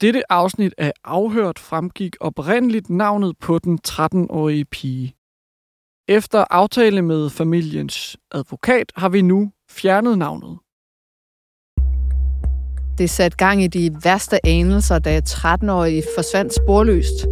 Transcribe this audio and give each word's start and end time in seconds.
dette 0.00 0.32
afsnit 0.32 0.74
af 0.78 0.92
Afhørt 1.04 1.58
fremgik 1.58 2.16
oprindeligt 2.20 2.90
navnet 2.90 3.38
på 3.38 3.58
den 3.58 3.78
13-årige 3.88 4.64
pige. 4.64 5.14
Efter 6.08 6.44
aftale 6.50 7.02
med 7.02 7.30
familiens 7.30 8.16
advokat 8.30 8.92
har 8.96 9.08
vi 9.08 9.22
nu 9.22 9.50
fjernet 9.70 10.18
navnet. 10.18 10.58
Det 12.98 13.10
satte 13.10 13.36
gang 13.36 13.62
i 13.62 13.66
de 13.66 13.96
værste 14.04 14.46
anelser, 14.46 14.98
da 14.98 15.20
13-årige 15.28 16.02
forsvandt 16.16 16.54
sporløst, 16.54 17.26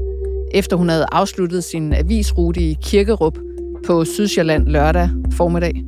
efter 0.55 0.77
hun 0.77 0.89
havde 0.89 1.07
afsluttet 1.13 1.65
sin 1.65 1.93
avisrute 1.93 2.61
i 2.61 2.77
Kirkerup 2.83 3.39
på 3.87 4.05
Sydsjælland 4.05 4.67
lørdag 4.67 5.11
formiddag. 5.33 5.85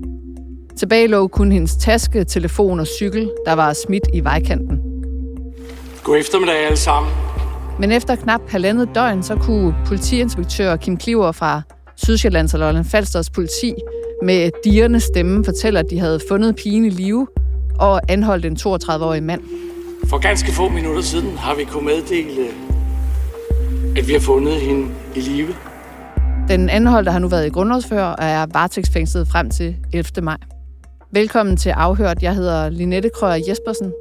Tilbage 0.77 1.07
lå 1.07 1.29
kun 1.29 1.53
hendes 1.53 1.77
taske, 1.77 2.25
telefon 2.25 2.81
og 2.81 2.87
cykel, 2.87 3.31
der 3.47 3.53
var 3.53 3.73
smidt 3.73 4.05
i 4.15 4.25
vejkanten. 4.25 4.90
God 6.05 6.19
eftermiddag 6.19 6.57
alle 6.57 6.77
sammen. 6.77 7.13
Men 7.79 7.93
efter 7.93 8.17
knap 8.17 8.41
halvandet 8.49 8.89
døgn, 8.95 9.23
så 9.23 9.37
kunne 9.37 9.75
politiinspektør 9.87 10.77
Kim 10.77 10.97
Kliver 10.97 11.33
fra 11.33 11.63
Sydsjællands 11.97 12.55
og 12.55 12.61
Lolland 12.61 12.85
Falsters 12.85 13.31
politi 13.31 13.75
med 14.23 14.51
dirrende 14.65 15.01
stemme 15.01 15.45
fortælle, 15.45 15.79
at 15.79 15.87
de 15.91 15.99
havde 15.99 16.21
fundet 16.29 16.57
pigen 16.57 16.85
i 16.85 16.91
live 16.91 17.27
og 17.79 18.01
anholdt 18.09 18.45
en 18.45 18.57
32-årig 18.61 19.23
mand. 19.23 19.41
For 20.07 20.19
ganske 20.19 20.53
få 20.53 20.69
minutter 20.69 21.03
siden 21.03 21.39
har 21.39 21.55
vi 21.55 21.65
kunnet 21.65 21.85
meddele, 21.85 22.49
at 23.97 24.09
vi 24.09 24.13
har 24.13 24.21
fundet 24.21 24.55
hende 24.55 24.89
i 25.15 25.21
live. 25.21 25.55
Den 26.49 26.69
anholdte 26.69 27.13
har 27.13 27.19
nu 27.19 27.29
været 27.29 27.47
i 27.47 27.51
grundlovsfører 27.51 28.07
og 28.07 28.25
er 28.25 28.47
varetægtsfængslet 28.53 29.29
frem 29.29 29.51
til 29.51 29.77
11. 29.93 30.05
maj. 30.23 30.37
Velkommen 31.13 31.57
til 31.57 31.71
Afhørt. 31.71 32.23
Jeg 32.23 32.35
hedder 32.35 32.69
Linette 32.71 33.11
Krøyer 33.15 33.45
Jespersen. 33.49 33.93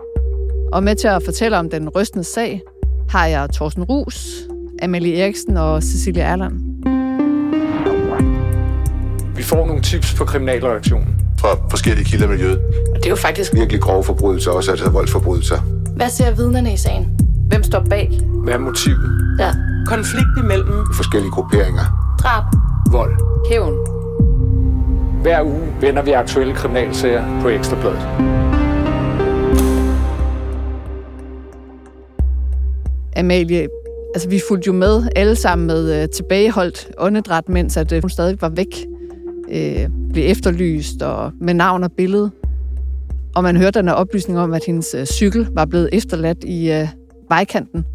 Og 0.72 0.84
med 0.84 0.96
til 0.96 1.08
at 1.08 1.24
fortælle 1.24 1.58
om 1.58 1.70
den 1.70 1.90
rystende 1.90 2.24
sag, 2.24 2.62
har 3.10 3.26
jeg 3.26 3.50
Thorsten 3.54 3.84
Rus, 3.84 4.36
Amalie 4.84 5.22
Eriksen 5.22 5.58
og 5.58 5.84
Cecilia 5.84 6.24
Erland. 6.24 6.54
Vi 9.36 9.44
får 9.44 9.66
nogle 9.66 9.82
tips 9.82 10.14
på 10.14 10.26
kriminalreaktionen. 10.26 11.16
Fra 11.40 11.48
forskellige 11.70 12.06
kilder 12.06 12.26
i 12.26 12.30
miljøet. 12.30 12.60
Og 12.92 12.96
det 12.96 13.06
er 13.06 13.10
jo 13.10 13.16
faktisk 13.16 13.54
Virkelig 13.54 13.82
grove 13.82 14.04
forbrydelser, 14.04 14.52
også 14.52 14.72
altså 14.72 14.90
voldsforbrydelser. 14.90 15.58
Hvad 15.96 16.10
ser 16.10 16.32
vidnerne 16.32 16.74
i 16.74 16.78
sagen? 16.78 17.20
Hvem 17.50 17.64
står 17.64 17.86
bag? 17.90 18.20
Hvad 18.44 18.54
er 18.54 18.58
motivet? 18.58 19.38
Ja. 19.40 19.52
konflikt 19.88 20.28
imellem 20.44 20.86
Forskellige 20.96 21.32
grupperinger. 21.32 22.16
Drab. 22.20 22.44
Vold. 22.92 23.14
Hævn. 23.50 23.74
Hver 25.22 25.44
uge 25.44 25.68
vender 25.82 26.02
vi 26.02 26.12
aktuelle 26.12 26.54
kriminalsager 26.56 27.42
på 27.42 27.50
Ekstrabladet. 27.50 28.39
Amalie, 33.20 33.68
altså 34.16 34.30
vi 34.30 34.42
fulgte 34.48 34.68
jo 34.68 34.74
med 34.74 35.10
alle 35.16 35.36
sammen 35.36 35.68
med 35.68 36.02
øh, 36.02 36.10
tilbageholdt 36.10 36.92
åndedræt, 36.98 37.50
mens 37.50 37.78
at, 37.78 37.92
øh, 37.92 38.02
hun 38.04 38.10
stadig 38.10 38.42
var 38.42 38.50
væk. 38.50 38.86
Øh, 39.52 39.90
blev 40.14 40.32
efterlyst 40.32 41.02
og 41.02 41.32
med 41.42 41.54
navn 41.54 41.84
og 41.84 41.92
billede. 41.92 42.32
Og 43.36 43.44
man 43.44 43.58
hørte 43.58 43.80
den 43.80 43.88
her 43.88 43.96
oplysning 43.96 44.40
om, 44.40 44.54
at 44.54 44.66
hendes 44.66 44.94
øh, 44.94 45.06
cykel 45.06 45.48
var 45.52 45.66
blevet 45.66 45.90
efterladt 45.94 46.44
i 46.44 46.72
øh, 46.72 46.88
vejkanten. 47.30 47.86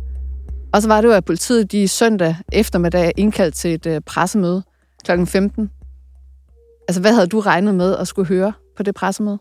Og 0.72 0.82
så 0.82 0.88
var 0.88 1.00
det 1.00 1.08
jo, 1.08 1.12
at 1.12 1.24
politiet 1.24 1.72
de 1.72 1.88
søndag 1.88 2.36
eftermiddag 2.52 3.12
indkaldt 3.16 3.54
til 3.54 3.74
et 3.74 3.86
øh, 3.86 4.00
pressemøde 4.00 4.62
kl. 5.04 5.24
15. 5.24 5.70
Altså, 6.88 7.00
hvad 7.00 7.14
havde 7.14 7.26
du 7.26 7.40
regnet 7.40 7.74
med 7.74 7.96
at 7.96 8.08
skulle 8.08 8.28
høre 8.28 8.52
på 8.76 8.82
det 8.82 8.94
pressemøde? 8.94 9.38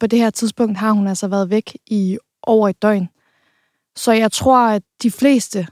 På 0.00 0.06
det 0.06 0.18
her 0.18 0.30
tidspunkt 0.30 0.78
har 0.78 0.92
hun 0.92 1.06
altså 1.06 1.28
været 1.28 1.50
væk 1.50 1.76
i 1.86 2.18
over 2.42 2.68
et 2.68 2.82
døgn. 2.82 3.08
Så 3.96 4.12
jeg 4.12 4.32
tror, 4.32 4.58
at 4.58 4.82
de 5.02 5.10
fleste 5.10 5.66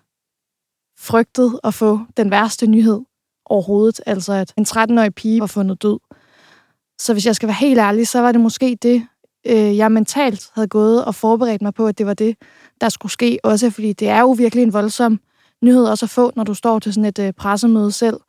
frygtede 0.99 1.61
at 1.65 1.75
få 1.75 2.01
den 2.17 2.31
værste 2.31 2.67
nyhed 2.67 3.01
overhovedet. 3.45 4.01
Altså, 4.07 4.33
at 4.33 4.53
en 4.57 4.67
13-årig 4.69 5.15
pige 5.15 5.41
var 5.41 5.47
fundet 5.47 5.83
død. 5.83 5.99
Så 7.01 7.13
hvis 7.13 7.27
jeg 7.27 7.37
skal 7.37 7.47
være 7.47 7.57
helt 7.61 7.79
ærlig, 7.79 8.09
så 8.09 8.21
var 8.21 8.33
det 8.33 8.41
måske 8.41 8.79
det, 8.83 9.07
øh, 9.47 9.77
jeg 9.77 9.93
mentalt 9.93 10.51
havde 10.55 10.69
gået 10.69 11.05
og 11.05 11.15
forberedt 11.15 11.63
mig 11.63 11.75
på, 11.75 11.87
at 11.87 11.99
det 11.99 12.07
var 12.07 12.15
det, 12.15 12.37
der 12.81 12.89
skulle 12.89 13.13
ske. 13.13 13.39
Også 13.45 13.71
fordi 13.71 13.93
det 13.93 14.09
er 14.09 14.21
jo 14.21 14.31
virkelig 14.31 14.63
en 14.63 14.73
voldsom 14.73 15.21
nyhed 15.63 15.85
også 15.85 16.07
at 16.07 16.11
få, 16.11 16.33
når 16.37 16.45
du 16.45 16.55
står 16.55 16.79
til 16.79 16.93
sådan 16.93 17.05
et 17.05 17.19
øh, 17.19 17.33
pressemøde 17.33 17.93
selv. 17.93 18.21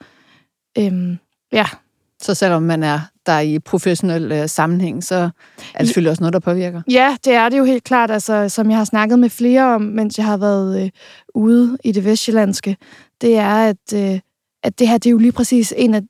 Øhm, 0.77 1.17
ja, 1.51 1.65
Så 2.21 2.33
selvom 2.33 2.63
man 2.63 2.83
er 2.83 2.99
der 3.25 3.39
i 3.39 3.59
professionel 3.59 4.31
øh, 4.31 4.49
sammenhæng, 4.49 5.03
så 5.03 5.15
er 5.15 5.77
det 5.77 5.87
selvfølgelig 5.87 6.09
også 6.09 6.23
noget, 6.23 6.33
der 6.33 6.39
påvirker. 6.39 6.81
Ja, 6.91 7.17
det 7.25 7.33
er 7.33 7.49
det 7.49 7.57
jo 7.57 7.63
helt 7.63 7.83
klart, 7.83 8.11
altså, 8.11 8.49
som 8.49 8.69
jeg 8.69 8.77
har 8.77 8.85
snakket 8.85 9.19
med 9.19 9.29
flere 9.29 9.75
om, 9.75 9.81
mens 9.81 10.17
jeg 10.17 10.25
har 10.25 10.37
været 10.37 10.83
øh, 10.83 10.89
ude 11.35 11.77
i 11.83 11.91
det 11.91 12.05
vestjyllandske, 12.05 12.77
det 13.21 13.37
er, 13.37 13.55
at, 13.69 13.93
øh, 13.93 14.19
at 14.63 14.79
det 14.79 14.87
her 14.87 14.97
det 14.97 15.09
er 15.09 15.11
jo 15.11 15.17
lige 15.17 15.31
præcis 15.31 15.73
en 15.77 15.93
af 15.93 16.01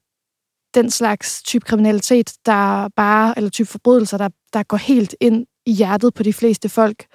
den 0.74 0.92
slags 0.92 1.44
type 1.44 1.66
kriminalitet, 1.66 2.34
der 2.46 2.90
bare, 2.96 3.34
eller 3.38 3.50
type 3.50 3.70
forbrydelser, 3.70 4.18
der, 4.18 4.30
der 4.54 4.64
går 4.64 4.78
helt 4.78 5.16
ind 5.20 5.46
i 5.66 5.72
hjertet 5.72 6.14
på 6.14 6.24
de 6.24 6.34
fleste 6.34 6.70
folk. 6.70 7.06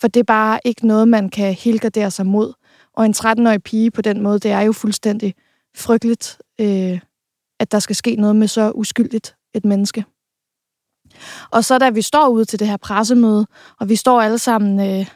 For 0.00 0.08
det 0.08 0.20
er 0.20 0.24
bare 0.24 0.60
ikke 0.64 0.86
noget, 0.86 1.08
man 1.08 1.28
kan 1.28 1.54
helgardere 1.54 2.10
sig 2.10 2.26
mod. 2.26 2.52
Og 2.94 3.06
en 3.06 3.14
13-årig 3.16 3.62
pige 3.62 3.90
på 3.90 4.02
den 4.02 4.22
måde, 4.22 4.38
det 4.38 4.50
er 4.50 4.60
jo 4.60 4.72
fuldstændig 4.72 5.34
frygteligt, 5.76 6.38
øh, 6.60 7.00
at 7.60 7.72
der 7.72 7.78
skal 7.78 7.96
ske 7.96 8.16
noget 8.16 8.36
med 8.36 8.48
så 8.48 8.70
uskyldigt 8.70 9.36
et 9.54 9.64
menneske. 9.64 10.04
Og 11.50 11.64
så 11.64 11.78
da 11.78 11.90
vi 11.90 12.02
står 12.02 12.28
ude 12.28 12.44
til 12.44 12.58
det 12.58 12.68
her 12.68 12.76
pressemøde, 12.76 13.46
og 13.80 13.88
vi 13.88 13.96
står 13.96 14.20
alle 14.20 14.38
sammen, 14.38 14.80
øh, 14.80 15.06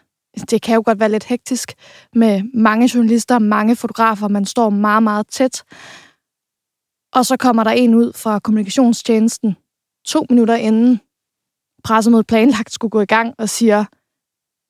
det 0.50 0.62
kan 0.62 0.74
jo 0.74 0.82
godt 0.84 1.00
være 1.00 1.10
lidt 1.10 1.24
hektisk, 1.24 1.74
med 2.14 2.42
mange 2.54 2.90
journalister, 2.94 3.38
mange 3.38 3.76
fotografer, 3.76 4.28
man 4.28 4.44
står 4.44 4.70
meget, 4.70 5.02
meget 5.02 5.26
tæt. 5.28 5.64
Og 7.12 7.26
så 7.26 7.36
kommer 7.36 7.64
der 7.64 7.70
en 7.70 7.94
ud 7.94 8.12
fra 8.12 8.38
kommunikationstjenesten, 8.38 9.56
to 10.04 10.26
minutter 10.30 10.54
inden 10.54 11.00
pressemødet 11.84 12.26
planlagt 12.26 12.72
skulle 12.72 12.90
gå 12.90 13.00
i 13.00 13.06
gang, 13.06 13.34
og 13.38 13.48
siger, 13.48 13.84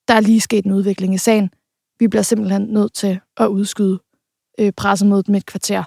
der 0.08 0.14
er 0.14 0.20
lige 0.20 0.40
sket 0.40 0.64
en 0.64 0.72
udvikling 0.72 1.14
i 1.14 1.18
sagen. 1.18 1.50
Vi 1.98 2.08
bliver 2.08 2.22
simpelthen 2.22 2.62
nødt 2.62 2.94
til 2.94 3.20
at 3.36 3.46
udskyde 3.46 3.98
øh, 4.58 4.72
pressemødet 4.72 5.28
med 5.28 5.36
et 5.36 5.46
kvarter. 5.46 5.84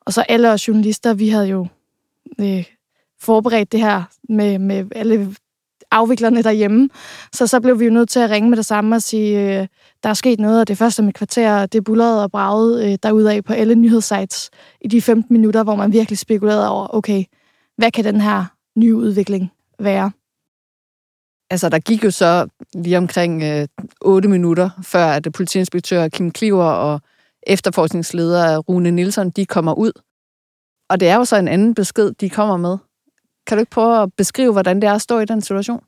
Og 0.00 0.12
så 0.12 0.22
alle 0.22 0.52
os 0.52 0.68
journalister, 0.68 1.14
vi 1.14 1.28
havde 1.28 1.48
jo 1.48 1.66
øh, 2.40 2.64
forberedt 3.20 3.72
det 3.72 3.80
her 3.80 4.02
med, 4.28 4.58
med 4.58 4.84
alle 4.94 5.36
afviklerne 5.90 6.42
derhjemme. 6.42 6.88
Så 7.32 7.46
så 7.46 7.60
blev 7.60 7.80
vi 7.80 7.84
jo 7.84 7.90
nødt 7.90 8.08
til 8.08 8.20
at 8.20 8.30
ringe 8.30 8.50
med 8.50 8.56
det 8.56 8.66
samme 8.66 8.96
og 8.96 9.02
sige, 9.02 9.60
øh, 9.60 9.66
der 10.02 10.08
er 10.08 10.14
sket 10.14 10.40
noget, 10.40 10.60
og 10.60 10.68
det 10.68 10.78
første 10.78 11.02
med 11.02 11.12
kvarter, 11.12 11.66
det 11.66 11.84
bullerede 11.84 12.22
og 12.22 12.30
bragede 12.30 12.92
øh, 12.92 12.98
derudaf 13.02 13.44
på 13.44 13.52
alle 13.52 13.74
nyhedssites 13.74 14.50
i 14.80 14.88
de 14.88 15.02
15 15.02 15.36
minutter, 15.36 15.62
hvor 15.62 15.76
man 15.76 15.92
virkelig 15.92 16.18
spekulerede 16.18 16.70
over, 16.70 16.94
okay, 16.94 17.24
hvad 17.76 17.90
kan 17.90 18.04
den 18.04 18.20
her 18.20 18.44
nye 18.76 18.96
udvikling 18.96 19.52
være? 19.78 20.10
Altså, 21.50 21.68
der 21.68 21.78
gik 21.78 22.04
jo 22.04 22.10
så 22.10 22.48
lige 22.74 22.98
omkring 22.98 23.42
øh, 23.42 23.68
8 24.00 24.28
minutter, 24.28 24.70
før 24.82 25.06
at 25.06 25.28
politiinspektør 25.34 26.08
Kim 26.08 26.30
Kliver 26.30 26.64
og 26.64 27.00
efterforskningsleder 27.46 28.58
Rune 28.58 28.90
Nielsen, 28.90 29.30
de 29.30 29.46
kommer 29.46 29.72
ud. 29.72 29.92
Og 30.88 31.00
det 31.00 31.08
er 31.08 31.16
jo 31.16 31.24
så 31.24 31.36
en 31.36 31.48
anden 31.48 31.74
besked, 31.74 32.12
de 32.12 32.30
kommer 32.30 32.56
med. 32.56 32.78
Kan 33.46 33.56
du 33.56 33.60
ikke 33.60 33.70
prøve 33.70 34.02
at 34.02 34.12
beskrive, 34.16 34.52
hvordan 34.52 34.80
det 34.80 34.88
er 34.88 34.92
at 34.92 35.02
stå 35.02 35.18
i 35.18 35.24
den 35.24 35.40
situation? 35.40 35.80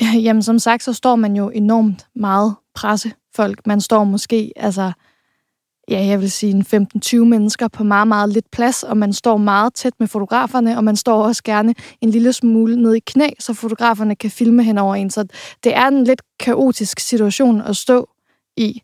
Jamen, 0.26 0.42
som 0.42 0.58
sagt, 0.58 0.82
så 0.82 0.92
står 0.92 1.16
man 1.16 1.36
jo 1.36 1.48
enormt 1.50 2.06
meget 2.14 2.54
pressefolk. 2.74 3.66
Man 3.66 3.80
står 3.80 4.04
måske, 4.04 4.52
altså, 4.56 4.92
ja, 5.90 6.04
jeg 6.06 6.20
vil 6.20 6.30
sige 6.30 6.52
en 6.74 6.88
15-20 7.04 7.16
mennesker 7.16 7.68
på 7.68 7.84
meget, 7.84 8.08
meget 8.08 8.28
lidt 8.28 8.50
plads, 8.50 8.82
og 8.82 8.96
man 8.96 9.12
står 9.12 9.36
meget 9.36 9.74
tæt 9.74 9.92
med 9.98 10.08
fotograferne, 10.08 10.76
og 10.76 10.84
man 10.84 10.96
står 10.96 11.22
også 11.22 11.42
gerne 11.42 11.74
en 12.00 12.10
lille 12.10 12.32
smule 12.32 12.82
ned 12.82 12.94
i 12.94 13.00
knæ, 13.06 13.28
så 13.38 13.54
fotograferne 13.54 14.16
kan 14.16 14.30
filme 14.30 14.62
hen 14.62 14.78
over 14.78 14.94
en. 14.94 15.10
Så 15.10 15.24
det 15.64 15.76
er 15.76 15.86
en 15.86 16.04
lidt 16.04 16.22
kaotisk 16.40 17.00
situation 17.00 17.60
at 17.60 17.76
stå 17.76 18.08
i. 18.56 18.82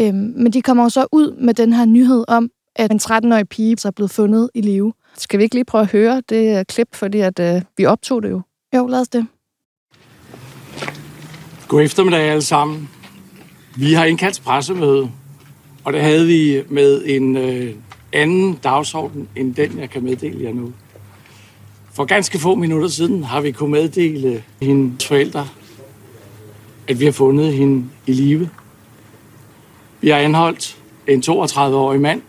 Øhm, 0.00 0.32
men 0.36 0.52
de 0.52 0.62
kommer 0.62 0.82
jo 0.82 0.88
så 0.88 1.06
ud 1.12 1.32
med 1.32 1.54
den 1.54 1.72
her 1.72 1.84
nyhed 1.84 2.24
om, 2.28 2.50
at 2.76 2.92
en 2.92 3.00
13-årig 3.02 3.48
pige 3.48 3.76
er 3.84 3.90
blevet 3.90 4.10
fundet 4.10 4.50
i 4.54 4.60
live. 4.60 4.92
Skal 5.18 5.38
vi 5.38 5.44
ikke 5.44 5.54
lige 5.54 5.64
prøve 5.64 5.82
at 5.82 5.92
høre 5.92 6.22
det 6.28 6.58
øh, 6.58 6.64
klip, 6.64 6.88
fordi 6.92 7.20
at, 7.20 7.40
øh, 7.40 7.62
vi 7.76 7.86
optog 7.86 8.22
det 8.22 8.30
jo? 8.30 8.40
Jo, 8.76 8.86
lad 8.86 9.00
os 9.00 9.08
det. 9.08 9.26
God 11.68 11.82
eftermiddag 11.82 12.20
alle 12.20 12.42
sammen. 12.42 12.88
Vi 13.76 13.92
har 13.92 14.04
indkaldt 14.04 14.34
til 14.34 14.42
pressemøde, 14.42 15.10
og 15.84 15.92
det 15.92 16.02
havde 16.02 16.26
vi 16.26 16.62
med 16.68 17.02
en 17.06 17.36
øh, 17.36 17.74
anden 18.12 18.54
dagsorden 18.54 19.28
end 19.36 19.54
den, 19.54 19.78
jeg 19.78 19.90
kan 19.90 20.04
meddele 20.04 20.44
jer 20.44 20.52
nu. 20.52 20.72
For 21.92 22.04
ganske 22.04 22.38
få 22.38 22.54
minutter 22.54 22.88
siden 22.88 23.24
har 23.24 23.40
vi 23.40 23.52
kunnet 23.52 23.70
meddele 23.70 24.44
hendes 24.62 25.06
forældre, 25.06 25.48
at 26.88 27.00
vi 27.00 27.04
har 27.04 27.12
fundet 27.12 27.52
hende 27.52 27.84
i 28.06 28.12
live. 28.12 28.50
Vi 30.00 30.08
har 30.08 30.18
anholdt 30.18 30.78
en 31.06 31.22
32-årig 31.26 32.00
mand, 32.00 32.22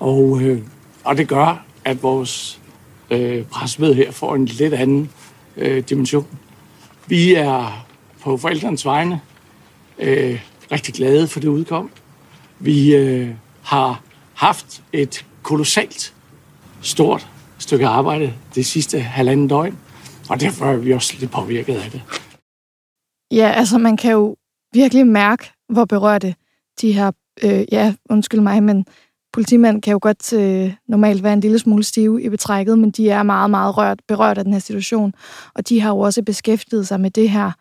og, 0.00 0.40
øh, 0.42 0.62
og 1.04 1.16
det 1.16 1.28
gør, 1.28 1.64
at 1.84 2.02
vores 2.02 2.60
øh, 3.10 3.44
pressemøde 3.44 3.94
her 3.94 4.10
får 4.10 4.34
en 4.34 4.44
lidt 4.44 4.74
anden 4.74 5.10
øh, 5.56 5.88
dimension. 5.88 6.26
Vi 7.06 7.34
er 7.34 7.86
på 8.20 8.36
forældrenes 8.36 8.86
vegne 8.86 9.20
øh, 9.98 10.40
rigtig 10.72 10.94
glade 10.94 11.28
for 11.28 11.40
det 11.40 11.48
udkom. 11.48 11.90
Vi 12.58 12.94
øh, 12.96 13.28
har 13.62 14.02
haft 14.34 14.82
et 14.92 15.26
kolossalt 15.42 16.14
stort 16.80 17.28
stykke 17.58 17.86
arbejde 17.86 18.34
det 18.54 18.66
sidste 18.66 19.00
halvanden 19.00 19.48
døgn, 19.48 19.78
og 20.28 20.40
derfor 20.40 20.66
er 20.66 20.76
vi 20.76 20.92
også 20.92 21.14
lidt 21.18 21.30
påvirket 21.30 21.74
af 21.74 21.90
det. 21.90 22.02
Ja, 23.32 23.52
altså 23.56 23.78
man 23.78 23.96
kan 23.96 24.12
jo 24.12 24.36
virkelig 24.74 25.06
mærke, 25.06 25.50
hvor 25.68 25.84
berørte 25.84 26.34
de 26.80 26.92
her, 26.92 27.12
øh, 27.42 27.64
ja, 27.72 27.94
undskyld 28.10 28.40
mig, 28.40 28.62
men 28.62 28.86
politimænd 29.32 29.82
kan 29.82 29.92
jo 29.92 29.98
godt 30.02 30.32
øh, 30.32 30.74
normalt 30.88 31.22
være 31.22 31.32
en 31.32 31.40
lille 31.40 31.58
smule 31.58 31.84
stive 31.84 32.22
i 32.22 32.28
betrækket, 32.28 32.78
men 32.78 32.90
de 32.90 33.10
er 33.10 33.22
meget, 33.22 33.50
meget 33.50 33.76
rørt, 33.76 34.00
berørt 34.08 34.38
af 34.38 34.44
den 34.44 34.52
her 34.52 34.60
situation, 34.60 35.12
og 35.54 35.68
de 35.68 35.80
har 35.80 35.90
jo 35.90 35.98
også 35.98 36.22
beskæftiget 36.22 36.88
sig 36.88 37.00
med 37.00 37.10
det 37.10 37.30
her 37.30 37.52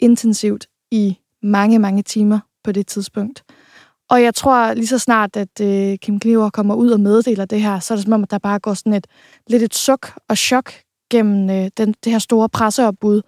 intensivt 0.00 0.66
i 0.90 1.18
mange, 1.42 1.78
mange 1.78 2.02
timer 2.02 2.38
på 2.64 2.72
det 2.72 2.86
tidspunkt. 2.86 3.44
Og 4.10 4.22
jeg 4.22 4.34
tror 4.34 4.74
lige 4.74 4.86
så 4.86 4.98
snart, 4.98 5.36
at 5.36 5.60
øh, 5.60 5.98
Kim 5.98 6.20
Kliver 6.20 6.50
kommer 6.50 6.74
ud 6.74 6.90
og 6.90 7.00
meddeler 7.00 7.44
det 7.44 7.60
her, 7.60 7.80
så 7.80 7.94
er 7.94 7.96
det 7.96 8.04
som 8.04 8.12
om, 8.12 8.22
at 8.22 8.30
der 8.30 8.38
bare 8.38 8.58
går 8.58 8.74
sådan 8.74 8.94
et 8.94 9.06
lidt 9.48 9.62
et 9.62 9.74
suk 9.74 10.12
og 10.28 10.38
chok 10.38 10.72
gennem 11.10 11.50
øh, 11.50 11.70
den, 11.76 11.94
det 12.04 12.12
her 12.12 12.18
store 12.18 12.48
presseopbud. 12.48 13.22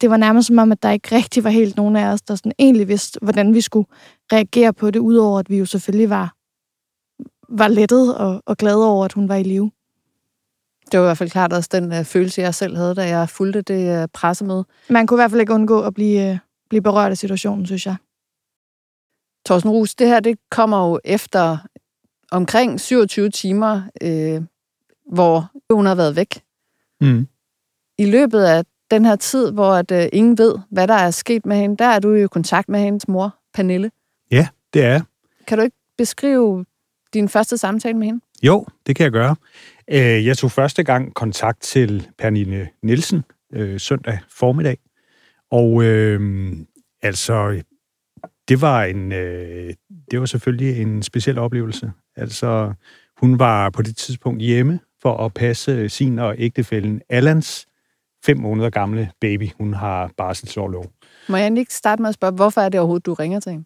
Det 0.00 0.10
var 0.10 0.16
nærmest 0.16 0.46
som 0.46 0.58
om, 0.58 0.72
at 0.72 0.82
der 0.82 0.90
ikke 0.90 1.16
rigtig 1.16 1.44
var 1.44 1.50
helt 1.50 1.76
nogen 1.76 1.96
af 1.96 2.06
os, 2.06 2.22
der 2.22 2.34
sådan 2.34 2.52
egentlig 2.58 2.88
vidste, 2.88 3.18
hvordan 3.22 3.54
vi 3.54 3.60
skulle 3.60 3.86
reagere 4.32 4.72
på 4.72 4.90
det, 4.90 5.00
udover 5.00 5.38
at 5.38 5.50
vi 5.50 5.58
jo 5.58 5.66
selvfølgelig 5.66 6.10
var, 6.10 6.35
var 7.48 7.68
lettet 7.68 8.16
og, 8.16 8.42
og 8.46 8.56
glade 8.56 8.86
over, 8.86 9.04
at 9.04 9.12
hun 9.12 9.28
var 9.28 9.34
i 9.34 9.42
live. 9.42 9.70
Det 10.92 11.00
var 11.00 11.06
i 11.06 11.08
hvert 11.08 11.18
fald 11.18 11.30
klart 11.30 11.52
også 11.52 11.68
den 11.72 11.92
uh, 11.92 12.04
følelse, 12.04 12.42
jeg 12.42 12.54
selv 12.54 12.76
havde, 12.76 12.94
da 12.94 13.08
jeg 13.08 13.28
fulgte 13.28 13.62
det 13.62 14.02
uh, 14.02 14.08
pressemøde. 14.12 14.64
Man 14.90 15.06
kunne 15.06 15.16
i 15.16 15.20
hvert 15.20 15.30
fald 15.30 15.40
ikke 15.40 15.52
undgå 15.52 15.80
at 15.80 15.94
blive, 15.94 16.32
uh, 16.32 16.38
blive 16.68 16.82
berørt 16.82 17.10
af 17.10 17.18
situationen, 17.18 17.66
synes 17.66 17.86
jeg. 17.86 17.96
Thorsten 19.46 19.70
Rus, 19.70 19.94
det 19.94 20.06
her 20.06 20.20
det 20.20 20.38
kommer 20.50 20.88
jo 20.88 21.00
efter 21.04 21.58
omkring 22.30 22.80
27 22.80 23.30
timer, 23.30 23.82
øh, 24.02 24.42
hvor 25.12 25.50
hun 25.70 25.86
har 25.86 25.94
været 25.94 26.16
væk. 26.16 26.42
Mm. 27.00 27.28
I 27.98 28.04
løbet 28.04 28.42
af 28.42 28.64
den 28.90 29.04
her 29.04 29.16
tid, 29.16 29.50
hvor 29.50 29.72
at, 29.72 29.90
øh, 29.90 30.08
ingen 30.12 30.38
ved, 30.38 30.58
hvad 30.70 30.88
der 30.88 30.94
er 30.94 31.10
sket 31.10 31.46
med 31.46 31.56
hende, 31.56 31.76
der 31.76 31.84
er 31.84 31.98
du 31.98 32.14
i 32.14 32.26
kontakt 32.26 32.68
med 32.68 32.80
hendes 32.80 33.08
mor, 33.08 33.34
Pernille. 33.54 33.90
Ja, 34.30 34.48
det 34.74 34.84
er 34.84 35.00
Kan 35.46 35.58
du 35.58 35.64
ikke 35.64 35.76
beskrive 35.98 36.64
din 37.16 37.28
første 37.28 37.58
samtale 37.58 37.98
med 37.98 38.06
hende? 38.06 38.20
Jo, 38.42 38.66
det 38.86 38.96
kan 38.96 39.04
jeg 39.04 39.12
gøre. 39.12 39.36
Øh, 39.90 40.26
Jeg 40.26 40.38
tog 40.38 40.50
første 40.50 40.84
gang 40.84 41.14
kontakt 41.14 41.60
til 41.62 42.08
Pernille 42.18 42.68
Nielsen 42.82 43.24
øh, 43.52 43.80
søndag 43.80 44.18
formiddag. 44.30 44.78
Og 45.50 45.84
øh, 45.84 46.20
altså, 47.02 47.62
det 48.48 48.60
var 48.60 48.84
en, 48.84 49.12
øh, 49.12 49.74
det 50.10 50.20
var 50.20 50.26
selvfølgelig 50.26 50.82
en 50.82 51.02
speciel 51.02 51.38
oplevelse. 51.38 51.92
Altså, 52.16 52.72
hun 53.20 53.38
var 53.38 53.70
på 53.70 53.82
det 53.82 53.96
tidspunkt 53.96 54.42
hjemme 54.42 54.80
for 55.02 55.16
at 55.24 55.34
passe 55.34 55.88
sin 55.88 56.18
og 56.18 56.34
ægtefælden 56.38 57.00
Allans 57.08 57.66
fem 58.26 58.36
måneder 58.36 58.70
gamle 58.70 59.10
baby. 59.20 59.48
Hun 59.58 59.74
har 59.74 60.10
barselsårlov. 60.16 60.86
Må 61.28 61.36
jeg 61.36 61.58
ikke 61.58 61.74
starte 61.74 62.02
med 62.02 62.08
at 62.08 62.14
spørge, 62.14 62.34
hvorfor 62.34 62.60
er 62.60 62.68
det 62.68 62.80
overhovedet, 62.80 63.06
du 63.06 63.14
ringer 63.14 63.40
til 63.40 63.52
hende? 63.52 63.64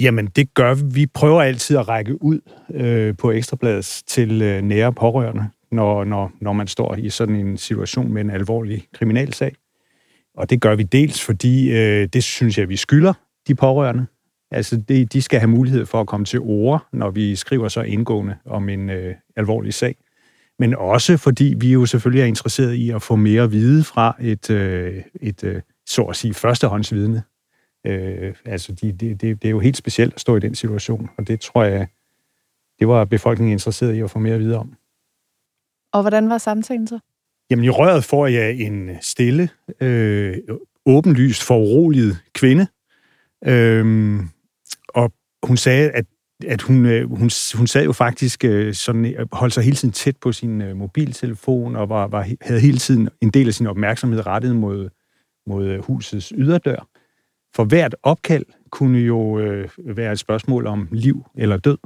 Jamen, 0.00 0.26
det 0.26 0.54
gør 0.54 0.74
vi. 0.74 0.82
Vi 0.84 1.06
prøver 1.06 1.42
altid 1.42 1.76
at 1.76 1.88
række 1.88 2.22
ud 2.22 2.40
øh, 2.74 3.16
på 3.16 3.30
Ekstrabladet 3.30 4.02
til 4.06 4.42
øh, 4.42 4.62
nære 4.62 4.92
pårørende, 4.92 5.48
når, 5.72 6.04
når, 6.04 6.32
når 6.40 6.52
man 6.52 6.66
står 6.66 6.94
i 6.94 7.10
sådan 7.10 7.36
en 7.36 7.56
situation 7.56 8.12
med 8.12 8.20
en 8.20 8.30
alvorlig 8.30 8.84
kriminalsag. 8.94 9.54
Og 10.36 10.50
det 10.50 10.60
gør 10.60 10.74
vi 10.74 10.82
dels, 10.82 11.24
fordi 11.24 11.70
øh, 11.70 12.08
det 12.12 12.24
synes 12.24 12.58
jeg, 12.58 12.68
vi 12.68 12.76
skylder 12.76 13.12
de 13.48 13.54
pårørende. 13.54 14.06
Altså, 14.50 14.76
det, 14.76 15.12
de 15.12 15.22
skal 15.22 15.40
have 15.40 15.50
mulighed 15.50 15.86
for 15.86 16.00
at 16.00 16.06
komme 16.06 16.26
til 16.26 16.40
ord, 16.40 16.86
når 16.92 17.10
vi 17.10 17.36
skriver 17.36 17.68
så 17.68 17.80
indgående 17.80 18.36
om 18.44 18.68
en 18.68 18.90
øh, 18.90 19.14
alvorlig 19.36 19.74
sag. 19.74 19.96
Men 20.58 20.74
også 20.74 21.16
fordi 21.16 21.54
vi 21.58 21.72
jo 21.72 21.86
selvfølgelig 21.86 22.22
er 22.22 22.26
interesseret 22.26 22.74
i 22.74 22.90
at 22.90 23.02
få 23.02 23.16
mere 23.16 23.42
at 23.42 23.52
vide 23.52 23.84
fra 23.84 24.16
et, 24.20 24.50
øh, 24.50 25.02
et 25.20 25.44
øh, 25.44 25.62
så 25.86 26.02
at 26.02 26.16
sige, 26.16 26.34
førstehåndsvidne. 26.34 27.22
Øh, 27.86 28.34
altså, 28.44 28.72
de, 28.72 28.92
det, 28.92 29.20
det, 29.20 29.42
det 29.42 29.48
er 29.48 29.50
jo 29.50 29.58
helt 29.58 29.76
specielt 29.76 30.14
at 30.14 30.20
stå 30.20 30.36
i 30.36 30.40
den 30.40 30.54
situation, 30.54 31.10
og 31.18 31.28
det 31.28 31.40
tror 31.40 31.64
jeg, 31.64 31.86
det 32.78 32.88
var 32.88 33.04
befolkningen 33.04 33.52
interesseret 33.52 33.94
i 33.94 34.00
at 34.00 34.10
få 34.10 34.18
mere 34.18 34.34
at 34.34 34.40
vide 34.40 34.58
om. 34.58 34.74
Og 35.92 36.00
hvordan 36.00 36.28
var 36.28 36.38
samtalen 36.38 36.86
så? 36.86 36.98
Jamen, 37.50 37.64
i 37.64 37.70
røret 37.70 38.04
får 38.04 38.26
jeg 38.26 38.54
en 38.54 38.90
stille, 39.00 39.48
øh, 39.80 40.36
åbenlyst 40.86 41.42
foruroliget 41.42 42.18
kvinde, 42.34 42.66
øh, 43.44 44.20
og 44.88 45.12
hun 45.42 45.56
sagde, 45.56 45.90
at 45.90 46.04
at 46.46 46.62
hun, 46.62 46.86
øh, 46.86 47.08
hun, 47.08 47.30
hun 47.54 47.66
sad 47.66 47.84
jo 47.84 47.92
faktisk 47.92 48.44
øh, 48.44 48.74
sådan, 48.74 49.26
holdt 49.32 49.54
sig 49.54 49.64
hele 49.64 49.76
tiden 49.76 49.92
tæt 49.92 50.16
på 50.16 50.32
sin 50.32 50.62
øh, 50.62 50.76
mobiltelefon, 50.76 51.76
og 51.76 51.88
var, 51.88 52.06
var, 52.06 52.28
havde 52.40 52.60
hele 52.60 52.78
tiden 52.78 53.08
en 53.20 53.30
del 53.30 53.48
af 53.48 53.54
sin 53.54 53.66
opmærksomhed 53.66 54.26
rettet 54.26 54.56
mod, 54.56 54.88
mod 55.46 55.78
husets 55.78 56.32
yderdør. 56.36 56.88
For 57.56 57.64
hvert 57.64 57.96
opkald 58.02 58.44
kunne 58.70 58.98
jo 58.98 59.38
øh, 59.38 59.68
være 59.78 60.12
et 60.12 60.18
spørgsmål 60.18 60.66
om 60.66 60.88
liv 60.92 61.26
eller 61.34 61.56
død. 61.56 61.78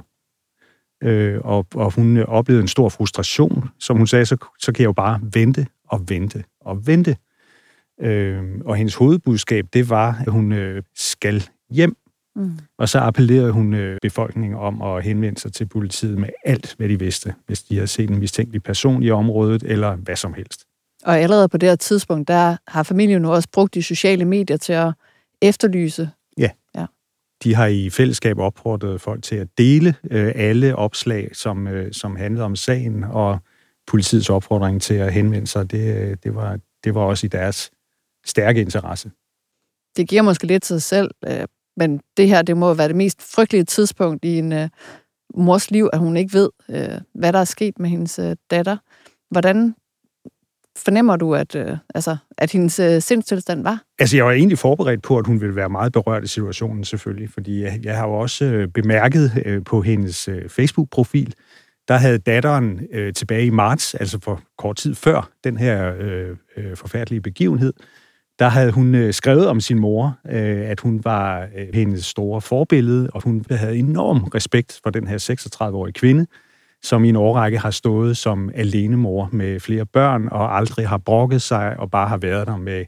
Øh, 1.03 1.39
og, 1.43 1.67
og 1.75 1.93
hun 1.95 2.17
øh, 2.17 2.25
oplevede 2.25 2.61
en 2.61 2.67
stor 2.67 2.89
frustration. 2.89 3.69
Som 3.79 3.97
hun 3.97 4.07
sagde, 4.07 4.25
så, 4.25 4.37
så 4.59 4.71
kan 4.71 4.81
jeg 4.81 4.87
jo 4.87 4.93
bare 4.93 5.19
vente 5.33 5.67
og 5.87 6.09
vente 6.09 6.43
og 6.61 6.87
vente. 6.87 7.17
Øh, 8.01 8.43
og 8.65 8.75
hendes 8.75 8.95
hovedbudskab, 8.95 9.65
det 9.73 9.89
var, 9.89 10.23
at 10.25 10.31
hun 10.31 10.51
øh, 10.51 10.83
skal 10.95 11.43
hjem 11.69 11.95
Mm. 12.35 12.51
og 12.77 12.89
så 12.89 12.99
appellerede 12.99 13.51
hun 13.51 13.73
øh, 13.73 13.97
befolkningen 14.01 14.59
om 14.59 14.81
at 14.81 15.03
henvende 15.03 15.39
sig 15.39 15.53
til 15.53 15.65
politiet 15.65 16.17
med 16.17 16.29
alt, 16.45 16.75
hvad 16.77 16.89
de 16.89 16.99
vidste, 16.99 17.33
hvis 17.47 17.63
de 17.63 17.75
havde 17.75 17.87
set 17.87 18.09
en 18.09 18.19
mistænkelig 18.19 18.63
person 18.63 19.03
i 19.03 19.09
området, 19.09 19.63
eller 19.63 19.95
hvad 19.95 20.15
som 20.15 20.33
helst. 20.33 20.65
Og 21.03 21.19
allerede 21.19 21.49
på 21.49 21.57
det 21.57 21.69
her 21.69 21.75
tidspunkt, 21.75 22.27
der 22.27 22.57
har 22.67 22.83
familien 22.83 23.21
nu 23.21 23.31
også 23.31 23.49
brugt 23.53 23.73
de 23.73 23.83
sociale 23.83 24.25
medier 24.25 24.57
til 24.57 24.73
at 24.73 24.93
efterlyse. 25.41 26.09
De 27.43 27.55
har 27.55 27.67
i 27.67 27.89
fællesskab 27.89 28.39
opfordret 28.39 29.01
folk 29.01 29.23
til 29.23 29.35
at 29.35 29.47
dele 29.57 29.95
øh, 30.11 30.31
alle 30.35 30.75
opslag, 30.75 31.29
som, 31.33 31.67
øh, 31.67 31.93
som 31.93 32.15
handlede 32.15 32.45
om 32.45 32.55
sagen, 32.55 33.03
og 33.03 33.39
politiets 33.87 34.29
opfordring 34.29 34.81
til 34.81 34.93
at 34.93 35.13
henvende 35.13 35.47
sig, 35.47 35.71
det, 35.71 35.95
øh, 35.97 36.17
det, 36.23 36.35
var, 36.35 36.59
det 36.83 36.95
var 36.95 37.01
også 37.01 37.25
i 37.25 37.29
deres 37.29 37.71
stærke 38.25 38.61
interesse. 38.61 39.11
Det 39.97 40.09
giver 40.09 40.21
måske 40.21 40.47
lidt 40.47 40.63
til 40.63 40.81
sig 40.81 40.81
selv, 40.81 41.11
øh, 41.27 41.47
men 41.77 42.01
det 42.17 42.27
her, 42.27 42.41
det 42.41 42.57
må 42.57 42.73
være 42.73 42.87
det 42.87 42.95
mest 42.95 43.21
frygtelige 43.35 43.63
tidspunkt 43.63 44.25
i 44.25 44.37
en 44.37 44.53
øh, 44.53 44.69
mors 45.35 45.71
liv, 45.71 45.89
at 45.93 45.99
hun 45.99 46.17
ikke 46.17 46.33
ved, 46.33 46.49
øh, 46.69 47.01
hvad 47.13 47.33
der 47.33 47.39
er 47.39 47.45
sket 47.45 47.79
med 47.79 47.89
hendes 47.89 48.19
øh, 48.19 48.35
datter. 48.51 48.77
Hvordan 49.31 49.75
fornemmer 50.85 51.15
du, 51.15 51.35
at, 51.35 51.55
øh, 51.55 51.77
altså, 51.95 52.17
at 52.37 52.51
hendes 52.51 52.79
øh, 52.79 53.01
sindstilstand 53.01 53.63
var? 53.63 53.83
Altså, 53.99 54.17
jeg 54.17 54.25
var 54.25 54.31
egentlig 54.31 54.57
forberedt 54.57 55.01
på, 55.01 55.17
at 55.17 55.27
hun 55.27 55.41
ville 55.41 55.55
være 55.55 55.69
meget 55.69 55.93
berørt 55.93 56.23
i 56.23 56.27
situationen, 56.27 56.83
selvfølgelig, 56.83 57.29
fordi 57.29 57.61
jeg, 57.61 57.79
jeg 57.83 57.97
har 57.97 58.07
jo 58.07 58.13
også 58.13 58.45
øh, 58.45 58.67
bemærket 58.67 59.31
øh, 59.45 59.63
på 59.63 59.81
hendes 59.81 60.27
øh, 60.27 60.49
Facebook-profil, 60.49 61.33
der 61.87 61.97
havde 61.97 62.17
datteren 62.17 62.79
øh, 62.91 63.13
tilbage 63.13 63.45
i 63.45 63.49
marts, 63.49 63.95
altså 63.95 64.19
for 64.23 64.41
kort 64.57 64.75
tid 64.75 64.95
før 64.95 65.29
den 65.43 65.57
her 65.57 65.93
øh, 65.99 66.37
øh, 66.57 66.77
forfærdelige 66.77 67.21
begivenhed, 67.21 67.73
der 68.39 68.49
havde 68.49 68.71
hun 68.71 68.95
øh, 68.95 69.13
skrevet 69.13 69.47
om 69.47 69.59
sin 69.59 69.79
mor, 69.79 70.19
øh, 70.29 70.69
at 70.69 70.79
hun 70.79 71.01
var 71.03 71.47
øh, 71.57 71.67
hendes 71.73 72.05
store 72.05 72.41
forbillede, 72.41 73.09
og 73.13 73.23
hun 73.23 73.45
havde 73.49 73.77
enorm 73.77 74.23
respekt 74.23 74.79
for 74.83 74.89
den 74.89 75.07
her 75.07 75.17
36-årige 75.61 75.93
kvinde, 75.93 76.27
som 76.83 77.03
i 77.03 77.09
en 77.09 77.15
årrække 77.15 77.57
har 77.57 77.71
stået 77.71 78.17
som 78.17 78.51
alenemor 78.55 79.29
med 79.31 79.59
flere 79.59 79.85
børn, 79.85 80.27
og 80.27 80.57
aldrig 80.57 80.89
har 80.89 80.97
brokket 80.97 81.41
sig, 81.41 81.79
og 81.79 81.91
bare 81.91 82.07
har 82.07 82.17
været 82.17 82.47
der 82.47 82.57
med, 82.57 82.85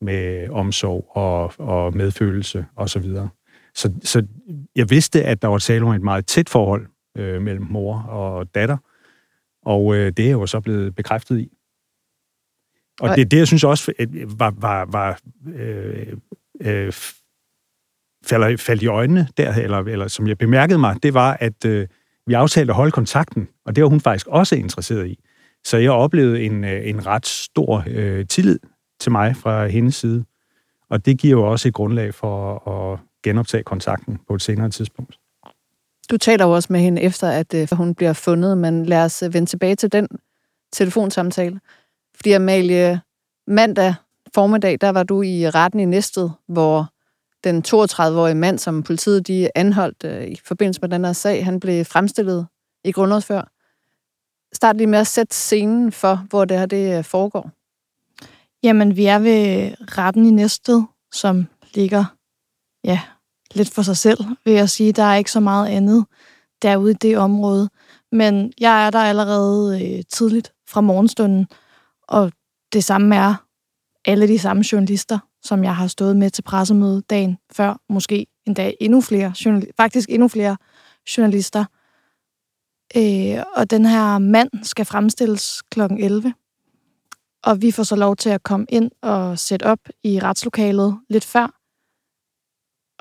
med 0.00 0.48
omsorg 0.48 1.16
og, 1.16 1.52
og 1.58 1.96
medfølelse 1.96 2.66
osv. 2.76 3.04
Så, 3.04 3.30
så, 3.74 3.92
så 4.02 4.26
jeg 4.76 4.90
vidste, 4.90 5.24
at 5.24 5.42
der 5.42 5.48
var 5.48 5.58
tale 5.58 5.84
om 5.84 5.92
et 5.92 6.02
meget 6.02 6.26
tæt 6.26 6.48
forhold 6.48 6.86
øh, 7.16 7.42
mellem 7.42 7.66
mor 7.70 8.02
og 8.02 8.54
datter, 8.54 8.76
og 9.62 9.96
øh, 9.96 10.12
det 10.16 10.26
er 10.26 10.30
jo 10.30 10.46
så 10.46 10.60
blevet 10.60 10.94
bekræftet 10.94 11.38
i. 11.38 11.48
Og 13.00 13.16
det, 13.16 13.30
det 13.30 13.38
jeg 13.38 13.46
synes 13.46 13.64
også 13.64 13.92
øh, 13.98 14.40
var, 14.40 14.54
var, 14.56 14.84
var 14.84 15.20
øh, 15.54 16.16
øh, 16.60 16.92
falder, 18.24 18.56
faldt 18.56 18.82
i 18.82 18.86
øjnene 18.86 19.28
der, 19.36 19.54
eller, 19.54 19.78
eller 19.78 20.08
som 20.08 20.26
jeg 20.26 20.38
bemærkede 20.38 20.78
mig, 20.78 21.02
det 21.02 21.14
var, 21.14 21.36
at 21.40 21.64
øh, 21.64 21.88
vi 22.30 22.34
aftalte 22.34 22.70
at 22.70 22.76
holde 22.76 22.90
kontakten, 22.92 23.48
og 23.64 23.76
det 23.76 23.84
var 23.84 23.90
hun 23.90 24.00
faktisk 24.00 24.26
også 24.26 24.54
interesseret 24.54 25.08
i. 25.08 25.18
Så 25.64 25.76
jeg 25.76 25.90
oplevede 25.90 26.42
en, 26.42 26.64
øh, 26.64 26.88
en 26.88 27.06
ret 27.06 27.26
stor 27.26 27.84
øh, 27.86 28.26
tillid 28.26 28.58
til 29.00 29.12
mig 29.12 29.36
fra 29.36 29.66
hendes 29.66 29.94
side, 29.94 30.24
og 30.90 31.06
det 31.06 31.18
giver 31.18 31.40
jo 31.40 31.50
også 31.50 31.68
et 31.68 31.74
grundlag 31.74 32.14
for 32.14 32.68
at 32.68 32.98
genoptage 33.22 33.62
kontakten 33.62 34.18
på 34.28 34.34
et 34.34 34.42
senere 34.42 34.70
tidspunkt. 34.70 35.18
Du 36.10 36.16
taler 36.16 36.46
jo 36.46 36.52
også 36.52 36.72
med 36.72 36.80
hende 36.80 37.02
efter, 37.02 37.28
at 37.28 37.54
øh, 37.54 37.68
hun 37.72 37.94
bliver 37.94 38.12
fundet, 38.12 38.58
men 38.58 38.86
lad 38.86 39.04
os 39.04 39.22
øh, 39.22 39.34
vende 39.34 39.50
tilbage 39.50 39.74
til 39.74 39.92
den 39.92 40.08
telefonsamtale. 40.72 41.60
Fordi 42.14 42.32
Amalie, 42.32 43.00
mandag 43.46 43.94
formiddag, 44.34 44.78
der 44.80 44.88
var 44.88 45.02
du 45.02 45.22
i 45.22 45.50
retten 45.50 45.80
i 45.80 45.84
Næstved, 45.84 46.30
hvor 46.48 46.92
den 47.44 47.64
32-årige 47.66 48.34
mand, 48.34 48.58
som 48.58 48.82
politiet 48.82 49.26
de 49.26 49.48
anholdt 49.54 50.04
øh, 50.04 50.26
i 50.26 50.40
forbindelse 50.44 50.80
med 50.80 50.88
den 50.88 51.04
her 51.04 51.12
sag, 51.12 51.44
han 51.44 51.60
blev 51.60 51.84
fremstillet 51.84 52.46
i 52.84 52.92
grundlovsfør. 52.92 53.42
Start 54.54 54.76
lige 54.76 54.86
med 54.86 54.98
at 54.98 55.06
sætte 55.06 55.34
scenen 55.34 55.92
for, 55.92 56.26
hvor 56.30 56.44
det 56.44 56.58
her 56.58 56.66
det 56.66 56.98
øh, 56.98 57.04
foregår. 57.04 57.50
Jamen, 58.62 58.96
vi 58.96 59.06
er 59.06 59.18
ved 59.18 59.70
retten 59.98 60.26
i 60.26 60.30
Næstved, 60.30 60.82
som 61.12 61.46
ligger 61.74 62.04
ja, 62.84 63.00
lidt 63.54 63.70
for 63.70 63.82
sig 63.82 63.96
selv, 63.96 64.18
vil 64.44 64.54
jeg 64.54 64.70
sige. 64.70 64.92
Der 64.92 65.02
er 65.02 65.16
ikke 65.16 65.32
så 65.32 65.40
meget 65.40 65.68
andet 65.68 66.06
derude 66.62 66.90
i 66.90 66.94
det 66.94 67.18
område. 67.18 67.68
Men 68.12 68.52
jeg 68.60 68.86
er 68.86 68.90
der 68.90 68.98
allerede 68.98 69.84
øh, 69.84 70.04
tidligt 70.12 70.52
fra 70.68 70.80
morgenstunden, 70.80 71.46
og 72.08 72.32
det 72.72 72.84
samme 72.84 73.16
er 73.16 73.34
alle 74.04 74.28
de 74.28 74.38
samme 74.38 74.64
journalister, 74.72 75.18
som 75.42 75.64
jeg 75.64 75.76
har 75.76 75.86
stået 75.86 76.16
med 76.16 76.30
til 76.30 76.42
pressemøde 76.42 77.02
dagen 77.10 77.38
før, 77.52 77.80
måske 77.88 78.26
endda 78.46 78.72
endnu 78.80 79.00
flere, 79.00 79.34
faktisk 79.76 80.08
endnu 80.08 80.28
flere 80.28 80.56
journalister. 81.16 81.64
Øh, 82.96 83.44
og 83.56 83.70
den 83.70 83.86
her 83.86 84.18
mand 84.18 84.50
skal 84.62 84.84
fremstilles 84.84 85.62
kl. 85.62 85.80
11. 85.80 86.34
Og 87.44 87.62
vi 87.62 87.70
får 87.70 87.82
så 87.82 87.96
lov 87.96 88.16
til 88.16 88.30
at 88.30 88.42
komme 88.42 88.66
ind 88.68 88.90
og 89.02 89.38
sætte 89.38 89.64
op 89.64 89.78
i 90.04 90.18
retslokalet 90.18 90.98
lidt 91.08 91.24
før. 91.24 91.60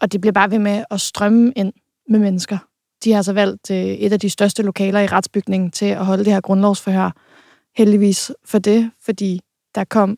Og 0.01 0.11
det 0.11 0.21
bliver 0.21 0.33
bare 0.33 0.51
ved 0.51 0.59
med 0.59 0.83
at 0.91 1.01
strømme 1.01 1.53
ind 1.55 1.73
med 2.09 2.19
mennesker. 2.19 2.57
De 3.03 3.13
har 3.13 3.21
så 3.21 3.33
valgt 3.33 3.71
øh, 3.71 3.77
et 3.77 4.13
af 4.13 4.19
de 4.19 4.29
største 4.29 4.63
lokaler 4.63 4.99
i 4.99 5.07
retsbygningen 5.07 5.71
til 5.71 5.85
at 5.85 6.05
holde 6.05 6.25
det 6.25 6.33
her 6.33 6.41
grundlovsforhør. 6.41 7.11
Heldigvis 7.77 8.31
for 8.45 8.59
det, 8.59 8.91
fordi 9.05 9.41
der 9.75 9.83
kom 9.83 10.17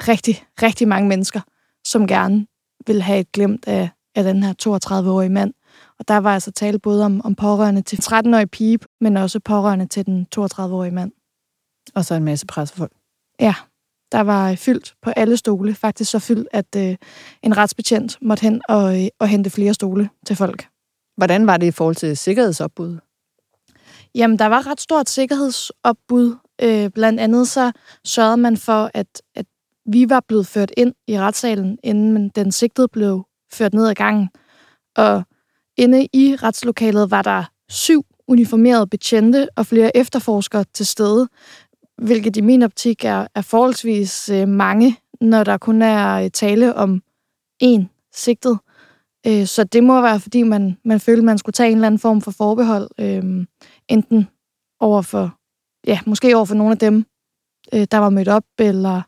rigtig, 0.00 0.44
rigtig 0.62 0.88
mange 0.88 1.08
mennesker, 1.08 1.40
som 1.84 2.06
gerne 2.06 2.46
vil 2.86 3.02
have 3.02 3.20
et 3.20 3.32
glemt 3.32 3.68
af, 3.68 3.90
af 4.14 4.24
den 4.24 4.42
her 4.42 4.54
32-årige 4.62 5.28
mand. 5.28 5.54
Og 5.98 6.08
der 6.08 6.16
var 6.16 6.34
altså 6.34 6.50
tale 6.50 6.78
både 6.78 7.04
om, 7.04 7.20
om 7.24 7.34
pårørende 7.34 7.82
til 7.82 7.96
13-årige 7.96 8.46
pige, 8.46 8.78
men 9.00 9.16
også 9.16 9.40
pårørende 9.40 9.86
til 9.86 10.06
den 10.06 10.26
32-årige 10.36 10.92
mand. 10.92 11.12
Og 11.94 12.04
så 12.04 12.14
en 12.14 12.24
masse 12.24 12.46
pressefolk. 12.46 12.92
Ja, 13.40 13.54
der 14.12 14.20
var 14.20 14.54
fyldt 14.54 14.94
på 15.02 15.10
alle 15.10 15.36
stole. 15.36 15.74
Faktisk 15.74 16.10
så 16.10 16.18
fyldt, 16.18 16.48
at 16.52 16.76
øh, 16.76 16.96
en 17.42 17.56
retsbetjent 17.56 18.18
måtte 18.22 18.42
hen 18.42 18.62
og, 18.68 19.02
øh, 19.02 19.08
og 19.18 19.28
hente 19.28 19.50
flere 19.50 19.74
stole 19.74 20.10
til 20.26 20.36
folk. 20.36 20.68
Hvordan 21.16 21.46
var 21.46 21.56
det 21.56 21.66
i 21.66 21.70
forhold 21.70 21.96
til 21.96 22.16
sikkerhedsopbud? 22.16 22.98
Jamen, 24.14 24.38
der 24.38 24.46
var 24.46 24.66
ret 24.66 24.80
stort 24.80 25.08
sikkerhedsopbud. 25.08 26.36
Øh, 26.62 26.90
blandt 26.90 27.20
andet 27.20 27.48
så 27.48 27.72
sørgede 28.04 28.36
man 28.36 28.56
for, 28.56 28.90
at, 28.94 29.22
at 29.34 29.46
vi 29.92 30.08
var 30.08 30.24
blevet 30.28 30.46
ført 30.46 30.72
ind 30.76 30.94
i 31.06 31.18
retssalen, 31.18 31.78
inden 31.82 32.28
den 32.28 32.52
sigtede 32.52 32.88
blev 32.88 33.24
ført 33.52 33.74
ned 33.74 33.88
ad 33.88 33.94
gangen. 33.94 34.28
Og 34.96 35.22
inde 35.76 36.08
i 36.12 36.36
retslokalet 36.42 37.10
var 37.10 37.22
der 37.22 37.44
syv 37.68 38.04
uniformerede 38.28 38.86
betjente 38.86 39.48
og 39.56 39.66
flere 39.66 39.96
efterforskere 39.96 40.64
til 40.74 40.86
stede, 40.86 41.28
hvilket 42.02 42.36
i 42.36 42.40
min 42.40 42.62
optik 42.62 43.04
er, 43.04 43.26
er 43.34 43.42
forholdsvis 43.42 44.28
øh, 44.28 44.48
mange, 44.48 44.96
når 45.20 45.44
der 45.44 45.58
kun 45.58 45.82
er 45.82 46.22
øh, 46.22 46.30
tale 46.30 46.74
om 46.74 47.02
én 47.64 48.10
sigtet. 48.14 48.58
Øh, 49.26 49.46
så 49.46 49.64
det 49.64 49.84
må 49.84 50.00
være, 50.00 50.20
fordi 50.20 50.42
man, 50.42 50.76
man 50.84 51.00
følte, 51.00 51.22
man 51.22 51.38
skulle 51.38 51.54
tage 51.54 51.70
en 51.70 51.76
eller 51.76 51.86
anden 51.86 51.98
form 51.98 52.20
for 52.20 52.30
forbehold, 52.30 52.88
øh, 53.00 53.46
enten 53.88 54.28
over 54.80 55.02
for, 55.02 55.38
ja, 55.86 56.00
måske 56.06 56.36
over 56.36 56.44
for 56.44 56.54
nogle 56.54 56.72
af 56.72 56.78
dem, 56.78 57.04
øh, 57.74 57.86
der 57.90 57.98
var 57.98 58.10
mødt 58.10 58.28
op, 58.28 58.44
eller, 58.58 59.02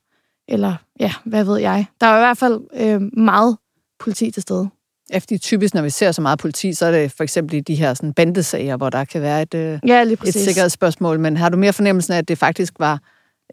eller 0.50 0.75
ja, 1.00 1.12
hvad 1.25 1.45
ved 1.45 1.59
jeg. 1.59 1.87
Der 2.00 2.07
var 2.07 2.16
i 2.16 2.21
hvert 2.21 2.38
fald 2.38 2.61
øh, 2.75 3.21
meget 3.23 3.57
politi 3.99 4.30
til 4.30 4.42
stede. 4.42 4.69
Efter 5.12 5.38
typisk, 5.38 5.75
når 5.75 5.83
vi 5.83 5.90
ser 5.90 6.12
så 6.12 6.23
meget 6.23 6.38
politi, 6.38 6.73
så 6.73 6.87
er 6.87 6.90
det 6.90 7.12
for 7.12 7.23
eksempel 7.23 7.54
i 7.54 7.61
de 7.61 7.75
her 7.75 7.95
sådan, 7.95 8.12
bandesager, 8.12 8.76
hvor 8.76 8.90
der 8.90 9.04
kan 9.04 9.23
være 9.23 9.42
et, 9.42 9.54
øh, 9.54 9.78
ja, 9.87 10.02
et 10.02 10.35
sikkerhedsspørgsmål. 10.35 11.21
Men 11.21 11.37
har 11.37 11.49
du 11.49 11.57
mere 11.57 11.73
fornemmelsen 11.73 12.14
af, 12.14 12.19
at 12.19 12.28
det 12.28 12.38
faktisk 12.38 12.75
var 12.78 13.00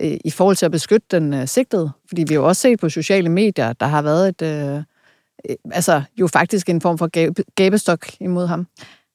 øh, 0.02 0.18
i 0.26 0.32
forhold 0.32 0.56
til 0.56 0.66
at 0.66 0.72
beskytte 0.72 1.08
den 1.12 1.34
øh, 1.34 1.48
sigtede? 1.48 1.92
Fordi 2.08 2.24
vi 2.28 2.34
har 2.34 2.42
jo 2.42 2.48
også 2.48 2.62
set 2.62 2.80
på 2.80 2.90
sociale 2.90 3.30
medier, 3.30 3.74
der 3.74 3.86
har 3.86 4.02
været 4.02 4.30
et, 4.30 4.42
øh, 4.42 4.76
øh, 5.50 5.56
altså 5.72 6.02
jo 6.18 6.28
faktisk 6.28 6.70
en 6.70 6.82
form 6.82 6.98
for 6.98 7.10
gabestok 7.56 8.06
imod 8.20 8.48
ham. 8.48 8.68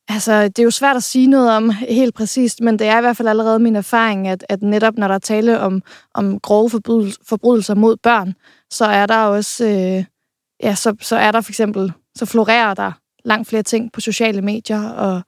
Altså, 0.08 0.42
det 0.42 0.58
er 0.58 0.62
jo 0.62 0.70
svært 0.70 0.96
at 0.96 1.02
sige 1.02 1.26
noget 1.26 1.50
om 1.50 1.70
helt 1.70 2.14
præcist, 2.14 2.60
men 2.60 2.78
det 2.78 2.86
er 2.86 2.98
i 2.98 3.00
hvert 3.00 3.16
fald 3.16 3.28
allerede 3.28 3.58
min 3.58 3.76
erfaring, 3.76 4.28
at, 4.28 4.44
at 4.48 4.62
netop 4.62 4.94
når 4.94 5.08
der 5.08 5.14
er 5.14 5.18
tale 5.18 5.60
om, 5.60 5.82
om 6.14 6.40
grove 6.40 6.70
forbrydelser 7.28 7.74
mod 7.74 7.96
børn, 7.96 8.34
så 8.70 8.84
er 8.84 9.06
der 9.06 9.18
også, 9.18 9.64
øh, 9.64 10.04
ja, 10.62 10.74
så, 10.74 10.96
så 11.00 11.16
er 11.16 11.32
der 11.32 11.40
for 11.40 11.50
eksempel, 11.50 11.92
så 12.14 12.26
florerer 12.26 12.74
der 12.74 12.92
langt 13.24 13.48
flere 13.48 13.62
ting 13.62 13.92
på 13.92 14.00
sociale 14.00 14.42
medier, 14.42 14.88
og, 14.88 15.22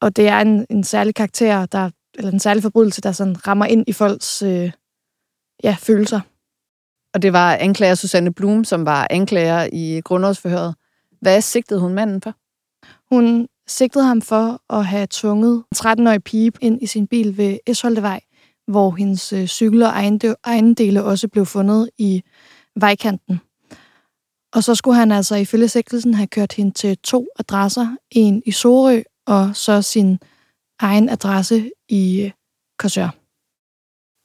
og 0.00 0.16
det 0.16 0.28
er 0.28 0.40
en, 0.40 0.66
en 0.70 0.84
særlig 0.84 1.14
karakter, 1.14 1.66
der, 1.66 1.90
eller 2.14 2.30
en 2.30 2.40
særlig 2.40 2.62
forbrydelse, 2.62 3.00
der 3.00 3.12
sådan 3.12 3.46
rammer 3.46 3.66
ind 3.66 3.84
i 3.86 3.92
folks 3.92 4.42
øh, 4.42 4.72
ja, 5.64 5.76
følelser. 5.78 6.20
Og 7.14 7.22
det 7.22 7.32
var 7.32 7.54
anklager 7.54 7.94
Susanne 7.94 8.34
Blum, 8.34 8.64
som 8.64 8.86
var 8.86 9.06
anklager 9.10 9.68
i 9.72 10.00
grundlovsforhøret. 10.04 10.74
Hvad 11.20 11.40
sigtede 11.40 11.80
hun 11.80 11.94
manden 11.94 12.22
for? 12.22 12.34
Hun 13.14 13.48
sigtede 13.68 14.04
ham 14.04 14.22
for 14.22 14.74
at 14.74 14.86
have 14.86 15.06
tvunget 15.10 15.54
en 15.54 15.76
13-årig 15.76 16.24
pige 16.24 16.52
ind 16.60 16.82
i 16.82 16.86
sin 16.86 17.06
bil 17.06 17.36
ved 17.36 17.58
Esholdevej, 17.66 18.20
hvor 18.66 18.90
hendes 18.90 19.32
øh, 19.32 19.46
cykel 19.46 19.82
og 19.82 19.92
ejendele 20.44 21.04
også 21.04 21.28
blev 21.28 21.46
fundet 21.46 21.90
i 21.98 22.22
vejkanten. 22.76 23.40
Og 24.54 24.64
så 24.64 24.74
skulle 24.74 24.96
han 24.96 25.12
altså 25.12 25.36
ifølge 25.36 25.68
sigtelsen 25.68 26.14
have 26.14 26.26
kørt 26.26 26.52
hende 26.52 26.70
til 26.72 26.98
to 26.98 27.28
adresser, 27.38 27.96
en 28.10 28.42
i 28.46 28.50
Sorø 28.50 29.02
og 29.26 29.56
så 29.56 29.82
sin 29.82 30.18
egen 30.80 31.08
adresse 31.08 31.70
i 31.88 32.22
øh, 32.22 32.30
Korsør. 32.78 33.08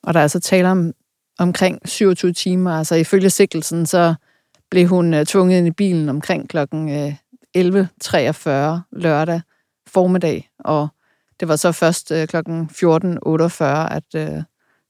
Og 0.03 0.13
der 0.13 0.19
er 0.19 0.23
altså 0.23 0.39
tale 0.39 0.69
om 0.69 0.93
omkring 1.39 1.89
27 1.89 2.33
timer. 2.33 2.71
Altså 2.71 2.95
ifølge 2.95 3.29
sigtelsen, 3.29 3.85
så 3.85 4.15
blev 4.71 4.87
hun 4.87 5.13
øh, 5.13 5.25
tvunget 5.25 5.57
ind 5.57 5.67
i 5.67 5.71
bilen 5.71 6.09
omkring 6.09 6.49
klokken 6.49 6.89
11.43 7.57 8.79
lørdag 8.91 9.41
formiddag, 9.87 10.49
og 10.59 10.87
det 11.39 11.47
var 11.47 11.55
så 11.55 11.71
først 11.71 12.11
øh, 12.11 12.27
klokken 12.27 12.69
14.48, 12.71 13.63
at, 13.63 14.03
øh, 14.15 14.43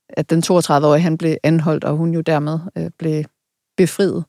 at 0.10 0.30
den 0.30 0.44
32-årige 0.46 1.02
han 1.02 1.18
blev 1.18 1.38
anholdt, 1.44 1.84
og 1.84 1.96
hun 1.96 2.14
jo 2.14 2.22
dermed 2.22 2.60
øh, 2.78 2.90
blev 3.00 3.24
befriet. 3.78 4.26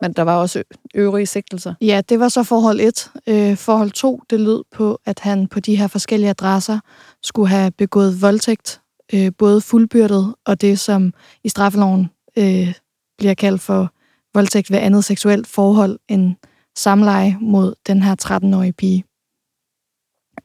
Men 0.00 0.12
der 0.12 0.22
var 0.22 0.36
også 0.36 0.62
øvrige 0.94 1.26
sigtelser. 1.26 1.74
Ja, 1.80 2.02
det 2.08 2.20
var 2.20 2.28
så 2.28 2.42
forhold 2.42 2.80
1. 2.80 3.10
Øh, 3.26 3.56
forhold 3.56 3.90
2, 3.90 4.22
det 4.30 4.40
lød 4.40 4.64
på, 4.72 5.00
at 5.04 5.18
han 5.18 5.46
på 5.46 5.60
de 5.60 5.76
her 5.76 5.86
forskellige 5.86 6.30
adresser 6.30 6.78
skulle 7.22 7.48
have 7.48 7.70
begået 7.70 8.22
voldtægt, 8.22 8.80
øh, 9.14 9.32
både 9.38 9.60
fuldbyrdet 9.60 10.34
og 10.46 10.60
det, 10.60 10.78
som 10.78 11.12
i 11.44 11.48
straffeloven 11.48 12.10
øh, 12.38 12.74
bliver 13.18 13.34
kaldt 13.34 13.62
for 13.62 13.92
voldtægt 14.34 14.70
ved 14.70 14.78
andet 14.78 15.04
seksuelt 15.04 15.46
forhold 15.46 15.98
end 16.08 16.34
samleje 16.76 17.36
mod 17.40 17.74
den 17.86 18.02
her 18.02 18.16
13-årige 18.24 18.72
pige. 18.72 19.04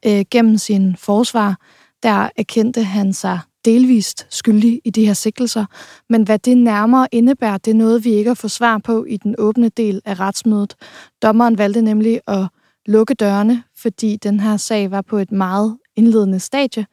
Øh, 0.05 0.25
gennem 0.31 0.57
sin 0.57 0.95
forsvar, 0.95 1.57
der 2.03 2.29
erkendte 2.35 2.83
han 2.83 3.13
sig 3.13 3.39
delvist 3.65 4.27
skyldig 4.29 4.81
i 4.85 4.89
de 4.89 5.05
her 5.05 5.13
sigtelser, 5.13 5.65
men 6.09 6.23
hvad 6.23 6.39
det 6.39 6.57
nærmere 6.57 7.07
indebærer, 7.11 7.57
det 7.57 7.71
er 7.71 7.75
noget, 7.75 8.05
vi 8.05 8.11
ikke 8.11 8.29
har 8.29 8.35
fået 8.35 8.51
svar 8.51 8.77
på 8.77 9.05
i 9.05 9.17
den 9.17 9.35
åbne 9.37 9.69
del 9.69 10.01
af 10.05 10.19
retsmødet. 10.19 10.75
Dommeren 11.21 11.57
valgte 11.57 11.81
nemlig 11.81 12.21
at 12.27 12.47
lukke 12.85 13.13
dørene, 13.13 13.63
fordi 13.77 14.15
den 14.15 14.39
her 14.39 14.57
sag 14.57 14.91
var 14.91 15.01
på 15.01 15.17
et 15.17 15.31
meget 15.31 15.77
indledende 15.95 16.39
stadie. 16.39 16.85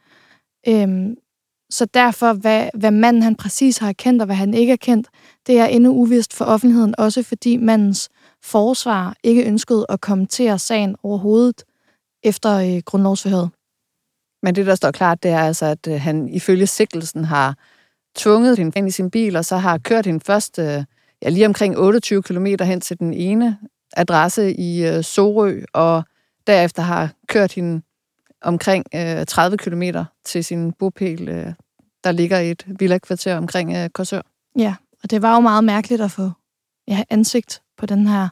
Øhm, 0.69 1.17
så 1.71 1.85
derfor, 1.85 2.33
hvad, 2.33 2.69
hvad 2.75 2.91
manden 2.91 3.23
han 3.23 3.35
præcis 3.35 3.79
har 3.79 3.89
erkendt, 3.89 4.23
og 4.23 4.27
hvad 4.27 4.37
han 4.37 4.55
ikke 4.55 4.73
har 4.73 4.77
kendt, 4.77 5.09
det 5.47 5.59
er 5.59 5.67
endnu 5.67 5.91
uvist 5.91 6.35
for 6.35 6.45
offentligheden, 6.45 6.95
også 6.99 7.23
fordi 7.23 7.57
mandens 7.57 8.09
forsvar 8.45 9.17
ikke 9.23 9.45
ønskede 9.45 9.87
at 9.89 10.01
kommentere 10.01 10.59
sagen 10.59 10.97
overhovedet 11.03 11.65
efter 12.23 12.57
øh, 12.57 12.83
grundlovsforhøret. 12.85 13.51
Men 14.43 14.55
det, 14.55 14.67
der 14.67 14.75
står 14.75 14.91
klart, 14.91 15.23
det 15.23 15.31
er 15.31 15.39
altså, 15.41 15.67
at 15.67 15.87
øh, 15.89 16.01
han 16.01 16.29
ifølge 16.29 16.67
sigtelsen 16.67 17.25
har 17.25 17.57
tvunget 18.17 18.59
hende 18.59 18.79
ind 18.79 18.89
i 18.89 18.91
sin 18.91 19.11
bil, 19.11 19.37
og 19.37 19.45
så 19.45 19.57
har 19.57 19.79
kørt 19.79 20.07
hende 20.07 20.21
først 20.21 20.59
øh, 20.59 20.85
ja, 21.23 21.29
lige 21.29 21.47
omkring 21.47 21.79
28 21.79 22.23
km 22.23 22.47
hen 22.47 22.81
til 22.81 22.99
den 22.99 23.15
ene 23.15 23.59
adresse 23.97 24.55
i 24.55 24.87
øh, 24.87 25.05
Sorø, 25.05 25.61
og 25.73 26.03
derefter 26.47 26.83
har 26.83 27.13
kørt 27.29 27.53
hende 27.53 27.83
omkring 28.43 28.87
øh, 28.95 29.27
30 29.27 29.57
km 29.57 29.83
til 30.25 30.45
sin 30.45 30.73
bopæl, 30.73 31.29
øh, 31.29 31.53
der 32.05 32.13
ligger 32.13 32.39
i 32.39 32.51
et 32.51 32.67
villa-kvarter 32.79 33.37
omkring 33.37 33.77
øh, 33.77 33.89
Korsør. 33.91 34.23
Ja, 34.59 34.75
og 35.03 35.11
det 35.11 35.23
var 35.23 35.35
jo 35.35 35.41
meget 35.41 35.65
mærkeligt 35.65 36.03
at 36.03 36.11
få 36.11 36.31
ja, 36.89 37.05
ansigt 37.11 37.64
på 37.79 37.87
den 37.87 38.07
her 38.07 38.29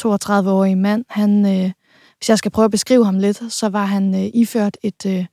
32-årige 0.00 0.76
mand. 0.76 1.04
Han, 1.08 1.46
øh, 1.46 1.72
hvis 2.16 2.28
jeg 2.28 2.38
skal 2.38 2.50
prøve 2.50 2.64
at 2.64 2.70
beskrive 2.70 3.04
ham 3.04 3.18
lidt, 3.18 3.52
så 3.52 3.68
var 3.68 3.84
han 3.84 4.14
øh, 4.14 4.30
iført 4.34 4.76
et 4.82 5.06
øh, 5.06 5.26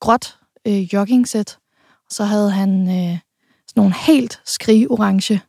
gråt 0.00 0.38
øh, 0.66 0.94
joggingsæt. 0.94 1.58
Så 2.10 2.24
havde 2.24 2.50
han 2.50 2.88
øh, 2.88 3.18
sådan 3.68 3.80
nogle 3.80 3.94
helt 3.94 4.40
skrig-orange 4.44 5.40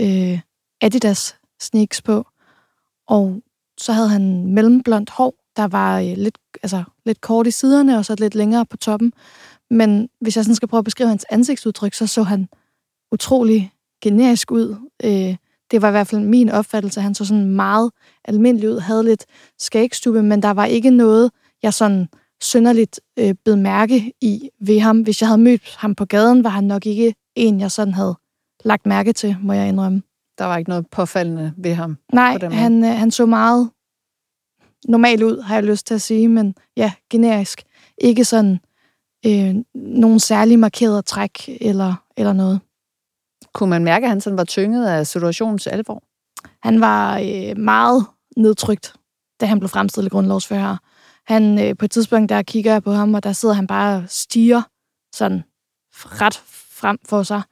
øh, 0.00 0.40
Adidas 0.80 1.36
sneaks 1.60 2.02
på. 2.02 2.26
Og 3.06 3.42
så 3.78 3.92
havde 3.92 4.08
han 4.08 4.46
mellemblondt 4.46 5.10
hår, 5.10 5.34
der 5.56 5.68
var 5.68 6.00
øh, 6.00 6.16
lidt, 6.16 6.38
altså, 6.62 6.84
lidt 7.04 7.20
kort 7.20 7.46
i 7.46 7.50
siderne, 7.50 7.98
og 7.98 8.04
så 8.04 8.14
lidt 8.18 8.34
længere 8.34 8.66
på 8.66 8.76
toppen. 8.76 9.12
Men 9.70 10.08
hvis 10.20 10.36
jeg 10.36 10.44
sådan 10.44 10.54
skal 10.54 10.68
prøve 10.68 10.78
at 10.78 10.84
beskrive 10.84 11.08
hans 11.08 11.26
ansigtsudtryk, 11.30 11.94
så 11.94 12.06
så 12.06 12.22
han 12.22 12.48
utrolig 13.12 13.72
generisk 14.02 14.50
ud. 14.50 14.76
Øh, 15.04 15.36
det 15.74 15.82
var 15.82 15.88
i 15.88 15.90
hvert 15.90 16.06
fald 16.06 16.20
min 16.20 16.48
opfattelse. 16.48 17.00
Han 17.00 17.14
så 17.14 17.24
sådan 17.24 17.44
meget 17.44 17.90
almindelig 18.24 18.70
ud, 18.70 18.80
havde 18.80 19.04
lidt 19.04 19.26
skægstube, 19.58 20.22
men 20.22 20.42
der 20.42 20.50
var 20.50 20.64
ikke 20.64 20.90
noget, 20.90 21.30
jeg 21.62 21.74
sådan 21.74 22.08
synderligt 22.42 23.00
øh, 23.18 23.34
bed 23.44 23.56
mærke 23.56 24.12
i 24.20 24.50
ved 24.60 24.80
ham. 24.80 25.00
Hvis 25.00 25.20
jeg 25.20 25.28
havde 25.28 25.40
mødt 25.40 25.76
ham 25.78 25.94
på 25.94 26.04
gaden, 26.04 26.44
var 26.44 26.50
han 26.50 26.64
nok 26.64 26.86
ikke 26.86 27.14
en, 27.34 27.60
jeg 27.60 27.70
sådan 27.70 27.94
havde 27.94 28.14
lagt 28.64 28.86
mærke 28.86 29.12
til, 29.12 29.36
må 29.42 29.52
jeg 29.52 29.68
indrømme. 29.68 30.02
Der 30.38 30.44
var 30.44 30.56
ikke 30.56 30.70
noget 30.70 30.86
påfaldende 30.86 31.52
ved 31.56 31.74
ham? 31.74 31.98
Nej, 32.12 32.38
han, 32.42 32.84
øh, 32.84 32.90
han 32.90 33.10
så 33.10 33.26
meget 33.26 33.70
normal 34.88 35.24
ud, 35.24 35.40
har 35.40 35.54
jeg 35.54 35.64
lyst 35.64 35.86
til 35.86 35.94
at 35.94 36.02
sige, 36.02 36.28
men 36.28 36.54
ja, 36.76 36.92
generisk. 37.10 37.62
Ikke 37.98 38.24
sådan 38.24 38.60
øh, 39.26 39.54
nogen 39.74 40.20
særlig 40.20 40.58
markerede 40.58 41.02
træk 41.02 41.48
eller, 41.60 41.94
eller 42.16 42.32
noget. 42.32 42.60
Kunne 43.54 43.70
man 43.70 43.84
mærke, 43.84 44.04
at 44.04 44.10
han 44.10 44.20
sådan 44.20 44.36
var 44.36 44.44
tynget 44.44 44.86
af 44.86 45.06
situationens 45.06 45.66
alvor? 45.66 46.02
Han 46.62 46.80
var 46.80 47.18
øh, 47.18 47.58
meget 47.58 48.06
nedtrykt, 48.36 48.94
da 49.40 49.46
han 49.46 49.58
blev 49.58 49.68
fremstillet 49.68 50.12
grundlovsfører. 50.12 50.76
Han, 51.26 51.64
øh, 51.64 51.76
på 51.76 51.84
et 51.84 51.90
tidspunkt, 51.90 52.28
der 52.28 52.42
kigger 52.42 52.72
jeg 52.72 52.82
på 52.82 52.92
ham, 52.92 53.14
og 53.14 53.22
der 53.22 53.32
sidder 53.32 53.54
han 53.54 53.66
bare 53.66 53.96
og 53.96 54.04
stiger 54.08 54.62
sådan 55.14 55.42
ret 55.94 56.42
frem 56.70 56.98
for 57.08 57.22
sig. 57.22 57.42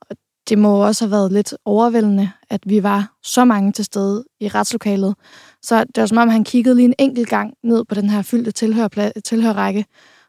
Og 0.00 0.16
det 0.48 0.58
må 0.58 0.86
også 0.86 1.04
have 1.04 1.10
været 1.10 1.32
lidt 1.32 1.54
overvældende, 1.64 2.30
at 2.50 2.60
vi 2.66 2.82
var 2.82 3.12
så 3.22 3.44
mange 3.44 3.72
til 3.72 3.84
stede 3.84 4.24
i 4.40 4.48
retslokalet. 4.48 5.14
Så 5.62 5.84
det 5.84 6.00
var 6.00 6.06
som 6.06 6.18
om, 6.18 6.28
han 6.28 6.44
kiggede 6.44 6.76
lige 6.76 6.86
en 6.86 6.94
enkelt 6.98 7.28
gang 7.28 7.54
ned 7.64 7.84
på 7.84 7.94
den 7.94 8.10
her 8.10 8.22
fyldte 8.22 8.50
tilhør, 8.50 8.88
tilhørrække, 9.24 9.84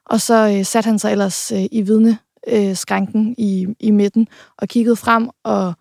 og 0.05 0.21
så 0.21 0.55
øh, 0.57 0.65
satte 0.65 0.87
han 0.87 0.99
sig 0.99 1.11
ellers 1.11 1.51
øh, 1.51 1.65
i 1.71 1.81
vidne 1.81 2.17
øh, 2.47 2.75
i, 3.37 3.67
i 3.79 3.91
midten 3.91 4.27
og 4.57 4.67
kiggede 4.67 4.95
frem, 4.95 5.29
og 5.43 5.73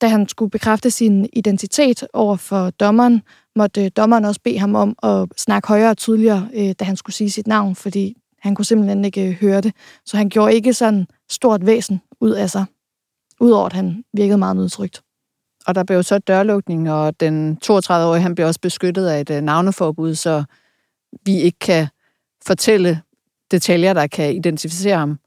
da 0.00 0.08
han 0.08 0.28
skulle 0.28 0.50
bekræfte 0.50 0.90
sin 0.90 1.28
identitet 1.32 2.04
over 2.12 2.36
for 2.36 2.70
dommeren, 2.70 3.22
måtte 3.56 3.84
øh, 3.84 3.90
dommeren 3.96 4.24
også 4.24 4.40
bede 4.44 4.58
ham 4.58 4.74
om 4.74 4.96
at 5.02 5.28
snakke 5.36 5.68
højere 5.68 5.90
og 5.90 5.96
tydeligere, 5.96 6.48
øh, 6.54 6.74
da 6.78 6.84
han 6.84 6.96
skulle 6.96 7.16
sige 7.16 7.30
sit 7.30 7.46
navn, 7.46 7.74
fordi 7.74 8.16
han 8.38 8.54
kunne 8.54 8.64
simpelthen 8.64 9.04
ikke 9.04 9.28
øh, 9.28 9.32
høre 9.32 9.60
det. 9.60 9.74
Så 10.06 10.16
han 10.16 10.28
gjorde 10.28 10.54
ikke 10.54 10.74
sådan 10.74 11.06
stort 11.30 11.66
væsen 11.66 12.00
ud 12.20 12.30
af 12.30 12.50
sig, 12.50 12.64
udover 13.40 13.66
at 13.66 13.72
han 13.72 14.04
virkede 14.12 14.38
meget 14.38 14.56
nedtrykt. 14.56 15.02
Og 15.66 15.74
der 15.74 15.84
blev 15.84 16.02
så 16.02 16.18
dørlukning, 16.18 16.92
og 16.92 17.20
den 17.20 17.58
32-årige 17.64 18.22
han 18.22 18.34
blev 18.34 18.46
også 18.46 18.60
beskyttet 18.60 19.06
af 19.06 19.20
et 19.20 19.30
øh, 19.30 19.40
navneforbud, 19.40 20.14
så 20.14 20.44
vi 21.24 21.36
ikke 21.36 21.58
kan 21.58 21.88
fortælle 22.46 23.00
detaljer, 23.50 23.92
der 23.92 24.06
kan 24.06 24.34
identificere 24.34 24.98
ham. 24.98 25.19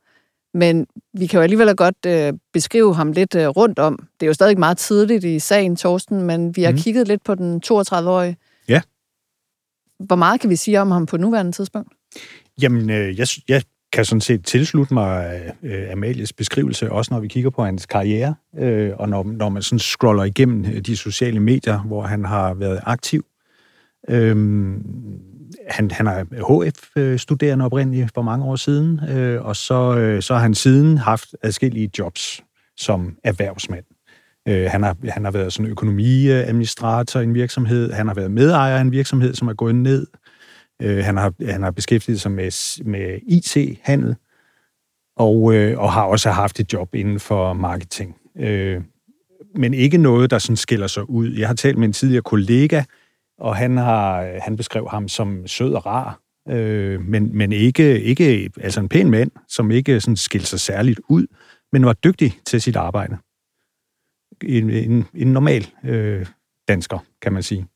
Men 0.54 0.88
vi 1.14 1.28
kan 1.28 1.38
jo 1.38 1.44
alligevel 1.44 1.76
godt 1.76 2.06
øh, 2.08 2.34
beskrive 2.54 2.96
ham 2.96 3.12
lidt 3.12 3.36
øh, 3.36 3.48
rundt 3.48 3.80
om. 3.80 4.08
Det 4.20 4.26
er 4.26 4.28
jo 4.28 4.34
stadig 4.34 4.60
meget 4.60 4.78
tidligt 4.78 5.24
i 5.24 5.40
sagen, 5.40 5.76
Torsten, 5.76 6.22
men 6.22 6.56
vi 6.56 6.64
har 6.64 6.72
mm. 6.72 6.78
kigget 6.78 7.08
lidt 7.08 7.24
på 7.24 7.36
den 7.36 7.62
32-årige. 7.66 8.38
Ja. 8.68 8.82
Hvor 10.00 10.16
meget 10.16 10.42
kan 10.42 10.50
vi 10.50 10.56
sige 10.56 10.82
om 10.82 10.92
ham 10.92 11.06
på 11.06 11.18
nuværende 11.18 11.52
tidspunkt? 11.52 11.94
Jamen, 12.62 12.90
øh, 12.90 13.20
jeg, 13.20 13.28
jeg 13.48 13.64
kan 13.94 14.06
sådan 14.06 14.22
set 14.22 14.46
tilslutte 14.46 14.94
mig 14.94 15.42
øh, 15.64 15.92
Amalies 15.92 16.34
beskrivelse, 16.34 16.92
også 16.92 17.14
når 17.14 17.22
vi 17.22 17.28
kigger 17.28 17.50
på 17.50 17.64
hans 17.64 17.86
karriere, 17.86 18.36
øh, 18.58 18.92
og 18.98 19.10
når, 19.10 19.24
når 19.24 19.50
man 19.50 19.62
sådan 19.62 19.80
scroller 19.80 20.24
igennem 20.24 20.66
øh, 20.66 20.80
de 20.80 20.98
sociale 20.98 21.40
medier, 21.40 21.80
hvor 21.80 22.02
han 22.02 22.26
har 22.26 22.54
været 22.54 22.80
aktiv. 22.84 23.26
Øh, 24.10 24.36
han, 25.70 25.92
han 25.92 26.08
er 26.08 26.24
HF-studerende 26.24 27.66
oprindeligt 27.66 28.12
for 28.14 28.22
mange 28.22 28.46
år 28.46 28.56
siden, 28.56 29.02
øh, 29.10 29.46
og 29.46 29.56
så, 29.56 29.98
øh, 29.98 30.22
så 30.22 30.34
har 30.34 30.42
han 30.42 30.54
siden 30.54 30.98
haft 30.98 31.36
adskillige 31.42 31.92
jobs 32.00 32.44
som 32.78 33.18
erhvervsmand. 33.24 33.86
Øh, 34.48 34.72
han, 34.72 34.84
har, 34.84 34.96
han 35.10 35.24
har 35.24 35.32
været 35.32 35.54
sådan 35.54 35.72
økonomiadministrator 35.72 37.20
i 37.20 37.24
en 37.24 37.34
virksomhed, 37.34 37.92
han 37.92 38.08
har 38.08 38.16
været 38.16 38.32
medejer 38.32 38.78
af 38.78 38.82
en 38.82 38.92
virksomhed, 38.92 39.34
som 39.34 39.48
er 39.48 39.54
gået 39.54 39.76
ned, 39.76 40.08
øh, 40.82 41.04
han, 41.04 41.18
har, 41.18 41.34
han 41.50 41.64
har 41.64 41.72
beskæftiget 41.72 42.22
sig 42.22 42.32
med, 42.32 42.84
med 42.86 43.20
IT-handel, 43.28 44.16
og, 45.18 45.56
øh, 45.56 45.80
og 45.80 45.94
har 45.94 46.04
også 46.04 46.30
haft 46.30 46.60
et 46.60 46.74
job 46.74 46.96
inden 46.96 47.20
for 47.20 47.54
marketing. 47.54 48.16
Øh, 48.40 48.82
men 49.56 49.74
ikke 49.74 49.98
noget, 49.98 50.32
der 50.32 50.38
sådan 50.38 50.56
skiller 50.56 50.88
sig 50.88 51.10
ud. 51.10 51.32
Jeg 51.32 51.48
har 51.48 51.56
talt 51.56 51.78
med 51.78 51.88
en 51.88 51.94
tidligere 51.94 52.22
kollega, 52.22 52.84
og 53.44 53.56
han 53.56 53.78
har 53.78 54.22
øh, 54.22 54.40
han 54.42 54.56
beskrev 54.56 54.90
ham 54.90 55.08
som 55.08 55.48
sød 55.48 55.74
og 55.74 55.86
rar, 55.86 56.20
øh, 56.50 57.02
men, 57.02 57.38
men 57.38 57.52
ikke, 57.52 58.02
ikke 58.02 58.52
altså 58.62 58.80
en 58.80 58.90
pæn 58.90 59.10
mand, 59.10 59.32
som 59.48 59.72
ikke 59.72 60.00
sådan 60.00 60.16
skilte 60.16 60.48
sig 60.48 60.60
særligt 60.60 61.00
ud, 61.10 61.28
men 61.72 61.86
var 61.86 61.94
dygtig 61.94 62.40
til 62.46 62.62
sit 62.62 62.76
arbejde. 62.76 63.18
En, 64.44 64.70
en, 64.70 65.06
en 65.16 65.34
normal 65.34 65.68
øh, 65.84 66.26
dansker, 66.68 67.00
kan 67.22 67.34
man 67.34 67.44
sige. 67.44 67.68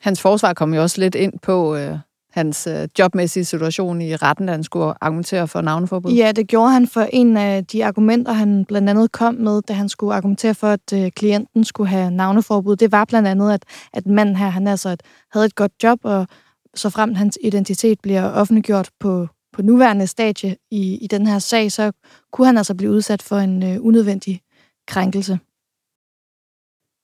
Hans 0.00 0.22
forsvar 0.22 0.54
kom 0.54 0.74
jo 0.74 0.82
også 0.82 1.00
lidt 1.00 1.14
ind 1.14 1.38
på 1.38 1.76
øh, 1.76 1.98
hans 2.32 2.66
øh, 2.66 2.88
jobmæssige 2.98 3.44
situation 3.44 4.00
i 4.00 4.16
retten, 4.16 4.46
da 4.46 4.52
han 4.52 4.64
skulle 4.64 4.94
argumentere 5.00 5.48
for 5.48 5.60
navneforbud? 5.60 6.12
Ja, 6.12 6.32
det 6.32 6.48
gjorde 6.48 6.70
han 6.70 6.86
for 6.86 7.00
en 7.12 7.36
af 7.36 7.66
de 7.66 7.84
argumenter, 7.84 8.32
han 8.32 8.64
blandt 8.64 8.90
andet 8.90 9.12
kom 9.12 9.34
med, 9.34 9.62
da 9.62 9.72
han 9.72 9.88
skulle 9.88 10.14
argumentere 10.14 10.54
for, 10.54 10.66
at 10.66 10.92
øh, 10.94 11.10
klienten 11.10 11.64
skulle 11.64 11.88
have 11.88 12.10
navneforbud. 12.10 12.76
Det 12.76 12.92
var 12.92 13.04
blandt 13.04 13.28
andet, 13.28 13.52
at, 13.52 13.64
at 13.92 14.06
manden 14.06 14.36
her 14.36 14.48
han 14.48 14.66
altså 14.66 14.88
et, 14.88 15.02
havde 15.32 15.46
et 15.46 15.54
godt 15.54 15.72
job, 15.82 15.98
og 16.02 16.26
så 16.74 16.90
frem 16.90 17.14
hans 17.14 17.38
identitet 17.44 18.00
bliver 18.02 18.24
offentliggjort 18.24 18.90
på, 19.00 19.28
på 19.52 19.62
nuværende 19.62 20.06
stadie 20.06 20.56
i, 20.70 20.98
i 20.98 21.06
den 21.06 21.26
her 21.26 21.38
sag, 21.38 21.72
så 21.72 21.92
kunne 22.32 22.46
han 22.46 22.56
altså 22.56 22.74
blive 22.74 22.90
udsat 22.90 23.22
for 23.22 23.36
en 23.36 23.62
øh, 23.62 23.84
unødvendig 23.84 24.40
krænkelse. 24.86 25.38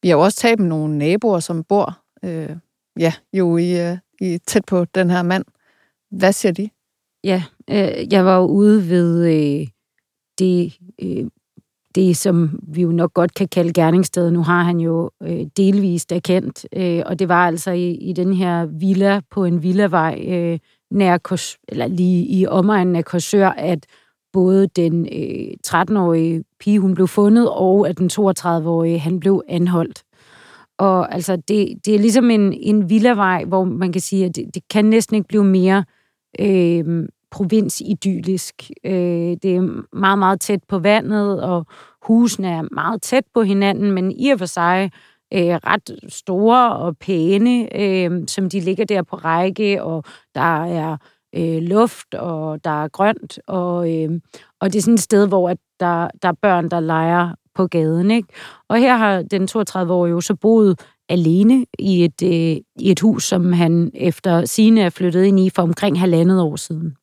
Vi 0.02 0.08
har 0.08 0.16
jo 0.16 0.20
også 0.20 0.38
talt 0.38 0.60
med 0.60 0.68
nogle 0.68 0.98
naboer, 0.98 1.40
som 1.40 1.64
bor 1.64 1.98
øh, 2.24 2.56
ja, 2.98 3.12
jo 3.32 3.56
i, 3.56 3.90
øh, 3.90 3.96
i, 4.20 4.38
tæt 4.46 4.64
på 4.64 4.84
den 4.84 5.10
her 5.10 5.22
mand. 5.22 5.44
Hvad 6.10 6.32
siger 6.32 6.52
de? 6.52 6.70
Ja, 7.24 7.42
øh, 7.70 8.12
jeg 8.12 8.24
var 8.24 8.36
jo 8.36 8.46
ude 8.46 8.88
ved 8.88 9.26
øh, 9.26 9.66
det, 10.38 10.78
øh, 11.02 11.26
det, 11.94 12.16
som 12.16 12.60
vi 12.62 12.82
jo 12.82 12.92
nok 12.92 13.14
godt 13.14 13.34
kan 13.34 13.48
kalde 13.48 13.72
gerningsstedet. 13.72 14.32
Nu 14.32 14.42
har 14.42 14.62
han 14.62 14.80
jo 14.80 15.10
øh, 15.22 15.46
delvist 15.56 16.12
erkendt, 16.12 16.66
øh, 16.76 17.02
og 17.06 17.18
det 17.18 17.28
var 17.28 17.46
altså 17.46 17.70
i, 17.70 17.90
i 17.90 18.12
den 18.12 18.34
her 18.34 18.66
villa 18.66 19.20
på 19.30 19.44
en 19.44 19.62
villavej 19.62 20.24
øh, 20.28 20.58
nær 20.90 21.18
Kors, 21.18 21.58
eller 21.68 21.86
lige 21.86 22.26
i 22.26 22.46
omegnen 22.46 22.96
af 22.96 23.04
Korsør, 23.04 23.48
at 23.48 23.86
både 24.32 24.66
den 24.66 25.08
øh, 25.12 25.54
13-årige 25.66 26.44
pige, 26.60 26.80
hun 26.80 26.94
blev 26.94 27.08
fundet, 27.08 27.50
og 27.50 27.88
at 27.88 27.98
den 27.98 28.10
32-årige, 28.12 28.98
han 28.98 29.20
blev 29.20 29.42
anholdt. 29.48 30.02
Og 30.78 31.14
altså, 31.14 31.36
det, 31.36 31.78
det 31.84 31.94
er 31.94 31.98
ligesom 31.98 32.30
en, 32.30 32.52
en 32.52 32.90
villavej, 32.90 33.44
hvor 33.44 33.64
man 33.64 33.92
kan 33.92 34.00
sige, 34.00 34.24
at 34.24 34.36
det, 34.36 34.54
det 34.54 34.62
kan 34.70 34.84
næsten 34.84 35.16
ikke 35.16 35.28
blive 35.28 35.44
mere 35.44 35.84
øh, 36.40 37.08
provinsidyllisk. 37.30 38.70
Øh, 38.84 39.36
det 39.42 39.56
er 39.56 39.96
meget, 39.96 40.18
meget 40.18 40.40
tæt 40.40 40.60
på 40.68 40.78
vandet, 40.78 41.42
og 41.42 41.66
husene 42.02 42.48
er 42.48 42.74
meget 42.74 43.02
tæt 43.02 43.24
på 43.34 43.42
hinanden, 43.42 43.92
men 43.92 44.12
i 44.12 44.30
og 44.30 44.38
for 44.38 44.46
sig 44.46 44.90
øh, 45.34 45.40
ret 45.40 45.98
store 46.08 46.76
og 46.76 46.96
pæne, 46.96 47.80
øh, 47.80 48.28
som 48.28 48.50
de 48.50 48.60
ligger 48.60 48.84
der 48.84 49.02
på 49.02 49.16
række, 49.16 49.82
og 49.82 50.04
der 50.34 50.64
er 50.64 50.96
øh, 51.34 51.62
luft, 51.62 52.14
og 52.14 52.64
der 52.64 52.84
er 52.84 52.88
grønt, 52.88 53.38
og, 53.46 53.94
øh, 53.94 54.10
og 54.60 54.72
det 54.72 54.78
er 54.78 54.82
sådan 54.82 54.94
et 54.94 55.00
sted, 55.00 55.28
hvor 55.28 55.50
at 55.50 55.58
der, 55.80 56.08
der 56.22 56.28
er 56.28 56.36
børn, 56.42 56.70
der 56.70 56.80
leger 56.80 57.34
på 57.58 57.66
gaden. 57.66 58.10
Ikke? 58.10 58.28
Og 58.68 58.78
her 58.78 58.96
har 58.96 59.22
den 59.22 59.48
32-årige 59.50 60.10
jo 60.10 60.20
så 60.20 60.34
boet 60.34 60.80
alene 61.08 61.66
i 61.78 62.04
et, 62.04 62.22
øh, 62.22 62.56
i 62.80 62.90
et 62.90 63.00
hus, 63.00 63.24
som 63.24 63.52
han 63.52 63.90
efter 63.94 64.44
sine 64.44 64.80
er 64.80 64.90
flyttet 64.90 65.24
ind 65.24 65.40
i 65.40 65.50
for 65.50 65.62
omkring 65.62 66.00
halvandet 66.00 66.40
år 66.40 66.56
siden. 66.56 66.96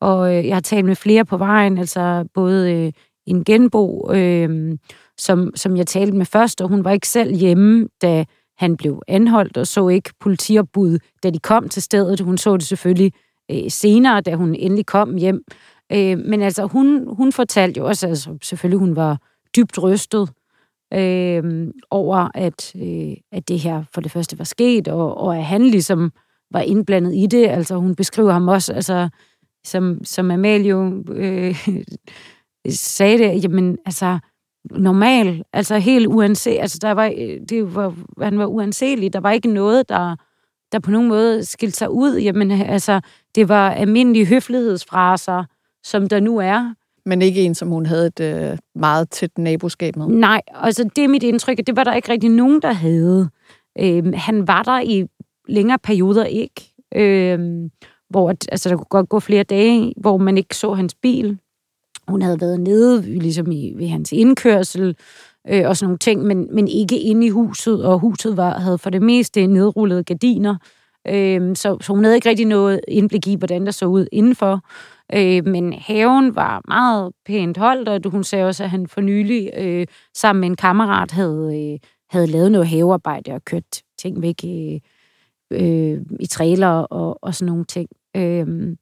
Og 0.00 0.36
øh, 0.36 0.46
jeg 0.46 0.56
har 0.56 0.60
talt 0.60 0.86
med 0.86 0.96
flere 0.96 1.24
på 1.24 1.36
vejen, 1.36 1.78
altså 1.78 2.28
både 2.34 2.72
øh, 2.72 2.92
en 3.26 3.44
genbo, 3.44 4.12
øh, 4.12 4.78
som, 5.18 5.50
som 5.56 5.76
jeg 5.76 5.86
talte 5.86 6.16
med 6.16 6.26
først, 6.26 6.60
og 6.60 6.68
hun 6.68 6.84
var 6.84 6.90
ikke 6.90 7.08
selv 7.08 7.34
hjemme, 7.34 7.88
da 8.02 8.24
han 8.58 8.76
blev 8.76 9.02
anholdt, 9.08 9.56
og 9.56 9.66
så 9.66 9.88
ikke 9.88 10.10
politiopbud, 10.20 10.98
da 11.22 11.30
de 11.30 11.38
kom 11.38 11.68
til 11.68 11.82
stedet. 11.82 12.20
Hun 12.20 12.38
så 12.38 12.56
det 12.56 12.66
selvfølgelig 12.66 13.12
øh, 13.50 13.70
senere, 13.70 14.20
da 14.20 14.34
hun 14.34 14.54
endelig 14.54 14.86
kom 14.86 15.16
hjem. 15.16 15.44
Øh, 15.92 16.18
men 16.18 16.42
altså, 16.42 16.66
hun, 16.66 17.16
hun 17.16 17.32
fortalte 17.32 17.78
jo 17.78 17.86
også, 17.86 18.06
altså 18.06 18.38
selvfølgelig 18.42 18.78
hun 18.78 18.96
var 18.96 19.18
dybt 19.58 19.82
rystet 19.82 20.30
øh, 20.94 21.68
over, 21.90 22.28
at, 22.34 22.74
øh, 22.76 23.16
at 23.32 23.48
det 23.48 23.58
her 23.58 23.84
for 23.94 24.00
det 24.00 24.10
første 24.10 24.38
var 24.38 24.44
sket, 24.44 24.88
og, 24.88 25.16
og 25.16 25.36
at 25.36 25.44
han 25.44 25.62
ligesom 25.62 26.12
var 26.50 26.60
indblandet 26.60 27.14
i 27.14 27.26
det. 27.26 27.48
Altså 27.48 27.76
hun 27.76 27.94
beskriver 27.94 28.32
ham 28.32 28.48
også, 28.48 28.72
altså, 28.72 29.08
som, 29.64 30.04
som 30.04 30.30
Amalie 30.30 30.74
øh, 31.10 31.68
sagde 32.68 33.18
det, 33.18 33.44
jamen 33.44 33.78
altså, 33.86 34.18
normal, 34.70 35.44
altså 35.52 35.78
helt 35.78 36.06
uanset, 36.06 36.58
altså 36.60 36.78
der 36.82 36.92
var, 36.92 37.08
det 37.48 37.74
var, 37.74 37.94
han 38.22 38.38
var 38.38 38.46
uanselig, 38.46 39.12
der 39.12 39.20
var 39.20 39.30
ikke 39.30 39.48
noget, 39.48 39.88
der, 39.88 40.16
der 40.72 40.78
på 40.78 40.90
nogen 40.90 41.08
måde 41.08 41.44
skilte 41.44 41.76
sig 41.76 41.90
ud, 41.90 42.18
jamen 42.18 42.50
altså, 42.50 43.00
det 43.34 43.48
var 43.48 43.70
almindelige 43.70 44.26
høflighedsfraser, 44.26 45.44
som 45.82 46.08
der 46.08 46.20
nu 46.20 46.38
er. 46.38 46.74
Men 47.08 47.22
ikke 47.22 47.42
en, 47.42 47.54
som 47.54 47.68
hun 47.68 47.86
havde 47.86 48.06
et 48.06 48.20
øh, 48.20 48.58
meget 48.74 49.10
tæt 49.10 49.38
naboskab 49.38 49.96
med? 49.96 50.06
Nej, 50.06 50.42
altså 50.54 50.90
det 50.96 51.04
er 51.04 51.08
mit 51.08 51.22
indtryk, 51.22 51.58
at 51.58 51.66
det 51.66 51.76
var 51.76 51.84
der 51.84 51.94
ikke 51.94 52.12
rigtig 52.12 52.30
nogen, 52.30 52.62
der 52.62 52.72
havde. 52.72 53.28
Øhm, 53.80 54.12
han 54.12 54.48
var 54.48 54.62
der 54.62 54.80
i 54.80 55.04
længere 55.48 55.78
perioder 55.78 56.24
ikke, 56.24 56.74
øhm, 56.94 57.70
hvor 58.10 58.28
altså, 58.28 58.68
der 58.68 58.76
kunne 58.76 58.84
godt 58.84 59.08
gå 59.08 59.20
flere 59.20 59.42
dage, 59.42 59.94
hvor 59.96 60.16
man 60.16 60.38
ikke 60.38 60.56
så 60.56 60.72
hans 60.72 60.94
bil. 60.94 61.38
Hun 62.08 62.22
havde 62.22 62.40
været 62.40 62.60
nede 62.60 63.02
ligesom 63.02 63.50
i, 63.52 63.72
ved 63.76 63.88
hans 63.88 64.12
indkørsel 64.12 64.96
øh, 65.48 65.68
og 65.68 65.76
sådan 65.76 65.86
nogle 65.86 65.98
ting, 65.98 66.22
men, 66.22 66.54
men 66.54 66.68
ikke 66.68 67.00
inde 67.00 67.26
i 67.26 67.30
huset, 67.30 67.84
og 67.84 67.98
huset 67.98 68.36
var, 68.36 68.58
havde 68.58 68.78
for 68.78 68.90
det 68.90 69.02
meste 69.02 69.46
nedrullede 69.46 70.04
gardiner, 70.04 70.56
øh, 71.08 71.56
så, 71.56 71.78
så 71.80 71.92
hun 71.92 72.04
havde 72.04 72.16
ikke 72.16 72.28
rigtig 72.28 72.46
noget 72.46 72.80
indblik 72.88 73.26
i, 73.26 73.34
hvordan 73.34 73.66
der 73.66 73.72
så 73.72 73.86
ud 73.86 74.06
indenfor. 74.12 74.60
Øh, 75.14 75.46
men 75.46 75.72
haven 75.72 76.36
var 76.36 76.62
meget 76.68 77.12
pænt 77.26 77.56
holdt, 77.56 77.88
og 77.88 78.10
hun 78.10 78.24
sagde 78.24 78.46
også, 78.46 78.64
at 78.64 78.70
han 78.70 78.86
for 78.86 79.00
nylig 79.00 79.50
øh, 79.56 79.86
sammen 80.14 80.40
med 80.40 80.48
en 80.48 80.56
kammerat 80.56 81.10
havde, 81.10 81.72
øh, 81.72 81.78
havde 82.10 82.26
lavet 82.26 82.52
noget 82.52 82.68
havearbejde 82.68 83.32
og 83.32 83.44
kørt 83.44 83.82
ting 83.98 84.22
væk 84.22 84.44
i, 84.44 84.82
øh, 85.50 86.00
i 86.20 86.26
trailer 86.26 86.68
og, 86.68 87.18
og 87.22 87.34
sådan 87.34 87.50
nogle 87.52 87.64
ting. 87.64 87.88
Øh, 88.16 88.76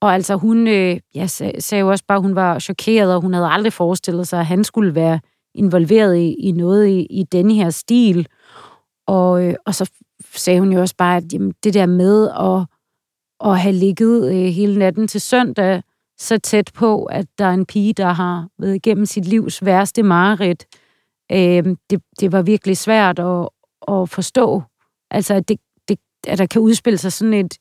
og 0.00 0.14
altså 0.14 0.36
hun 0.36 0.68
øh, 0.68 1.00
ja, 1.14 1.26
sagde 1.26 1.80
jo 1.80 1.90
også 1.90 2.04
bare, 2.08 2.16
at 2.16 2.22
hun 2.22 2.34
var 2.34 2.58
chokeret, 2.58 3.14
og 3.14 3.20
hun 3.20 3.34
havde 3.34 3.48
aldrig 3.48 3.72
forestillet 3.72 4.28
sig, 4.28 4.40
at 4.40 4.46
han 4.46 4.64
skulle 4.64 4.94
være 4.94 5.20
involveret 5.54 6.16
i, 6.16 6.34
i 6.38 6.52
noget 6.52 6.88
i, 6.88 7.06
i 7.10 7.22
denne 7.22 7.54
her 7.54 7.70
stil. 7.70 8.26
Og, 9.06 9.44
øh, 9.44 9.54
og 9.66 9.74
så 9.74 9.90
sagde 10.34 10.60
hun 10.60 10.72
jo 10.72 10.80
også 10.80 10.96
bare, 10.96 11.16
at 11.16 11.32
jamen, 11.32 11.54
det 11.64 11.74
der 11.74 11.86
med 11.86 12.28
at, 12.28 12.66
at 13.50 13.60
have 13.60 13.74
ligget 13.74 14.32
øh, 14.34 14.52
hele 14.52 14.78
natten 14.78 15.08
til 15.08 15.20
søndag, 15.20 15.82
så 16.18 16.38
tæt 16.38 16.70
på, 16.74 17.04
at 17.04 17.26
der 17.38 17.44
er 17.44 17.54
en 17.54 17.66
pige, 17.66 17.92
der 17.92 18.12
har 18.12 18.48
været 18.58 18.74
igennem 18.74 19.06
sit 19.06 19.24
livs 19.24 19.64
værste 19.64 20.02
mareridt, 20.02 20.66
øh, 21.32 21.76
det, 21.90 22.02
det 22.20 22.32
var 22.32 22.42
virkelig 22.42 22.76
svært 22.76 23.18
at, 23.18 23.48
at 23.88 24.08
forstå. 24.08 24.62
Altså, 25.10 25.34
at, 25.34 25.48
det, 25.48 25.60
det, 25.88 25.98
at 26.26 26.38
der 26.38 26.46
kan 26.46 26.62
udspille 26.62 26.98
sig 26.98 27.12
sådan 27.12 27.34
et, 27.34 27.58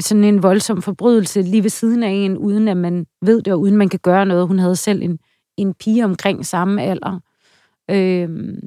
sådan 0.00 0.24
en 0.24 0.42
voldsom 0.42 0.82
forbrydelse 0.82 1.42
lige 1.42 1.62
ved 1.62 1.70
siden 1.70 2.02
af 2.02 2.10
en, 2.10 2.38
uden 2.38 2.68
at 2.68 2.76
man 2.76 3.06
ved 3.22 3.42
det, 3.42 3.52
og 3.52 3.60
uden 3.60 3.76
man 3.76 3.88
kan 3.88 4.00
gøre 4.02 4.26
noget. 4.26 4.46
Hun 4.46 4.58
havde 4.58 4.76
selv 4.76 5.02
en, 5.02 5.18
en 5.56 5.74
pige 5.74 6.04
omkring 6.04 6.46
samme 6.46 6.82
alder. 6.82 7.20
Øh, 7.90 8.58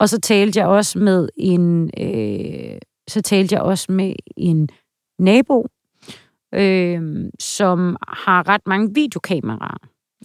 og 0.00 0.08
så 0.08 0.20
talte 0.20 0.60
jeg 0.60 0.66
også 0.66 0.98
med 0.98 1.28
en, 1.36 1.90
øh, 1.98 2.78
så 3.08 3.20
talte 3.20 3.54
jeg 3.54 3.62
også 3.62 3.92
med 3.92 4.14
en 4.36 4.68
nabo, 5.18 5.66
øh, 6.54 7.00
som 7.40 7.96
har 8.08 8.48
ret 8.48 8.66
mange 8.66 8.94
videokameraer. 8.94 9.78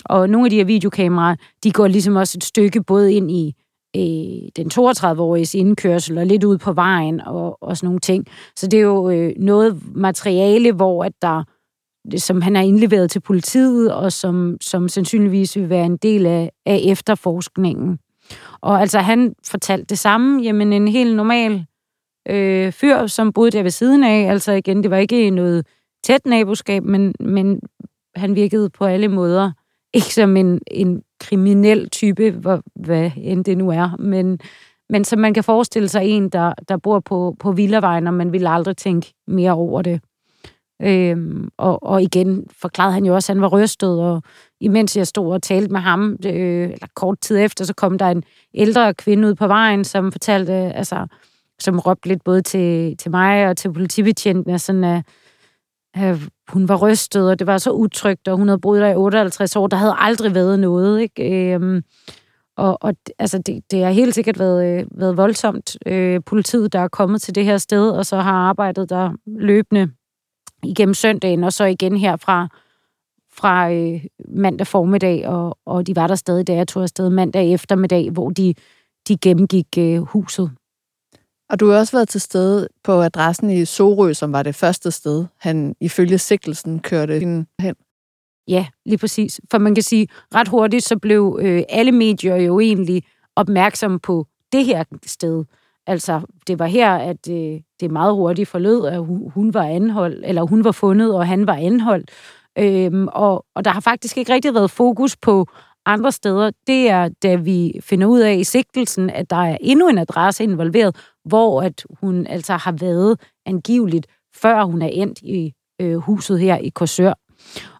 Og 0.05 0.29
nogle 0.29 0.45
af 0.45 0.49
de 0.49 0.55
her 0.55 0.65
videokameraer, 0.65 1.35
de 1.63 1.71
går 1.71 1.87
ligesom 1.87 2.15
også 2.15 2.37
et 2.37 2.43
stykke 2.43 2.83
både 2.83 3.13
ind 3.13 3.31
i 3.31 3.55
øh, 3.95 4.49
den 4.55 4.71
32-årige 4.73 5.57
indkørsel 5.57 6.17
og 6.17 6.25
lidt 6.25 6.43
ud 6.43 6.57
på 6.57 6.73
vejen 6.73 7.21
og, 7.21 7.63
og 7.63 7.77
sådan 7.77 7.87
nogle 7.87 7.99
ting. 7.99 8.25
Så 8.55 8.67
det 8.67 8.77
er 8.77 8.83
jo 8.83 9.09
øh, 9.09 9.33
noget 9.37 9.81
materiale, 9.95 10.71
hvor 10.71 11.03
at 11.03 11.13
der, 11.21 11.43
som 12.17 12.41
han 12.41 12.55
har 12.55 12.63
indleveret 12.63 13.11
til 13.11 13.19
politiet, 13.19 13.93
og 13.93 14.11
som, 14.11 14.57
som 14.61 14.87
sandsynligvis 14.87 15.55
vil 15.57 15.69
være 15.69 15.85
en 15.85 15.97
del 15.97 16.25
af, 16.25 16.51
af 16.65 16.81
efterforskningen. 16.83 17.99
Og 18.61 18.81
altså, 18.81 18.99
han 18.99 19.35
fortalte 19.47 19.85
det 19.85 19.99
samme. 19.99 20.43
Jamen, 20.43 20.73
en 20.73 20.87
helt 20.87 21.15
normal 21.15 21.65
øh, 22.29 22.71
fyr, 22.71 23.07
som 23.07 23.33
boede 23.33 23.51
der 23.51 23.63
ved 23.63 23.71
siden 23.71 24.03
af. 24.03 24.31
Altså 24.31 24.51
igen, 24.51 24.83
det 24.83 24.91
var 24.91 24.97
ikke 24.97 25.29
noget 25.29 25.67
tæt 26.03 26.25
naboskab, 26.25 26.83
men, 26.83 27.13
men 27.19 27.59
han 28.15 28.35
virkede 28.35 28.69
på 28.69 28.85
alle 28.85 29.07
måder 29.07 29.51
ikke 29.93 30.13
som 30.13 30.37
en, 30.37 30.59
en 30.67 31.03
kriminel 31.19 31.89
type, 31.89 32.31
hvor, 32.31 32.61
hvad 32.75 33.11
end 33.17 33.45
det 33.45 33.57
nu 33.57 33.69
er, 33.69 33.95
men, 33.99 34.39
men 34.89 35.03
som 35.03 35.19
man 35.19 35.33
kan 35.33 35.43
forestille 35.43 35.89
sig 35.89 36.03
en, 36.05 36.29
der, 36.29 36.53
der 36.67 36.77
bor 36.77 36.99
på, 36.99 37.35
på 37.39 37.51
Villavejen, 37.51 38.07
og 38.07 38.13
man 38.13 38.33
vil 38.33 38.47
aldrig 38.47 38.77
tænke 38.77 39.13
mere 39.27 39.51
over 39.51 39.81
det. 39.81 40.01
Øhm, 40.81 41.49
og, 41.57 41.83
og 41.83 42.01
igen 42.01 42.47
forklarede 42.61 42.93
han 42.93 43.05
jo 43.05 43.15
også, 43.15 43.31
at 43.31 43.35
han 43.35 43.41
var 43.41 43.47
rystet, 43.47 43.99
og 43.99 44.23
imens 44.59 44.97
jeg 44.97 45.07
stod 45.07 45.33
og 45.33 45.41
talte 45.41 45.71
med 45.71 45.79
ham, 45.79 46.17
øh, 46.25 46.63
eller 46.63 46.87
kort 46.95 47.19
tid 47.21 47.37
efter, 47.37 47.65
så 47.65 47.73
kom 47.73 47.97
der 47.97 48.05
en 48.05 48.23
ældre 48.53 48.93
kvinde 48.93 49.27
ud 49.27 49.35
på 49.35 49.47
vejen, 49.47 49.83
som 49.83 50.11
fortalte, 50.11 50.53
altså, 50.53 51.07
som 51.59 51.79
råbte 51.79 52.07
lidt 52.07 52.23
både 52.23 52.41
til, 52.41 52.97
til 52.97 53.11
mig 53.11 53.47
og 53.47 53.57
til 53.57 53.73
politibetjentene, 53.73 54.59
sådan 54.59 54.83
at, 54.83 55.03
at 55.93 56.17
hun 56.47 56.67
var 56.67 56.75
rystet, 56.75 57.29
og 57.29 57.39
det 57.39 57.47
var 57.47 57.57
så 57.57 57.71
utrygt, 57.71 58.27
og 58.27 58.37
hun 58.37 58.47
havde 58.47 58.59
boet 58.59 58.81
der 58.81 58.89
i 58.89 58.95
58 58.95 59.55
år. 59.55 59.67
Der 59.67 59.77
havde 59.77 59.95
aldrig 59.97 60.35
været 60.35 60.59
noget, 60.59 61.01
ikke? 61.01 61.53
Øhm, 61.53 61.83
og, 62.57 62.77
og 62.81 62.95
altså, 63.19 63.37
det, 63.37 63.63
det 63.71 63.83
har 63.83 63.91
helt 63.91 64.15
sikkert 64.15 64.39
været, 64.39 64.79
øh, 64.79 64.85
været 64.91 65.17
voldsomt. 65.17 65.77
Øh, 65.85 66.21
politiet, 66.25 66.73
der 66.73 66.79
er 66.79 66.87
kommet 66.87 67.21
til 67.21 67.35
det 67.35 67.45
her 67.45 67.57
sted, 67.57 67.89
og 67.89 68.05
så 68.05 68.17
har 68.17 68.31
arbejdet 68.31 68.89
der 68.89 69.11
løbende 69.25 69.91
igennem 70.63 70.93
søndagen, 70.93 71.43
og 71.43 71.53
så 71.53 71.65
igen 71.65 71.97
her 71.97 72.15
fra, 72.15 72.47
fra 73.33 73.71
øh, 73.71 74.05
mandag 74.27 74.67
formiddag, 74.67 75.27
og, 75.27 75.57
og 75.65 75.87
de 75.87 75.95
var 75.95 76.07
der 76.07 76.15
stadig, 76.15 76.47
da 76.47 76.53
jeg 76.53 76.67
tog 76.67 76.83
afsted 76.83 77.09
mandag 77.09 77.53
eftermiddag, 77.53 78.09
hvor 78.11 78.29
de, 78.29 78.53
de 79.07 79.17
gennemgik 79.17 79.67
øh, 79.77 80.01
huset. 80.01 80.51
Og 81.49 81.59
du 81.59 81.69
har 81.69 81.77
også 81.77 81.97
været 81.97 82.09
til 82.09 82.21
stede 82.21 82.67
på 82.83 83.01
adressen 83.01 83.49
i 83.49 83.65
Sorø, 83.65 84.13
som 84.13 84.33
var 84.33 84.43
det 84.43 84.55
første 84.55 84.91
sted, 84.91 85.25
han 85.37 85.75
ifølge 85.81 86.17
sigtelsen 86.17 86.79
kørte 86.79 87.19
hen. 87.19 87.75
Ja, 88.47 88.67
lige 88.85 88.97
præcis. 88.97 89.41
For 89.51 89.57
man 89.57 89.75
kan 89.75 89.83
sige, 89.83 90.07
ret 90.35 90.47
hurtigt 90.47 90.83
så 90.83 90.97
blev 90.97 91.39
øh, 91.41 91.63
alle 91.69 91.91
medier 91.91 92.35
jo 92.35 92.59
egentlig 92.59 93.03
opmærksomme 93.35 93.99
på 93.99 94.27
det 94.51 94.65
her 94.65 94.83
sted. 95.05 95.45
Altså, 95.89 96.21
det 96.47 96.59
var 96.59 96.65
her, 96.65 96.95
at 96.95 97.29
øh, 97.29 97.59
det 97.79 97.91
meget 97.91 98.13
hurtigt 98.13 98.49
forlød, 98.49 98.85
at 98.85 99.05
hun, 99.33 99.53
var 99.53 99.63
anholdt, 99.63 100.25
eller 100.25 100.41
hun 100.41 100.63
var 100.63 100.71
fundet, 100.71 101.15
og 101.15 101.27
han 101.27 101.47
var 101.47 101.53
anholdt. 101.55 102.11
Øhm, 102.57 103.07
og, 103.07 103.45
og 103.55 103.65
der 103.65 103.71
har 103.71 103.79
faktisk 103.79 104.17
ikke 104.17 104.33
rigtig 104.33 104.53
været 104.53 104.71
fokus 104.71 105.17
på 105.17 105.45
andre 105.85 106.11
steder. 106.11 106.51
Det 106.67 106.89
er, 106.89 107.09
da 107.23 107.35
vi 107.35 107.79
finder 107.81 108.07
ud 108.07 108.19
af 108.19 108.35
i 108.35 108.43
sigtelsen, 108.43 109.09
at 109.09 109.29
der 109.29 109.35
er 109.35 109.57
endnu 109.61 109.87
en 109.87 109.97
adresse 109.97 110.43
involveret, 110.43 110.95
hvor 111.25 111.61
at 111.61 111.85
hun 112.01 112.27
altså 112.27 112.53
har 112.53 112.71
været 112.71 113.19
angiveligt, 113.45 114.07
før 114.35 114.63
hun 114.63 114.81
er 114.81 114.87
endt 114.87 115.19
i 115.21 115.53
øh, 115.81 115.97
huset 115.97 116.39
her 116.39 116.57
i 116.57 116.69
Korsør. 116.69 117.13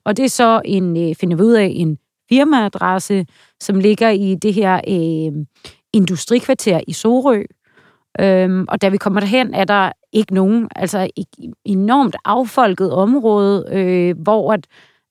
Og 0.05 0.17
det 0.17 0.25
er 0.25 0.29
så 0.29 0.61
en, 0.65 1.09
øh, 1.09 1.15
finder 1.15 1.37
vi 1.37 1.43
ud 1.43 1.53
af, 1.53 1.71
en 1.75 1.97
firmaadresse, 2.29 3.25
som 3.59 3.79
ligger 3.79 4.09
i 4.09 4.35
det 4.35 4.53
her 4.53 4.75
øh, 4.87 5.45
industrikvarter 5.93 6.81
i 6.87 6.93
Sorø. 6.93 7.43
Øhm, 8.19 8.65
og 8.67 8.81
da 8.81 8.89
vi 8.89 8.97
kommer 8.97 9.19
derhen, 9.19 9.53
er 9.53 9.65
der 9.65 9.91
ikke 10.13 10.33
nogen, 10.33 10.67
altså 10.75 11.09
et 11.15 11.27
enormt 11.65 12.15
affolket 12.25 12.91
område, 12.91 13.65
øh, 13.71 14.17
hvor 14.17 14.53
at, 14.53 14.67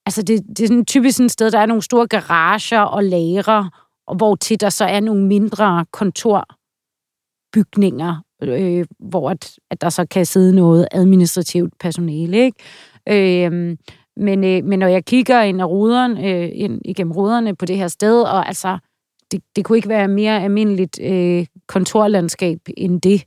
altså 0.06 0.22
det, 0.22 0.42
det 0.48 0.60
er 0.60 0.66
sådan 0.66 0.84
typisk 0.84 1.16
sådan 1.16 1.26
et 1.26 1.32
sted, 1.32 1.50
der 1.50 1.58
er 1.58 1.66
nogle 1.66 1.82
store 1.82 2.06
garager 2.06 2.80
og 2.80 3.04
lagre, 3.04 3.70
og 4.06 4.16
hvor 4.16 4.34
til 4.34 4.60
der 4.60 4.68
så 4.68 4.84
er 4.84 5.00
nogle 5.00 5.26
mindre 5.26 5.86
kontorbygninger, 5.92 8.22
øh, 8.42 8.86
hvor 8.98 9.30
at, 9.30 9.58
at 9.70 9.80
der 9.80 9.88
så 9.88 10.06
kan 10.06 10.26
sidde 10.26 10.56
noget 10.56 10.88
administrativt 10.92 11.72
personale. 11.80 12.36
Ikke? 12.36 12.58
Øh, 13.46 13.76
men, 14.16 14.44
øh, 14.44 14.64
men 14.64 14.78
når 14.78 14.86
jeg 14.86 15.04
kigger 15.04 15.42
ind, 15.42 15.60
af 15.60 15.68
ruderen, 15.68 16.24
øh, 16.24 16.50
ind 16.52 16.80
igennem 16.84 17.12
ruderne 17.12 17.56
på 17.56 17.66
det 17.66 17.76
her 17.76 17.88
sted, 17.88 18.22
og 18.22 18.46
altså, 18.46 18.78
det, 19.30 19.42
det 19.56 19.64
kunne 19.64 19.78
ikke 19.78 19.88
være 19.88 20.08
mere 20.08 20.42
almindeligt 20.42 21.00
øh, 21.02 21.46
kontorlandskab 21.68 22.58
end 22.76 23.00
det. 23.00 23.24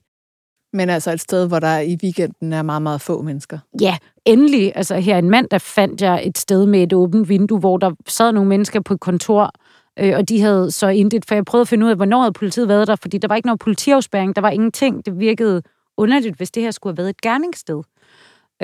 Men 0.74 0.90
altså 0.90 1.12
et 1.12 1.22
sted, 1.22 1.48
hvor 1.48 1.60
der 1.60 1.80
i 1.80 1.98
weekenden 2.04 2.54
er 2.54 2.62
meget, 2.62 2.82
meget 2.82 3.02
få 3.02 3.22
mennesker. 3.22 3.60
Ja, 3.82 3.98
endelig. 4.26 4.72
Altså 4.76 4.96
her 4.96 5.18
en 5.18 5.30
mand, 5.30 5.50
der 5.52 5.58
fandt 5.58 6.02
jeg 6.02 6.28
et 6.28 6.38
sted 6.38 6.66
med 6.66 6.84
et 6.84 6.94
åbent 6.94 7.30
vindue, 7.30 7.60
hvor 7.60 7.78
der 7.78 7.92
sad 8.08 8.32
nogle 8.32 8.50
mennesker 8.50 8.80
på 8.80 8.94
et 8.94 9.00
kontor, 9.00 9.52
øh, 10.00 10.14
og 10.18 10.30
de 10.30 10.42
havde 10.42 10.72
så 10.72 10.88
intet, 10.88 11.26
for 11.28 11.36
jeg 11.36 11.46
prøvede 11.46 11.62
at 11.62 11.68
finde 11.68 11.86
ud 11.86 11.92
af, 11.92 11.96
hvornår 11.96 12.20
havde 12.20 12.34
politiet 12.34 12.68
været 12.68 12.88
der, 12.88 12.96
fordi 12.96 13.18
der 13.18 13.28
var 13.28 13.36
ikke 13.36 13.48
noget 13.48 13.60
politiafspæring, 13.60 14.36
der 14.36 14.42
var 14.42 14.50
ingenting. 14.50 15.06
Det 15.06 15.20
virkede 15.20 15.62
underligt, 15.98 16.38
hvis 16.38 16.52
det 16.52 16.64
her 16.64 16.72
skulle 16.72 16.92
have 16.92 16.98
været 16.98 17.10
et 17.10 17.22
gerningssted. 17.22 17.84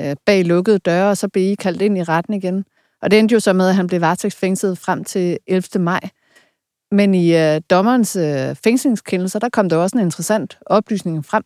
øh, 0.00 0.16
bag 0.26 0.44
lukkede 0.44 0.78
døre, 0.78 1.10
og 1.10 1.16
så 1.16 1.28
blev 1.28 1.44
I 1.44 1.54
kaldt 1.54 1.82
ind 1.82 1.98
i 1.98 2.02
retten 2.02 2.34
igen. 2.34 2.64
Og 3.02 3.10
det 3.10 3.18
endte 3.18 3.32
jo 3.32 3.40
så 3.40 3.52
med, 3.52 3.68
at 3.68 3.74
han 3.74 3.86
blev 3.86 4.00
varetægtsfængslet 4.00 4.78
frem 4.78 5.04
til 5.04 5.38
11. 5.46 5.82
maj. 5.82 6.00
Men 6.90 7.14
i 7.14 7.36
øh, 7.36 7.60
dommerens 7.70 8.16
øh, 8.16 8.56
fængslingskendelser, 8.64 9.38
der 9.38 9.48
kom 9.48 9.68
der 9.68 9.76
også 9.76 9.96
en 9.96 10.04
interessant 10.04 10.58
oplysning 10.66 11.24
frem. 11.24 11.44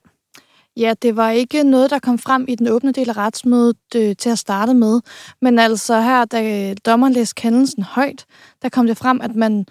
Ja, 0.77 0.95
det 1.03 1.17
var 1.17 1.31
ikke 1.31 1.63
noget, 1.63 1.91
der 1.91 1.99
kom 1.99 2.19
frem 2.19 2.45
i 2.49 2.55
den 2.55 2.69
åbne 2.69 2.93
del 2.93 3.11
af 3.11 3.17
retsmødet 3.17 3.77
øh, 3.97 4.17
til 4.17 4.31
at 4.31 4.39
starte 4.39 4.75
med. 4.75 5.01
Men 5.43 5.59
altså 5.59 6.01
her, 6.01 6.25
da 6.25 6.71
øh, 6.71 6.77
dommeren 6.87 7.13
læste 7.13 7.35
kendelsen 7.35 7.83
højt, 7.83 8.25
der 8.63 8.69
kom 8.69 8.87
det 8.87 8.97
frem, 8.97 9.21
at 9.21 9.35
man 9.35 9.67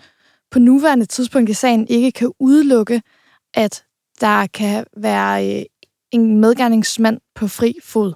på 0.52 0.60
nuværende 0.60 1.06
tidspunkt 1.06 1.50
i 1.50 1.54
sagen 1.54 1.88
ikke 1.88 2.12
kan 2.12 2.32
udelukke, 2.40 3.02
at 3.54 3.84
der 4.22 4.48
kan 4.48 4.86
være 4.98 5.58
øh, 5.58 5.66
en 6.12 6.40
medgerningsmand 6.42 7.20
på 7.36 7.48
fri 7.48 7.78
fod. 7.84 8.14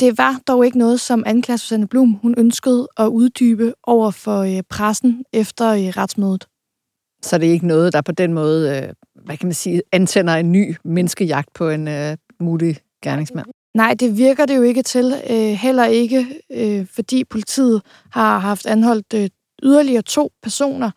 Det 0.00 0.18
var 0.18 0.40
dog 0.48 0.66
ikke 0.66 0.78
noget, 0.78 1.00
som 1.00 1.22
anklager 1.26 1.56
Susanne 1.56 1.88
Blum 1.88 2.18
hun 2.22 2.34
ønskede 2.38 2.88
at 2.96 3.06
uddybe 3.06 3.74
over 3.82 4.10
for 4.10 4.38
øh, 4.38 4.62
pressen 4.70 5.24
efter 5.32 5.70
øh, 5.70 5.80
retsmødet. 5.80 6.46
Så 7.22 7.38
det 7.38 7.48
er 7.48 7.52
ikke 7.52 7.66
noget, 7.66 7.92
der 7.92 8.00
på 8.00 8.12
den 8.12 8.32
måde, 8.32 8.92
hvad 9.24 9.36
kan 9.36 9.46
man 9.46 9.54
sige, 9.54 9.82
antænder 9.92 10.34
en 10.34 10.52
ny 10.52 10.76
menneskejagt 10.84 11.48
på 11.54 11.68
en 11.68 11.88
øh, 11.88 12.16
mulig 12.40 12.76
gerningsmand? 13.02 13.46
Nej, 13.74 13.94
det 13.94 14.18
virker 14.18 14.46
det 14.46 14.56
jo 14.56 14.62
ikke 14.62 14.82
til. 14.82 15.14
Heller 15.56 15.84
ikke, 15.84 16.26
fordi 16.94 17.24
politiet 17.24 17.82
har 18.10 18.38
haft 18.38 18.66
anholdt 18.66 19.32
yderligere 19.62 20.02
to 20.02 20.32
personer 20.42 20.90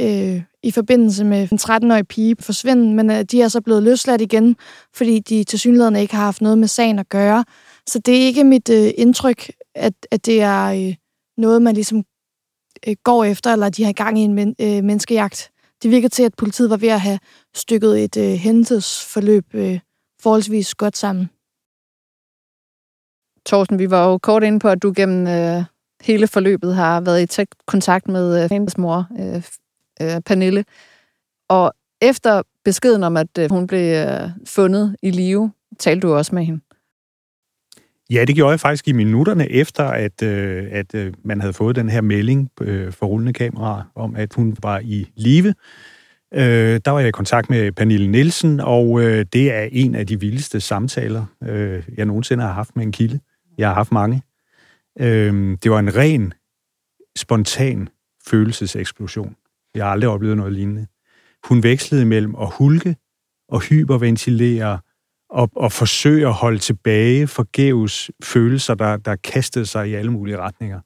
øh, 0.00 0.42
i 0.62 0.70
forbindelse 0.70 1.24
med 1.24 1.48
en 1.52 1.58
13-årig 1.60 2.08
pige 2.08 2.36
forsvinden, 2.40 2.94
men 2.94 3.10
øh, 3.10 3.22
de 3.22 3.42
er 3.42 3.48
så 3.48 3.60
blevet 3.60 3.82
løsladt 3.82 4.20
igen, 4.20 4.56
fordi 4.94 5.18
de 5.18 5.44
tilsyneladende 5.44 6.00
ikke 6.00 6.14
har 6.14 6.24
haft 6.24 6.40
noget 6.40 6.58
med 6.58 6.68
sagen 6.68 6.98
at 6.98 7.08
gøre. 7.08 7.44
Så 7.86 7.98
det 7.98 8.16
er 8.16 8.26
ikke 8.26 8.44
mit 8.44 8.70
øh, 8.70 8.90
indtryk, 8.98 9.50
at, 9.74 9.94
at 10.10 10.26
det 10.26 10.42
er 10.42 10.64
øh, 10.64 10.94
noget, 11.36 11.62
man 11.62 11.74
ligesom 11.74 12.04
øh, 12.88 12.96
går 13.04 13.24
efter, 13.24 13.52
eller 13.52 13.68
de 13.68 13.84
har 13.84 13.92
gang 13.92 14.18
i 14.18 14.22
en 14.22 14.34
men, 14.34 14.54
øh, 14.60 14.84
menneskejagt. 14.84 15.50
Det 15.82 15.90
virker 15.90 16.08
til, 16.08 16.22
at 16.22 16.34
politiet 16.34 16.70
var 16.70 16.76
ved 16.76 16.88
at 16.88 17.00
have 17.00 17.18
stykket 17.54 18.04
et 18.04 18.16
øh, 18.16 18.32
hændelsesforløb 18.32 19.44
øh, 19.54 19.80
forholdsvis 20.22 20.74
godt 20.74 20.96
sammen. 20.96 21.30
Thorsten, 23.46 23.78
vi 23.78 23.90
var 23.90 24.08
jo 24.08 24.18
kort 24.18 24.42
inde 24.42 24.58
på, 24.58 24.68
at 24.68 24.82
du 24.82 24.92
gennem 24.96 25.26
øh, 25.26 25.64
hele 26.02 26.26
forløbet 26.26 26.74
har 26.74 27.00
været 27.00 27.22
i 27.22 27.26
tæt 27.26 27.48
kontakt 27.66 28.08
med 28.08 28.44
øh, 28.44 28.50
hendes 28.50 28.78
mor, 28.78 29.06
øh, 29.20 29.42
øh, 30.02 30.20
Pernille. 30.26 30.64
Og 31.48 31.72
efter 32.02 32.42
beskeden 32.64 33.02
om, 33.02 33.16
at 33.16 33.38
øh, 33.38 33.50
hun 33.50 33.66
blev 33.66 33.94
øh, 33.94 34.30
fundet 34.46 34.96
i 35.02 35.10
live, 35.10 35.52
talte 35.78 36.08
du 36.08 36.14
også 36.14 36.34
med 36.34 36.44
hende. 36.44 36.60
Ja, 38.10 38.24
det 38.24 38.34
gjorde 38.34 38.50
jeg 38.50 38.60
faktisk 38.60 38.88
i 38.88 38.92
minutterne 38.92 39.50
efter, 39.50 39.84
at, 39.84 40.22
øh, 40.22 40.68
at 40.70 40.94
øh, 40.94 41.14
man 41.24 41.40
havde 41.40 41.52
fået 41.52 41.76
den 41.76 41.88
her 41.88 42.00
melding 42.00 42.50
øh, 42.60 42.92
for 42.92 43.06
rullende 43.06 43.32
kamera 43.32 43.84
om, 43.94 44.16
at 44.16 44.34
hun 44.34 44.56
var 44.62 44.78
i 44.78 45.10
live. 45.16 45.54
Øh, 46.34 46.80
der 46.84 46.90
var 46.90 46.98
jeg 46.98 47.08
i 47.08 47.12
kontakt 47.12 47.50
med 47.50 47.72
Pernille 47.72 48.08
Nielsen, 48.10 48.60
og 48.60 49.02
øh, 49.02 49.26
det 49.32 49.52
er 49.52 49.68
en 49.72 49.94
af 49.94 50.06
de 50.06 50.20
vildeste 50.20 50.60
samtaler, 50.60 51.24
øh, 51.42 51.82
jeg 51.96 52.06
nogensinde 52.06 52.44
har 52.44 52.52
haft 52.52 52.76
med 52.76 52.84
en 52.84 52.92
kilde. 52.92 53.20
Jeg 53.58 53.68
har 53.68 53.74
haft 53.74 53.92
mange. 53.92 54.22
Øh, 55.00 55.58
det 55.62 55.70
var 55.70 55.78
en 55.78 55.96
ren, 55.96 56.34
spontan 57.16 57.88
følelseseksplosion. 58.28 59.36
Jeg 59.74 59.84
har 59.84 59.92
aldrig 59.92 60.10
oplevet 60.10 60.36
noget 60.36 60.52
lignende. 60.52 60.86
Hun 61.44 61.62
vekslede 61.62 62.04
mellem 62.04 62.34
at 62.34 62.52
hulke 62.58 62.96
og 63.48 63.60
hyperventilere, 63.60 64.78
og, 65.32 65.50
og 65.56 65.72
forsøge 65.72 66.26
at 66.26 66.32
holde 66.32 66.58
tilbage 66.58 67.26
forgæves 67.26 68.10
følelser, 68.22 68.74
der, 68.74 68.96
der 68.96 69.16
kastede 69.16 69.66
sig 69.66 69.90
i 69.90 69.94
alle 69.94 70.12
mulige 70.12 70.38
retninger. 70.38 70.80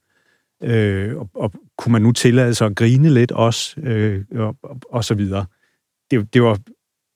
Øh, 0.63 1.17
og, 1.17 1.31
og 1.35 1.53
kunne 1.79 1.93
man 1.93 2.03
nu 2.03 2.13
tillade 2.13 2.55
sig 2.55 2.67
at 2.67 2.77
grine 2.77 3.11
lidt 3.11 3.33
også, 3.33 3.81
øh, 3.81 4.25
og, 4.31 4.57
og, 4.63 4.81
og 4.91 5.05
så 5.05 5.15
videre. 5.15 5.47
Det, 6.11 6.35
det 6.35 6.43
var, 6.43 6.59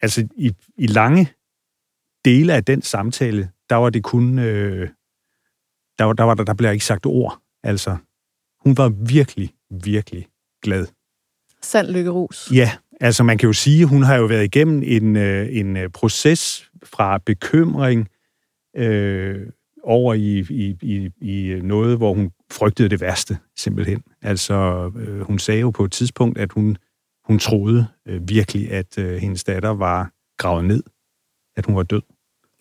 altså 0.03 0.29
i, 0.37 0.53
i 0.77 0.87
lange 0.87 1.33
dele 2.25 2.55
af 2.55 2.65
den 2.65 2.83
samtale, 2.83 3.51
der 3.71 3.77
var 3.77 3.91
det 3.91 4.03
kun, 4.03 4.39
øh, 4.39 4.89
der, 5.99 6.05
var, 6.05 6.13
der, 6.13 6.25
var, 6.25 6.35
der, 6.35 6.45
der 6.45 6.55
blev 6.55 6.73
ikke 6.73 6.85
sagt 6.85 7.07
ord. 7.07 7.41
Altså, 7.63 7.97
hun 8.61 8.77
var 8.77 8.89
virkelig, 8.89 9.55
virkelig 9.71 10.29
glad. 10.63 10.87
Sand 11.63 11.89
lykkerus. 11.89 12.53
Ja, 12.55 12.71
altså 13.01 13.23
man 13.23 13.39
kan 13.39 13.47
jo 13.47 13.53
sige, 13.53 13.85
hun 13.85 14.03
har 14.03 14.17
jo 14.17 14.25
været 14.25 14.45
igennem 14.45 14.83
en, 14.87 15.17
øh, 15.17 15.49
en 15.51 15.77
øh, 15.77 15.89
proces 15.89 16.71
fra 16.85 17.19
bekymring 17.19 18.09
øh, 18.77 19.47
over 19.83 20.15
i, 20.15 20.39
i, 20.39 20.77
i, 20.83 21.11
i 21.21 21.61
noget, 21.63 21.97
hvor 21.97 22.15
hun 22.15 22.31
frygtede 22.53 22.89
det 22.89 23.01
værste, 23.01 23.39
simpelthen. 23.57 24.03
Altså, 24.23 24.91
øh, 24.97 25.21
hun 25.21 25.39
sagde 25.39 25.61
jo 25.61 25.71
på 25.71 25.85
et 25.85 25.93
tidspunkt, 25.93 26.39
at 26.39 26.53
hun, 26.53 26.77
hun 27.25 27.39
troede 27.39 27.87
øh, 28.07 28.29
virkelig, 28.29 28.71
at 28.71 28.99
øh, 28.99 29.17
hendes 29.17 29.45
datter 29.45 29.71
var 29.71 30.13
gravet 30.39 30.65
ned, 30.65 30.83
at 31.57 31.67
hun 31.67 31.77
var 31.77 31.83
død. 31.83 32.03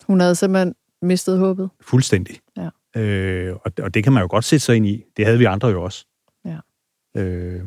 Hun 0.06 0.20
havde 0.20 0.34
simpelthen 0.34 0.74
mistet 1.02 1.38
håbet? 1.38 1.70
Fuldstændig. 1.80 2.36
Ja. 2.56 3.00
Øh, 3.00 3.56
og, 3.64 3.72
og 3.82 3.94
det 3.94 4.04
kan 4.04 4.12
man 4.12 4.22
jo 4.22 4.28
godt 4.30 4.44
sætte 4.44 4.64
sig 4.64 4.76
ind 4.76 4.86
i. 4.86 5.04
Det 5.16 5.24
havde 5.24 5.38
vi 5.38 5.44
andre 5.44 5.68
jo 5.68 5.82
også. 5.82 6.06
Ja. 6.44 6.58
Øh, 7.16 7.62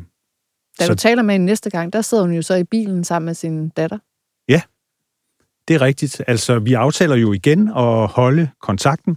da 0.80 0.86
du 0.86 0.94
taler 0.94 1.22
med 1.22 1.34
hende 1.34 1.46
næste 1.46 1.70
gang, 1.70 1.92
der 1.92 2.02
sidder 2.02 2.24
hun 2.24 2.32
jo 2.32 2.42
så 2.42 2.54
i 2.54 2.64
bilen 2.64 3.04
sammen 3.04 3.26
med 3.26 3.34
sin 3.34 3.68
datter. 3.68 3.98
Ja, 4.48 4.60
det 5.68 5.74
er 5.74 5.80
rigtigt. 5.80 6.22
Altså, 6.26 6.58
vi 6.58 6.72
aftaler 6.72 7.16
jo 7.16 7.32
igen 7.32 7.68
at 7.68 8.06
holde 8.06 8.48
kontakten. 8.60 9.16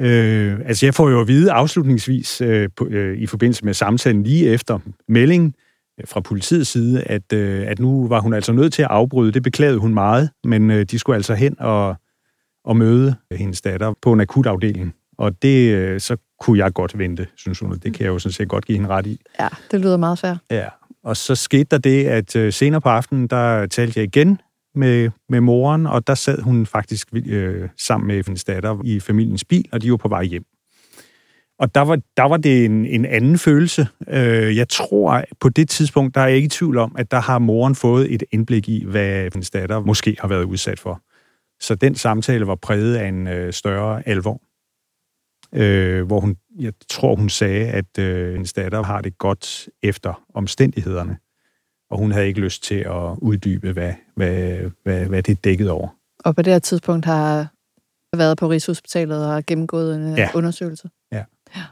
Øh, 0.00 0.58
altså, 0.64 0.86
jeg 0.86 0.94
får 0.94 1.10
jo 1.10 1.20
at 1.20 1.28
vide 1.28 1.52
afslutningsvis 1.52 2.40
øh, 2.40 2.68
på, 2.76 2.86
øh, 2.86 3.18
i 3.18 3.26
forbindelse 3.26 3.64
med 3.64 3.74
samtalen 3.74 4.22
lige 4.22 4.48
efter 4.48 4.78
meldingen 5.08 5.54
øh, 6.00 6.06
fra 6.08 6.20
politiets 6.20 6.70
side, 6.70 7.02
at, 7.02 7.32
øh, 7.32 7.66
at 7.66 7.78
nu 7.78 8.08
var 8.08 8.20
hun 8.20 8.32
altså 8.32 8.52
nødt 8.52 8.72
til 8.72 8.82
at 8.82 8.88
afbryde. 8.90 9.32
Det 9.32 9.42
beklagede 9.42 9.78
hun 9.78 9.94
meget, 9.94 10.30
men 10.44 10.70
øh, 10.70 10.84
de 10.84 10.98
skulle 10.98 11.16
altså 11.16 11.34
hen 11.34 11.60
og, 11.60 11.96
og 12.64 12.76
møde 12.76 13.14
hendes 13.32 13.60
datter 13.60 13.94
på 14.02 14.12
en 14.12 14.20
akutafdeling. 14.20 14.94
Og 15.20 15.42
det, 15.42 15.74
øh, 15.74 16.00
så 16.00 16.16
kunne 16.40 16.58
jeg 16.58 16.72
godt 16.72 16.98
vente, 16.98 17.26
synes 17.36 17.58
hun. 17.58 17.72
Det 17.72 17.94
kan 17.94 18.04
jeg 18.04 18.08
jo 18.08 18.18
sådan 18.18 18.32
set 18.32 18.48
godt 18.48 18.66
give 18.66 18.78
hende 18.78 18.90
ret 18.90 19.06
i. 19.06 19.20
Ja, 19.40 19.48
det 19.70 19.80
lyder 19.80 19.96
meget 19.96 20.18
fair. 20.18 20.34
Ja, 20.50 20.68
og 21.04 21.16
så 21.16 21.34
skete 21.34 21.64
der 21.64 21.78
det, 21.78 22.06
at 22.06 22.36
øh, 22.36 22.52
senere 22.52 22.80
på 22.80 22.88
aftenen, 22.88 23.26
der 23.26 23.66
talte 23.66 24.00
jeg 24.00 24.04
igen 24.04 24.40
med, 24.74 25.10
med 25.28 25.40
moren, 25.40 25.86
og 25.86 26.06
der 26.06 26.14
sad 26.14 26.42
hun 26.42 26.66
faktisk 26.66 27.08
øh, 27.14 27.68
sammen 27.78 28.06
med 28.06 28.24
hendes 28.26 28.44
datter 28.44 28.80
i 28.84 29.00
familiens 29.00 29.44
bil, 29.44 29.68
og 29.72 29.82
de 29.82 29.90
var 29.90 29.96
på 29.96 30.08
vej 30.08 30.24
hjem. 30.24 30.44
Og 31.58 31.74
der 31.74 31.80
var, 31.80 31.98
der 32.16 32.22
var 32.22 32.36
det 32.36 32.64
en, 32.64 32.86
en 32.86 33.04
anden 33.04 33.38
følelse. 33.38 33.86
Øh, 34.08 34.56
jeg 34.56 34.68
tror, 34.68 35.24
på 35.40 35.48
det 35.48 35.68
tidspunkt, 35.68 36.14
der 36.14 36.20
er 36.20 36.26
jeg 36.26 36.36
ikke 36.36 36.46
i 36.46 36.48
tvivl 36.48 36.78
om, 36.78 36.94
at 36.98 37.10
der 37.10 37.20
har 37.20 37.38
moren 37.38 37.74
fået 37.74 38.14
et 38.14 38.22
indblik 38.32 38.68
i, 38.68 38.84
hvad 38.84 39.22
hendes 39.32 39.50
datter 39.50 39.80
måske 39.80 40.16
har 40.20 40.28
været 40.28 40.44
udsat 40.44 40.80
for. 40.80 41.02
Så 41.60 41.74
den 41.74 41.94
samtale 41.94 42.46
var 42.46 42.54
præget 42.54 42.96
af 42.96 43.08
en 43.08 43.26
øh, 43.26 43.52
større 43.52 44.08
alvor 44.08 44.40
øh, 45.54 46.06
hvor 46.06 46.20
hun, 46.20 46.36
jeg 46.58 46.72
tror, 46.88 47.16
hun 47.16 47.28
sagde, 47.28 47.68
at 47.68 47.98
øh, 47.98 48.32
hendes 48.32 48.52
datter 48.52 48.82
har 48.82 49.00
det 49.00 49.18
godt 49.18 49.68
efter 49.82 50.22
omstændighederne, 50.34 51.18
og 51.90 51.98
hun 51.98 52.12
havde 52.12 52.26
ikke 52.26 52.40
lyst 52.40 52.64
til 52.64 52.74
at 52.74 53.18
uddybe, 53.18 53.72
hvad, 53.72 53.92
hvad, 54.14 54.58
hvad, 54.82 55.06
hvad 55.06 55.22
det 55.22 55.44
dækkede 55.44 55.70
over. 55.70 55.88
Og 56.24 56.36
på 56.36 56.42
det 56.42 56.52
her 56.52 56.58
tidspunkt 56.58 57.06
har 57.06 57.48
været 58.16 58.38
på 58.38 58.50
Rigshospitalet 58.50 59.34
og 59.34 59.46
gennemgået 59.46 59.96
en 59.96 60.12
øh, 60.12 60.18
ja. 60.18 60.30
undersøgelse? 60.34 60.90
Ja. 61.12 61.24
ja. 61.56 61.62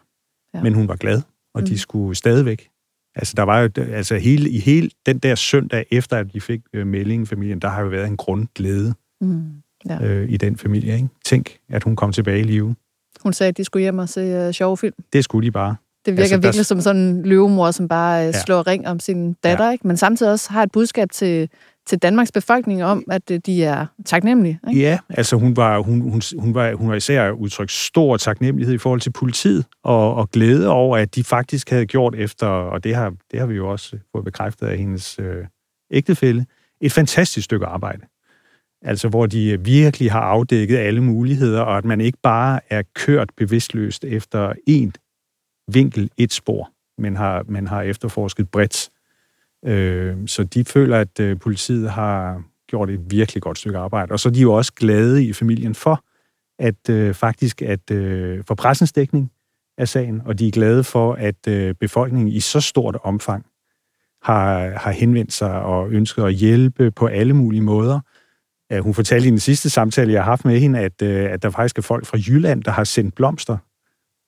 ja. 0.55 0.63
Men 0.63 0.75
hun 0.75 0.89
var 0.89 0.97
glad, 0.97 1.23
og 1.55 1.61
mm. 1.61 1.67
de 1.67 1.79
skulle 1.79 2.15
stadigvæk 2.15 2.69
Altså, 3.15 3.35
der 3.37 3.43
var 3.43 3.61
jo, 3.61 3.71
altså 3.77 4.17
hele, 4.17 4.51
i 4.51 4.59
hele 4.59 4.91
den 5.07 5.19
der 5.19 5.35
søndag, 5.35 5.87
efter 5.91 6.17
at 6.17 6.33
de 6.33 6.41
fik 6.41 6.61
øh, 6.73 6.87
meldingen 6.87 7.27
familien, 7.27 7.59
der 7.59 7.69
har 7.69 7.83
jo 7.83 7.89
været 7.89 8.07
en 8.07 8.17
grundglæde 8.17 8.95
Mm. 9.21 9.63
Ja. 9.89 10.05
øh, 10.05 10.31
i 10.31 10.37
den 10.37 10.57
familie, 10.57 10.95
ikke? 10.95 11.09
Tænk, 11.25 11.59
at 11.69 11.83
hun 11.83 11.97
kom 11.97 12.13
tilbage 12.13 12.41
i 12.41 12.43
live. 12.43 12.77
Hun 13.23 13.33
sagde, 13.33 13.49
at 13.49 13.57
de 13.57 13.65
skulle 13.65 13.81
hjem 13.83 13.99
og 13.99 14.09
se 14.09 14.47
uh, 14.47 14.53
sjove 14.53 14.77
film. 14.77 14.95
Det 15.13 15.25
skulle 15.25 15.47
de 15.47 15.51
bare. 15.53 15.77
Det 16.07 16.13
virker 16.13 16.23
Altså, 16.23 16.35
altså, 16.35 16.43
der- 16.43 16.49
virkelig 16.49 16.67
som 16.67 16.81
sådan 16.81 17.03
en 17.03 17.23
løvemor, 17.23 17.71
som 17.71 17.89
bare 17.89 18.17
Ja. 18.19 18.25
ja. 18.27 18.33
slår 18.33 18.67
ring 18.67 18.89
om 18.89 19.01
sin 19.01 19.33
datter, 19.33 19.65
ja. 19.65 19.71
ikke? 19.73 19.87
men 19.89 19.97
samtidig 19.97 20.33
også 20.33 20.53
har 20.53 20.63
et 20.63 20.73
budskab 20.73 21.11
til, 21.11 21.49
til 21.87 21.99
Danmarks 21.99 22.33
befolkning 22.33 22.85
om, 22.85 23.05
at 23.11 23.31
øh, 23.31 23.41
de 23.47 23.65
er 23.65 23.87
taknemmelige. 24.07 24.61
Ikke? 24.69 24.81
Ja, 24.81 24.99
altså 25.09 25.37
hun 25.37 25.57
var, 25.57 25.79
hun, 25.79 26.01
hun, 26.01 26.23
hun 26.39 26.55
var, 26.55 26.75
hun 26.75 26.89
var 26.89 26.95
især 26.95 27.31
udtrykt 27.31 27.73
stor 27.73 28.17
taknemmelighed 28.17 28.75
i 28.75 28.79
forhold 28.79 29.01
til 29.01 29.11
politiet, 29.13 29.65
og, 29.85 30.15
og 30.15 30.31
glæde 30.31 30.69
over, 30.69 30.97
at 30.97 31.15
de 31.15 31.25
faktisk 31.25 31.71
havde 31.71 31.87
gjort 31.87 32.15
efter, 32.15 32.47
og 32.47 32.85
det 32.85 32.95
har, 32.95 33.13
det 33.33 33.41
har 33.41 33.47
vi 33.47 33.55
jo 33.55 33.71
også 33.71 33.97
fået 34.13 34.25
bekræftet 34.25 34.67
af 34.67 34.79
hendes 34.79 35.19
øh, 35.21 35.45
ægtefælle, 35.91 36.47
et 36.81 36.93
fantastisk 36.93 37.45
stykke 37.45 37.67
arbejde. 37.67 38.01
Altså 38.83 39.09
hvor 39.09 39.27
de 39.27 39.61
virkelig 39.65 40.13
har 40.13 40.21
afdækket 40.21 40.77
alle 40.77 41.01
muligheder, 41.01 41.61
og 41.61 41.79
at 41.79 41.85
man 41.85 42.01
ikke 42.01 42.19
bare 42.23 42.61
er 42.71 42.83
kørt 42.95 43.31
bevidstløst 43.37 44.05
efter 44.05 44.53
én 44.71 44.91
vinkel, 45.73 46.11
et 46.17 46.33
spor, 46.33 46.71
men 46.99 47.17
har, 47.17 47.45
man 47.49 47.67
har 47.67 47.83
efterforsket 47.83 48.49
bredt. 48.49 48.91
Øh, 49.65 50.17
så 50.27 50.45
de 50.45 50.65
føler, 50.65 50.99
at 50.99 51.21
øh, 51.21 51.39
politiet 51.39 51.91
har 51.91 52.43
gjort 52.67 52.91
et 52.91 53.11
virkelig 53.11 53.43
godt 53.43 53.59
stykke 53.59 53.79
arbejde. 53.79 54.13
Og 54.13 54.21
så 54.21 54.29
er 54.29 54.33
de 54.33 54.41
jo 54.41 54.53
også 54.53 54.73
glade 54.73 55.25
i 55.25 55.33
familien 55.33 55.75
for, 55.75 56.05
at 56.59 56.91
øh, 56.91 57.15
faktisk 57.15 57.63
at 57.63 57.91
øh, 57.91 58.45
for 58.47 58.55
pressens 58.55 58.93
dækning 58.93 59.31
af 59.79 59.89
sagen, 59.89 60.23
og 60.25 60.39
de 60.39 60.49
er 60.49 60.53
glade 60.53 60.85
for, 60.85 61.13
at 61.15 61.49
øh, 61.49 61.75
befolkningen 61.75 62.29
i 62.29 62.41
så 62.41 62.61
stort 62.61 62.97
omfang 63.03 63.47
har, 64.23 64.69
har 64.69 64.91
henvendt 64.91 65.33
sig 65.33 65.63
og 65.63 65.91
ønsket 65.91 66.23
at 66.23 66.35
hjælpe 66.35 66.91
på 66.91 67.07
alle 67.07 67.35
mulige 67.35 67.63
måder. 67.63 68.01
Ja, 68.71 68.81
hun 68.81 68.95
fortalte 68.95 69.29
i 69.29 69.31
den 69.31 69.39
sidste 69.39 69.71
samtale, 69.71 70.13
jeg 70.13 70.21
har 70.25 70.31
haft 70.31 70.45
med 70.45 70.61
hende, 70.61 70.79
at, 70.79 71.03
øh, 71.03 71.33
at 71.33 71.43
der 71.43 71.51
faktisk 71.51 71.79
er 71.79 71.83
folk 71.83 72.07
fra 72.07 72.19
Jylland, 72.29 72.63
der 72.63 72.71
har 72.71 72.85
sendt 72.85 73.15
blomster 73.15 73.57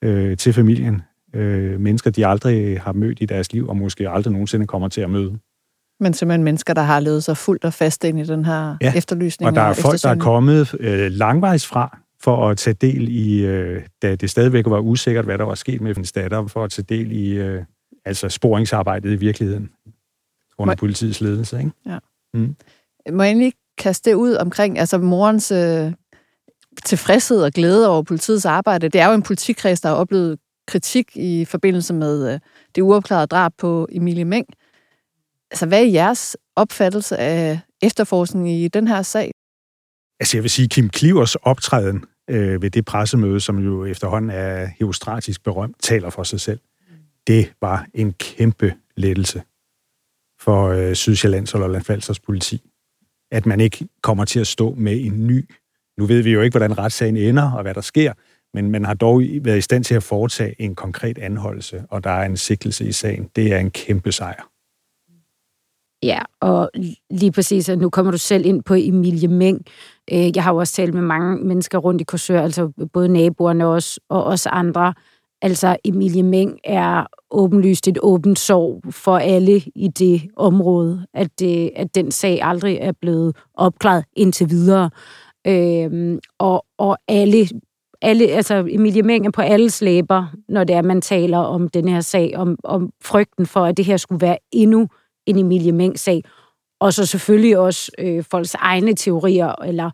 øh, 0.05 0.37
til 0.37 0.53
familien. 0.53 1.03
Øh, 1.35 1.81
mennesker, 1.81 2.11
de 2.11 2.27
aldrig 2.27 2.81
har 2.81 2.93
mødt 2.93 3.19
i 3.21 3.27
deres 3.27 3.53
liv, 3.53 3.69
og 3.69 3.77
måske 3.77 4.09
aldrig 4.09 4.33
nogensinde 4.33 4.67
kommer 4.67 4.89
til 4.89 5.01
at 5.01 5.11
møde. 5.11 5.39
Men 6.01 6.15
simpelthen 6.15 6.45
mennesker, 6.45 6.75
der 6.75 6.83
har 6.83 7.01
levet 7.01 7.25
sig 7.25 7.37
fuldt 7.37 7.65
og 7.65 7.73
fast 7.73 8.05
ind 8.05 8.21
i 8.21 8.25
den 8.25 8.45
her 8.45 8.77
Ja, 8.81 8.87
ja. 8.87 8.93
efterlysning. 8.97 9.49
Og 9.49 9.55
der 9.55 9.63
er 9.63 9.73
folk, 9.73 10.03
der 10.03 10.09
er 10.09 10.19
kommet 10.19 10.75
øh, 10.81 11.11
langvejs 11.11 11.67
fra 11.67 11.99
for 12.23 12.49
at 12.49 12.59
tage 12.59 12.75
del 12.75 13.09
i, 13.09 13.47
øh, 13.47 13.83
da 14.03 14.15
det 14.15 14.31
stadigvæk 14.31 14.67
var 14.67 14.79
usikkert, 14.79 15.25
hvad 15.25 15.39
der 15.39 15.45
var 15.45 15.55
sket 15.55 15.81
med 15.81 15.95
hendes 15.95 16.13
datter, 16.13 16.47
for 16.47 16.65
at 16.65 16.71
tage 16.71 16.87
del 16.89 17.13
i 17.13 17.31
øh, 17.31 17.63
altså 18.05 18.29
sporingsarbejdet 18.29 19.13
i 19.13 19.17
virkeligheden 19.17 19.71
under 20.59 20.75
Må- 20.75 20.79
politiets 20.79 21.21
ledelse. 21.21 21.59
Ikke? 21.59 21.71
Må 23.13 23.23
jeg 23.23 23.31
egentlig 23.31 23.53
kaste 23.81 24.11
det 24.11 24.15
ud 24.15 24.35
omkring 24.35 24.79
altså 24.79 24.99
morens 24.99 25.53
øh, 25.53 25.93
tilfredshed 26.85 27.43
og 27.43 27.53
glæde 27.53 27.89
over 27.89 28.03
politiets 28.03 28.45
arbejde? 28.45 28.89
Det 28.89 29.01
er 29.01 29.07
jo 29.07 29.15
en 29.15 29.23
politikreds, 29.23 29.81
der 29.81 29.89
har 29.89 29.97
oplevet 29.97 30.39
kritik 30.67 31.17
i 31.17 31.45
forbindelse 31.45 31.95
med 31.95 32.33
øh, 32.33 32.41
det 32.75 32.83
uopklarede 32.83 33.27
drab 33.27 33.53
på 33.59 33.89
Emilie 33.93 34.25
Meng. 34.25 34.47
Altså, 35.51 35.67
hvad 35.67 35.81
er 35.81 35.87
jeres 35.87 36.37
opfattelse 36.57 37.17
af 37.17 37.61
efterforskningen 37.83 38.57
i 38.57 38.69
den 38.69 38.89
her 38.89 39.03
sag? 39.03 39.31
Altså 40.21 40.37
jeg 40.37 40.43
vil 40.43 40.51
sige, 40.51 40.69
Kim 40.69 40.89
Klivers 40.89 41.35
optræden 41.35 42.05
øh, 42.31 42.63
ved 42.63 42.71
det 42.71 42.85
pressemøde, 42.85 43.41
som 43.41 43.59
jo 43.59 43.85
efterhånden 43.85 44.31
er 44.31 44.67
heostratisk 44.79 45.45
berømt, 45.45 45.77
taler 45.83 46.11
for 46.11 46.23
sig 46.23 46.41
selv. 46.41 46.61
Det 47.27 47.53
var 47.61 47.87
en 47.95 48.13
kæmpe 48.13 48.75
lettelse 48.97 49.43
for 50.41 50.69
øh, 50.69 50.95
Sydsjællands 50.95 51.55
og 51.55 51.61
Lolland 51.61 51.85
Falsters 51.85 52.21
politi. 52.21 52.70
At 53.31 53.47
man 53.47 53.61
ikke 53.61 53.89
kommer 54.03 54.25
til 54.25 54.41
at 54.41 54.47
stå 54.47 54.75
med 54.75 55.05
en 55.05 55.27
ny... 55.27 55.51
Nu 55.99 56.07
ved 56.07 56.23
vi 56.23 56.33
jo 56.33 56.41
ikke, 56.41 56.59
hvordan 56.59 56.79
retssagen 56.79 57.17
ender 57.17 57.53
og 57.53 57.63
hvad 57.63 57.75
der 57.75 57.81
sker, 57.81 58.13
men 58.55 58.71
man 58.71 58.85
har 58.85 58.95
dog 58.95 59.23
været 59.43 59.59
i 59.59 59.61
stand 59.61 59.85
til 59.85 59.95
at 59.95 60.03
foretage 60.03 60.55
en 60.59 60.75
konkret 60.75 61.19
anholdelse, 61.19 61.85
og 61.91 62.05
der 62.05 62.11
er 62.11 62.27
en 62.27 62.37
sigtelse 62.37 62.89
i 62.89 62.93
sagen. 62.93 63.31
Det 63.37 63.53
er 63.53 63.59
en 63.59 63.71
kæmpe 63.71 64.13
sejr. 64.13 64.51
Ja, 66.03 66.23
og 66.41 66.71
lige 67.11 67.33
præcis, 67.33 67.69
og 67.69 67.79
nu 67.79 67.91
kommer 67.91 68.13
du 68.13 68.19
selv 68.19 68.47
ind 68.47 68.63
på 68.63 68.75
Emilie 68.75 69.29
Meng. 69.29 69.67
Øh, 70.13 70.37
jeg 70.37 70.45
har 70.45 70.53
jo 70.53 70.57
også 70.57 70.73
talt 70.73 70.95
med 70.95 71.03
mange 71.03 71.45
mennesker 71.45 71.79
rundt 71.79 72.01
i 72.01 72.05
Korsør, 72.05 72.43
altså 72.43 72.73
både 72.93 73.09
naboerne 73.09 73.67
også, 73.67 74.01
og 74.09 74.25
også 74.25 74.49
andre. 74.49 74.95
Altså, 75.43 75.77
Emilie 75.85 76.23
Meng 76.23 76.59
er 76.65 77.07
åbenlyst 77.31 77.89
et 77.89 77.99
åbent 78.03 78.39
sorg 78.39 78.83
for 78.91 79.19
alle 79.19 79.63
i 79.75 79.89
det 79.89 80.23
område, 80.37 81.07
at, 81.15 81.29
det, 81.39 81.71
at 81.77 81.95
den 81.95 82.11
sag 82.11 82.43
aldrig 82.43 82.77
er 82.81 82.93
blevet 82.93 83.37
opklaret 83.55 84.05
indtil 84.17 84.51
videre. 84.51 84.91
Øhm, 85.47 86.19
og, 86.39 86.65
og 86.79 86.99
alle, 87.09 87.49
alle, 88.03 88.27
altså 88.27 88.67
Emilie 88.71 89.03
Meng 89.03 89.27
er 89.27 89.31
på 89.31 89.43
alles 89.43 89.81
læber, 89.81 90.27
når 90.49 90.65
det 90.65 90.77
er, 90.77 90.83
man 90.83 91.01
taler 91.01 91.39
om 91.39 91.69
den 91.69 91.89
her 91.89 92.01
sag, 92.01 92.33
om, 92.37 92.59
om 92.65 92.91
frygten 93.03 93.47
for, 93.47 93.61
at 93.65 93.77
det 93.77 93.85
her 93.85 93.97
skulle 93.97 94.21
være 94.21 94.39
endnu 94.53 94.89
en 95.27 95.39
Emilie 95.39 95.73
Meng-sag. 95.73 96.23
Og 96.81 96.93
så 96.93 97.07
selvfølgelig 97.07 97.59
også 97.59 97.93
øh, 97.99 98.25
folks 98.31 98.55
egne 98.55 98.95
teorier, 98.95 99.63
eller 99.63 99.91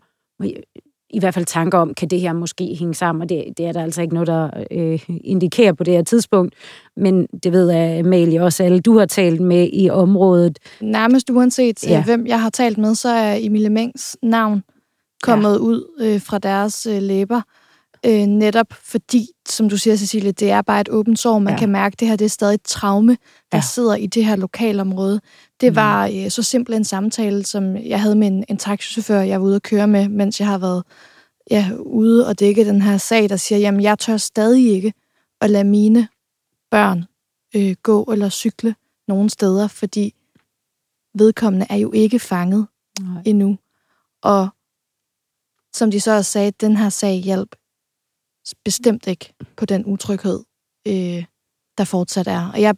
i 1.09 1.19
hvert 1.19 1.33
fald 1.33 1.45
tanker 1.45 1.77
om, 1.77 1.93
kan 1.93 2.07
det 2.07 2.19
her 2.21 2.33
måske 2.33 2.75
hænge 2.79 2.93
sammen, 2.93 3.21
og 3.21 3.29
det, 3.29 3.43
det 3.57 3.65
er 3.65 3.71
der 3.71 3.83
altså 3.83 4.01
ikke 4.01 4.13
noget, 4.13 4.27
der 4.27 4.49
øh, 4.71 4.99
indikerer 5.23 5.73
på 5.73 5.83
det 5.83 5.93
her 5.93 6.03
tidspunkt. 6.03 6.55
Men 6.97 7.27
det 7.43 7.51
ved 7.51 7.71
jeg, 7.71 7.99
Amalie, 7.99 8.43
også 8.43 8.63
alle 8.63 8.79
du 8.79 8.97
har 8.97 9.05
talt 9.05 9.41
med 9.41 9.69
i 9.73 9.89
området. 9.89 10.59
Nærmest 10.81 11.29
uanset 11.29 11.83
Ja. 11.87 11.91
ja. 11.91 12.03
hvem 12.03 12.27
jeg 12.27 12.41
har 12.41 12.49
talt 12.49 12.77
med, 12.77 12.95
så 12.95 13.09
er 13.09 13.37
Emilie 13.39 13.69
Mengs 13.69 14.17
navn 14.21 14.63
kommet 15.23 15.53
ja. 15.53 15.57
ud 15.57 15.83
øh, 15.99 16.21
fra 16.21 16.37
deres 16.37 16.85
øh, 16.85 17.01
læber. 17.01 17.41
Øh, 18.05 18.25
netop 18.25 18.67
fordi, 18.73 19.27
som 19.49 19.69
du 19.69 19.77
siger, 19.77 19.95
Cecilie, 19.95 20.31
det 20.31 20.51
er 20.51 20.61
bare 20.61 20.81
et 20.81 20.89
åbent 20.89 21.19
sår. 21.19 21.39
Man 21.39 21.53
Ja. 21.53 21.59
kan 21.59 21.69
mærke, 21.69 21.93
at 21.93 21.99
det 21.99 22.07
her 22.07 22.15
det 22.15 22.25
er 22.25 22.29
stadig 22.29 22.53
et 22.53 22.61
traume, 22.63 23.17
der 23.51 23.57
Ja. 23.57 23.61
sidder 23.61 23.95
i 23.95 24.07
det 24.07 24.25
her 24.25 24.35
lokalområde. 24.35 25.21
Det 25.61 25.71
Mm. 25.71 25.75
var 25.75 26.07
øh, 26.07 26.31
så 26.31 26.43
simpel 26.43 26.73
en 26.75 26.83
samtale, 26.83 27.45
som 27.45 27.75
jeg 27.77 28.01
havde 28.01 28.15
med 28.15 28.27
en, 28.27 28.45
en 28.49 28.57
taxichauffør, 28.57 29.19
jeg 29.21 29.41
var 29.41 29.45
ude 29.47 29.55
at 29.55 29.63
køre 29.63 29.87
med, 29.87 30.09
mens 30.09 30.39
jeg 30.39 30.47
har 30.47 30.57
været 30.57 30.83
ja, 31.51 31.71
ude 31.79 32.27
og 32.27 32.39
dække 32.39 32.65
den 32.65 32.81
her 32.81 32.97
sag, 32.97 33.29
der 33.29 33.35
siger, 33.35 33.59
jamen 33.59 33.81
jeg 33.81 33.99
tør 33.99 34.17
stadig 34.17 34.71
ikke 34.71 34.93
at 35.41 35.49
lade 35.49 35.63
mine 35.63 36.07
børn 36.71 37.05
øh, 37.55 37.75
gå 37.83 38.03
eller 38.03 38.29
cykle 38.29 38.75
nogen 39.07 39.29
steder, 39.29 39.67
fordi 39.67 40.13
vedkommende 41.15 41.65
er 41.69 41.75
jo 41.75 41.91
ikke 41.91 42.19
fanget 42.19 42.67
Nej. 43.01 43.21
endnu. 43.25 43.57
Og 44.23 44.47
som 45.73 45.91
de 45.91 45.99
så 45.99 46.11
også 46.11 46.31
sagde, 46.31 46.51
den 46.51 46.77
her 46.77 46.89
sag 46.89 47.13
hjalp 47.15 47.55
bestemt 48.65 49.07
ikke 49.07 49.33
på 49.57 49.65
den 49.65 49.85
utryghed, 49.85 50.39
øh, 50.87 51.23
der 51.77 51.83
fortsat 51.83 52.27
er. 52.27 52.51
Og 52.53 52.61
jeg 52.61 52.75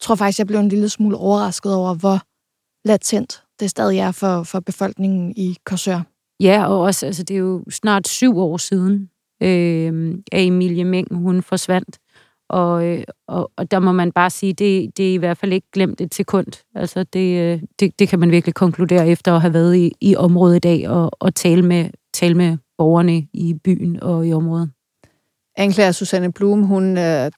tror 0.00 0.14
faktisk, 0.14 0.38
jeg 0.38 0.46
blev 0.46 0.60
en 0.60 0.68
lille 0.68 0.88
smule 0.88 1.16
overrasket 1.16 1.74
over, 1.74 1.94
hvor 1.94 2.18
latent 2.88 3.42
det 3.60 3.70
stadig 3.70 3.98
er 3.98 4.12
for, 4.12 4.42
for 4.42 4.60
befolkningen 4.60 5.32
i 5.36 5.56
Korsør. 5.64 6.00
Ja, 6.40 6.66
og 6.66 6.80
også, 6.80 7.06
altså, 7.06 7.22
det 7.22 7.34
er 7.34 7.38
jo 7.38 7.64
snart 7.70 8.08
syv 8.08 8.38
år 8.38 8.56
siden, 8.56 9.10
øh, 9.42 10.18
at 10.32 10.46
Emilie 10.46 10.84
Meng, 10.84 11.14
hun 11.14 11.42
forsvandt. 11.42 11.98
Og, 12.50 12.86
øh, 12.86 13.04
og, 13.28 13.50
og 13.56 13.70
der 13.70 13.78
må 13.78 13.92
man 13.92 14.12
bare 14.12 14.30
sige, 14.30 14.52
det, 14.52 14.96
det 14.96 15.10
er 15.10 15.14
i 15.14 15.16
hvert 15.16 15.38
fald 15.38 15.52
ikke 15.52 15.66
glemt 15.72 16.00
et 16.00 16.14
sekund. 16.14 16.46
Altså, 16.74 17.04
det, 17.04 17.40
øh, 17.40 17.62
det, 17.80 17.98
det 17.98 18.08
kan 18.08 18.18
man 18.18 18.30
virkelig 18.30 18.54
konkludere 18.54 19.08
efter 19.08 19.34
at 19.34 19.40
have 19.40 19.54
været 19.54 19.76
i, 19.76 19.92
i 20.00 20.16
området 20.16 20.56
i 20.56 20.58
dag 20.58 20.88
og, 20.88 21.10
og 21.20 21.34
tale, 21.34 21.62
med, 21.62 21.90
tale 22.14 22.34
med 22.34 22.56
borgerne 22.78 23.28
i 23.32 23.54
byen 23.64 24.02
og 24.02 24.26
i 24.26 24.32
området. 24.32 24.70
Anklager 25.58 25.92
Susanne 25.92 26.32
Blum, 26.32 26.62
hun 26.62 26.98
øh, 26.98 27.30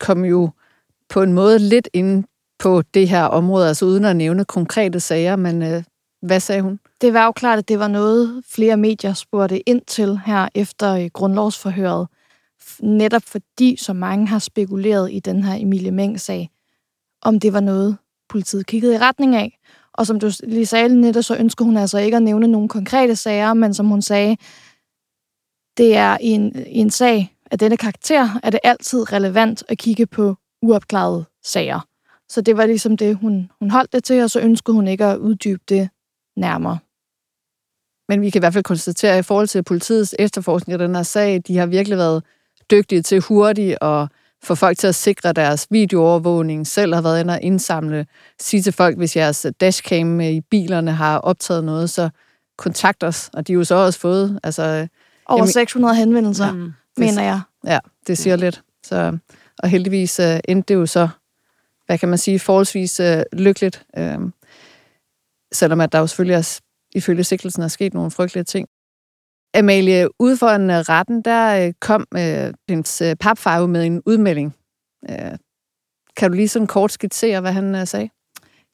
kom 0.00 0.24
jo 0.24 0.50
på 1.08 1.22
en 1.22 1.32
måde 1.32 1.58
lidt 1.58 1.88
ind 1.92 2.24
på 2.58 2.82
det 2.94 3.08
her 3.08 3.24
område, 3.24 3.68
altså 3.68 3.84
uden 3.84 4.04
at 4.04 4.16
nævne 4.16 4.44
konkrete 4.44 5.00
sager, 5.00 5.36
men 5.36 5.62
øh, 5.62 5.82
hvad 6.22 6.40
sagde 6.40 6.62
hun? 6.62 6.80
Det 7.00 7.14
var 7.14 7.24
jo 7.24 7.32
klart, 7.32 7.58
at 7.58 7.68
det 7.68 7.78
var 7.78 7.88
noget, 7.88 8.42
flere 8.48 8.76
medier 8.76 9.12
spurgte 9.12 9.68
ind 9.68 9.82
til 9.86 10.20
her 10.26 10.48
efter 10.54 10.92
øh, 10.92 11.10
grundlovsforhøret. 11.12 12.08
Netop 12.80 13.22
fordi 13.22 13.76
så 13.76 13.92
mange 13.92 14.26
har 14.26 14.38
spekuleret 14.38 15.12
i 15.12 15.20
den 15.20 15.44
her 15.44 15.54
Emilie 15.54 15.90
Meng-sag, 15.90 16.50
om 17.22 17.40
det 17.40 17.52
var 17.52 17.60
noget, 17.60 17.96
politiet 18.28 18.66
kiggede 18.66 18.94
i 18.94 18.98
retning 18.98 19.36
af. 19.36 19.58
Og 19.92 20.06
som 20.06 20.20
du 20.20 20.30
lige 20.42 20.66
sagde, 20.66 21.00
netop, 21.00 21.24
så 21.24 21.36
ønsker 21.36 21.64
hun 21.64 21.76
altså 21.76 21.98
ikke 21.98 22.16
at 22.16 22.22
nævne 22.22 22.48
nogle 22.48 22.68
konkrete 22.68 23.16
sager, 23.16 23.54
men 23.54 23.74
som 23.74 23.86
hun 23.86 24.02
sagde, 24.02 24.36
det 25.76 25.96
er 25.96 26.16
en, 26.20 26.52
en 26.66 26.90
sag 26.90 27.35
af 27.50 27.58
denne 27.58 27.76
karakter, 27.76 28.40
er 28.42 28.50
det 28.50 28.60
altid 28.64 29.12
relevant 29.12 29.64
at 29.68 29.78
kigge 29.78 30.06
på 30.06 30.36
uopklarede 30.62 31.24
sager. 31.44 31.80
Så 32.28 32.40
det 32.40 32.56
var 32.56 32.66
ligesom 32.66 32.96
det, 32.96 33.16
hun, 33.16 33.50
hun 33.60 33.70
holdt 33.70 33.92
det 33.92 34.04
til, 34.04 34.22
og 34.22 34.30
så 34.30 34.40
ønskede 34.40 34.74
hun 34.74 34.88
ikke 34.88 35.04
at 35.04 35.16
uddybe 35.16 35.62
det 35.68 35.88
nærmere. 36.36 36.78
Men 38.08 38.20
vi 38.20 38.30
kan 38.30 38.38
i 38.38 38.42
hvert 38.42 38.52
fald 38.52 38.64
konstatere, 38.64 39.12
at 39.12 39.18
i 39.18 39.22
forhold 39.22 39.48
til 39.48 39.62
politiets 39.62 40.14
efterforskning 40.18 40.72
af 40.72 40.78
den 40.78 40.96
her 40.96 41.02
sag, 41.02 41.42
de 41.46 41.56
har 41.56 41.66
virkelig 41.66 41.98
været 41.98 42.22
dygtige 42.70 43.02
til 43.02 43.20
hurtigt 43.20 43.78
at 43.80 44.08
få 44.42 44.54
folk 44.54 44.78
til 44.78 44.86
at 44.86 44.94
sikre 44.94 45.32
deres 45.32 45.66
videoovervågning, 45.70 46.66
selv 46.66 46.94
har 46.94 47.02
været 47.02 47.20
inde 47.20 47.34
og 47.34 47.42
indsamle, 47.42 48.06
sige 48.40 48.62
til 48.62 48.72
folk, 48.72 48.96
hvis 48.96 49.16
jeres 49.16 49.46
dashcam 49.60 50.20
i 50.20 50.40
bilerne 50.40 50.92
har 50.92 51.18
optaget 51.18 51.64
noget, 51.64 51.90
så 51.90 52.10
kontakt 52.58 53.04
os. 53.04 53.30
Og 53.32 53.46
de 53.46 53.52
har 53.52 53.58
jo 53.58 53.64
så 53.64 53.74
også 53.74 53.98
fået... 53.98 54.40
Altså, 54.42 54.88
Over 55.26 55.38
jamen, 55.38 55.52
600 55.52 55.94
henvendelser, 55.96 56.52
mm, 56.52 56.72
mener 56.98 57.22
jeg. 57.22 57.40
Ja, 57.66 57.78
det 58.06 58.18
siger 58.18 58.36
lidt. 58.36 58.62
Så, 58.84 59.18
og 59.58 59.68
heldigvis 59.68 60.20
uh, 60.20 60.38
endte 60.48 60.74
det 60.74 60.80
jo 60.80 60.86
så, 60.86 61.08
hvad 61.86 61.98
kan 61.98 62.08
man 62.08 62.18
sige, 62.18 62.38
forholdsvis 62.38 63.00
uh, 63.00 63.38
lykkeligt. 63.38 63.86
Uh, 63.98 64.30
selvom 65.52 65.80
at 65.80 65.92
der 65.92 65.98
jo 65.98 66.06
selvfølgelig 66.06 66.34
er, 66.34 66.60
ifølge 66.94 67.24
sigtelsen 67.24 67.62
er 67.62 67.68
sket 67.68 67.94
nogle 67.94 68.10
frygtelige 68.10 68.44
ting. 68.44 68.68
Amalie, 69.54 70.08
ude 70.20 70.36
for 70.36 70.48
en 70.48 70.88
retten, 70.88 71.22
der 71.22 71.72
kom 71.80 72.06
uh, 72.14 72.52
hendes 72.68 73.02
uh, 73.02 73.12
papfar 73.20 73.66
med 73.66 73.84
en 73.84 74.02
udmelding. 74.06 74.56
Uh, 75.08 75.36
kan 76.16 76.30
du 76.30 76.36
lige 76.36 76.48
sådan 76.48 76.66
kort 76.66 76.92
skitsere, 76.92 77.40
hvad 77.40 77.52
han 77.52 77.74
uh, 77.74 77.84
sagde? 77.84 78.08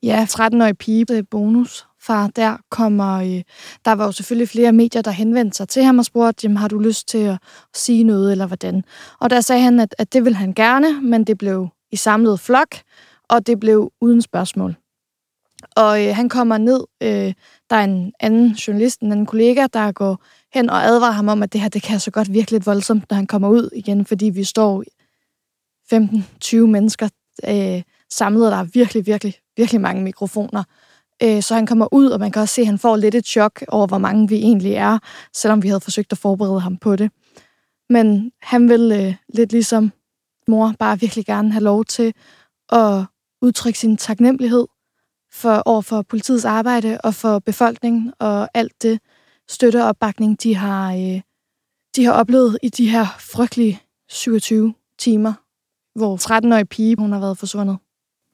Ja, 0.03 0.27
13-årig 0.31 0.79
pige, 0.79 1.25
bonus 1.25 1.87
far 2.03 2.27
der 2.27 2.57
kommer... 2.71 3.17
Øh, 3.21 3.43
der 3.85 3.93
var 3.93 4.05
jo 4.05 4.13
selvfølgelig 4.13 4.49
flere 4.49 4.73
medier, 4.73 5.03
der 5.03 5.11
henvendte 5.11 5.57
sig 5.57 5.69
til 5.69 5.85
ham 5.85 5.99
og 5.99 6.05
spurgte, 6.05 6.45
jamen, 6.45 6.57
har 6.57 6.69
du 6.69 6.79
lyst 6.79 7.09
til 7.09 7.19
at 7.19 7.39
sige 7.75 8.05
noget, 8.05 8.33
eller 8.33 8.47
hvordan? 8.47 8.85
Og 9.21 9.31
der 9.31 9.41
sagde 9.41 9.63
han, 9.63 9.81
at, 9.81 9.95
at 9.99 10.13
det 10.13 10.25
ville 10.25 10.37
han 10.37 10.53
gerne, 10.53 11.01
men 11.03 11.25
det 11.25 11.39
blev 11.39 11.69
i 11.91 11.97
samlet 11.97 12.41
flok, 12.41 12.77
og 13.29 13.47
det 13.47 13.61
blev 13.61 13.93
uden 14.01 14.23
spørgsmål. 14.23 14.77
Og 15.77 16.07
øh, 16.07 16.17
han 16.17 16.29
kommer 16.29 16.59
ned, 16.59 16.85
øh, 17.03 17.35
der 17.71 17.77
er 17.77 17.85
en 17.85 18.13
anden 18.21 18.49
journalist, 18.53 19.01
en 19.01 19.13
anden 19.13 19.27
kollega, 19.27 19.67
der 19.73 19.93
går 19.93 20.25
hen 20.55 20.71
og 20.71 20.85
advarer 20.85 21.13
ham 21.13 21.29
om, 21.29 21.43
at 21.43 21.53
det 21.53 21.61
her, 21.61 21.69
det 21.69 21.83
kan 21.83 22.01
så 22.01 22.11
godt 22.11 22.33
virke 22.33 22.51
lidt 22.51 22.67
voldsomt, 22.67 23.11
når 23.11 23.15
han 23.15 23.27
kommer 23.27 23.49
ud 23.49 23.71
igen, 23.75 24.07
fordi 24.07 24.27
vi 24.27 24.45
står 24.45 24.85
15-20 25.95 26.57
mennesker 26.57 27.09
øh, 27.49 27.83
samlet, 28.11 28.47
og 28.47 28.53
der 28.53 28.59
er 28.59 28.65
virkelig, 28.65 29.07
virkelig, 29.07 29.35
virkelig 29.57 29.81
mange 29.81 30.03
mikrofoner. 30.03 30.65
Øh, 31.23 31.43
så 31.43 31.55
han 31.55 31.67
kommer 31.67 31.95
ud, 31.95 32.07
og 32.07 32.21
man 32.21 32.31
kan 32.31 32.43
også 32.43 32.55
se, 32.55 32.61
at 32.61 32.67
han 32.67 32.79
får 32.79 32.97
lidt 32.97 33.15
et 33.15 33.27
chok 33.27 33.65
over, 33.69 33.87
hvor 33.87 33.99
mange 33.99 34.29
vi 34.29 34.37
egentlig 34.37 34.73
er, 34.73 34.99
selvom 35.35 35.63
vi 35.63 35.69
havde 35.69 35.81
forsøgt 35.81 36.13
at 36.13 36.19
forberede 36.19 36.61
ham 36.61 36.77
på 36.77 36.97
det. 36.97 37.11
Men 37.91 38.33
han 38.43 38.69
vil 38.69 38.93
øh, 38.93 39.15
lidt 39.29 39.53
ligesom 39.53 39.93
mor 40.49 40.75
bare 40.79 41.01
virkelig 41.01 41.27
gerne 41.27 41.53
have 41.53 41.65
lov 41.65 41.85
til 41.85 42.15
at 42.73 43.05
udtrykke 43.43 43.79
sin 43.79 43.97
taknemmelighed 43.97 44.67
for, 45.33 45.63
over 45.65 45.83
for 45.83 46.03
politiets 46.03 46.45
arbejde 46.45 46.99
og 47.05 47.15
for 47.15 47.39
befolkningen 47.39 48.13
og 48.19 48.49
alt 48.55 48.83
det 48.83 49.01
støtte 49.49 49.83
og 49.83 49.89
opbakning, 49.89 50.43
de 50.43 50.55
har, 50.55 50.93
øh, 50.93 51.21
de 51.97 52.05
har 52.05 52.13
oplevet 52.13 52.59
i 52.63 52.69
de 52.69 52.91
her 52.91 53.07
frygtelige 53.19 53.81
27 54.09 54.75
timer, 54.99 55.33
hvor 55.99 56.17
13-årig 56.17 56.69
pige 56.69 56.97
hun 56.99 57.13
har 57.13 57.21
været 57.21 57.39
forsvundet. 57.39 57.79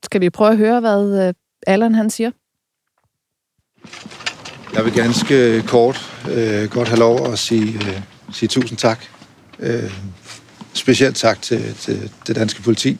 Skal 0.05 0.21
vi 0.21 0.31
prøve 0.31 0.51
at 0.51 0.57
høre, 0.57 0.81
hvad 0.81 1.29
øh, 1.29 1.35
Allan 1.67 1.95
han 1.95 2.11
siger? 2.11 2.31
Jeg 4.75 4.85
vil 4.85 4.93
ganske 4.93 5.35
øh, 5.35 5.63
kort 5.63 6.13
øh, 6.31 6.71
godt 6.71 6.89
have 6.89 6.99
lov 6.99 7.33
at 7.33 7.39
sige, 7.39 7.75
øh, 7.75 8.01
sige 8.33 8.49
tusind 8.49 8.79
tak. 8.79 9.05
Øh, 9.59 9.93
specielt 10.73 11.17
tak 11.17 11.43
til, 11.43 11.75
til 11.75 12.11
det 12.27 12.37
danske 12.37 12.63
politi, 12.63 12.99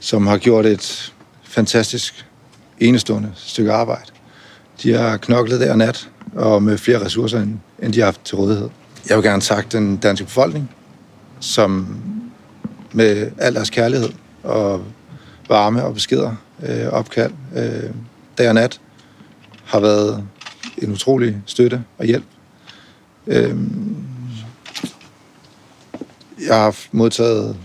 som 0.00 0.26
har 0.26 0.38
gjort 0.38 0.66
et 0.66 1.12
fantastisk, 1.42 2.26
enestående 2.80 3.32
stykke 3.36 3.72
arbejde. 3.72 4.10
De 4.82 4.92
har 4.92 5.16
knoklet 5.16 5.60
der 5.60 5.76
nat, 5.76 6.08
og 6.34 6.62
med 6.62 6.78
flere 6.78 7.04
ressourcer, 7.04 7.40
end, 7.40 7.58
end 7.82 7.92
de 7.92 7.98
har 7.98 8.06
haft 8.06 8.20
til 8.24 8.36
rådighed. 8.36 8.68
Jeg 9.08 9.16
vil 9.16 9.24
gerne 9.24 9.42
takke 9.42 9.68
den 9.72 9.96
danske 9.96 10.24
befolkning, 10.24 10.70
som 11.40 11.96
med 12.92 13.30
al 13.38 13.54
deres 13.54 13.70
kærlighed 13.70 14.08
og 14.42 14.84
varme 15.48 15.84
og 15.84 15.94
beskeder, 15.94 16.34
øh, 16.62 16.86
opkald, 16.86 17.32
øh, 17.56 17.90
dag 18.38 18.48
og 18.48 18.54
nat, 18.54 18.80
har 19.64 19.80
været 19.80 20.28
en 20.78 20.92
utrolig 20.92 21.42
støtte 21.46 21.84
og 21.98 22.06
hjælp. 22.06 22.24
Øhm, 23.26 23.96
jeg 26.46 26.56
har 26.56 26.76
modtaget 26.92 27.56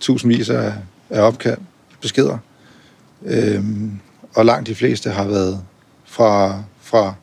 tusindvis 0.00 0.50
af, 0.50 0.72
af 1.10 1.20
opkald, 1.20 1.58
beskeder, 2.00 2.38
øhm, 3.24 4.00
og 4.34 4.44
langt 4.44 4.66
de 4.66 4.74
fleste 4.74 5.10
har 5.10 5.24
været 5.24 5.62
fra, 6.04 6.62
fra 6.80 7.14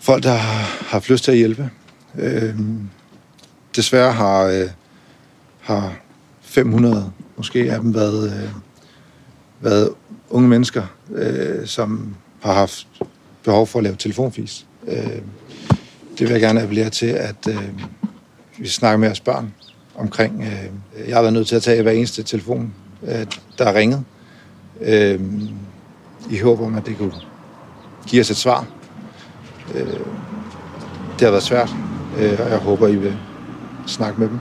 folk, 0.00 0.22
der 0.22 0.32
har 0.32 0.86
haft 0.88 1.10
lyst 1.10 1.24
til 1.24 1.30
at 1.30 1.38
hjælpe. 1.38 1.70
Øhm, 2.18 2.88
desværre 3.76 4.12
har, 4.12 4.42
øh, 4.42 4.68
har 5.60 5.94
500 6.40 7.12
måske 7.36 7.72
af 7.72 7.80
dem 7.80 7.94
været, 7.94 8.32
øh, 8.32 8.50
været 9.60 9.90
unge 10.30 10.48
mennesker, 10.48 10.82
øh, 11.14 11.66
som 11.66 12.16
har 12.40 12.52
haft 12.52 12.86
behov 13.44 13.66
for 13.66 13.78
at 13.78 13.82
lave 13.82 13.96
telefonfis. 13.96 14.66
Øh, 14.86 15.22
det 16.18 16.20
vil 16.20 16.30
jeg 16.30 16.40
gerne 16.40 16.62
appellere 16.62 16.90
til, 16.90 17.06
at 17.06 17.48
øh, 17.48 17.68
vi 18.58 18.68
snakker 18.68 18.98
med 18.98 19.10
os 19.10 19.20
børn 19.20 19.54
omkring. 19.94 20.42
Øh, 20.42 21.08
jeg 21.08 21.16
har 21.16 21.22
været 21.22 21.32
nødt 21.32 21.48
til 21.48 21.56
at 21.56 21.62
tage 21.62 21.82
hver 21.82 21.92
eneste 21.92 22.22
telefon, 22.22 22.74
øh, 23.02 23.26
der 23.58 23.64
er 23.64 23.74
ringet, 23.74 24.04
øh, 24.80 25.20
i 26.30 26.38
håb 26.38 26.60
om, 26.60 26.74
at 26.74 26.86
det 26.86 26.98
kunne 26.98 27.14
give 28.06 28.20
os 28.20 28.30
et 28.30 28.36
svar. 28.36 28.66
Øh, 29.74 30.00
det 31.12 31.20
har 31.20 31.30
været 31.30 31.42
svært, 31.42 31.70
øh, 32.18 32.40
og 32.40 32.50
jeg 32.50 32.58
håber, 32.58 32.88
I 32.88 32.96
vil 32.96 33.16
snakke 33.86 34.20
med 34.20 34.28
dem. 34.28 34.38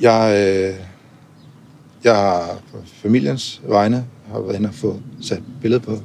Jeg, 0.00 0.30
øh, 0.30 0.86
jeg 2.04 2.16
har 2.16 2.58
på 2.72 2.78
familiens 2.86 3.62
vegne 3.68 4.04
har 4.32 4.40
været 4.40 4.56
inde 4.56 4.68
og 4.68 4.74
få 4.74 5.00
sat 5.20 5.42
billede 5.60 5.80
på 5.80 5.98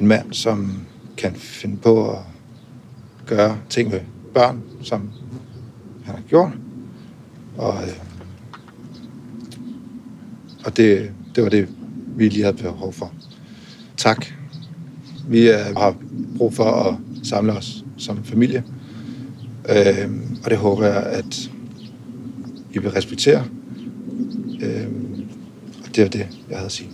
en 0.00 0.06
mand, 0.06 0.32
som 0.32 0.86
kan 1.16 1.34
finde 1.34 1.76
på 1.76 2.10
at 2.10 2.18
gøre 3.26 3.58
ting 3.68 3.90
med 3.90 4.00
børn, 4.34 4.62
som 4.82 5.10
han 6.04 6.14
har 6.14 6.22
gjort. 6.22 6.52
Og, 7.56 7.74
øh, 7.82 7.98
og 10.64 10.76
det, 10.76 11.12
det 11.34 11.42
var 11.42 11.48
det, 11.48 11.68
vi 12.16 12.28
lige 12.28 12.42
havde 12.42 12.56
behov 12.56 12.92
for. 12.92 13.12
Tak. 13.96 14.26
Vi 15.28 15.48
er, 15.48 15.78
har 15.78 15.96
brug 16.36 16.54
for 16.54 16.64
at 16.64 16.94
samle 17.26 17.52
os 17.52 17.84
som 17.96 18.24
familie. 18.24 18.64
Øh, 19.68 20.10
og 20.44 20.50
det 20.50 20.58
håber 20.58 20.86
jeg, 20.86 21.02
at 21.02 21.50
I 22.72 22.78
vil 22.78 22.90
respektere. 22.90 23.44
Øh, 24.62 24.86
og 25.84 25.96
det 25.96 26.02
var 26.02 26.08
det, 26.08 26.26
jeg 26.48 26.56
havde 26.56 26.66
at 26.66 26.72
sige. 26.72 26.90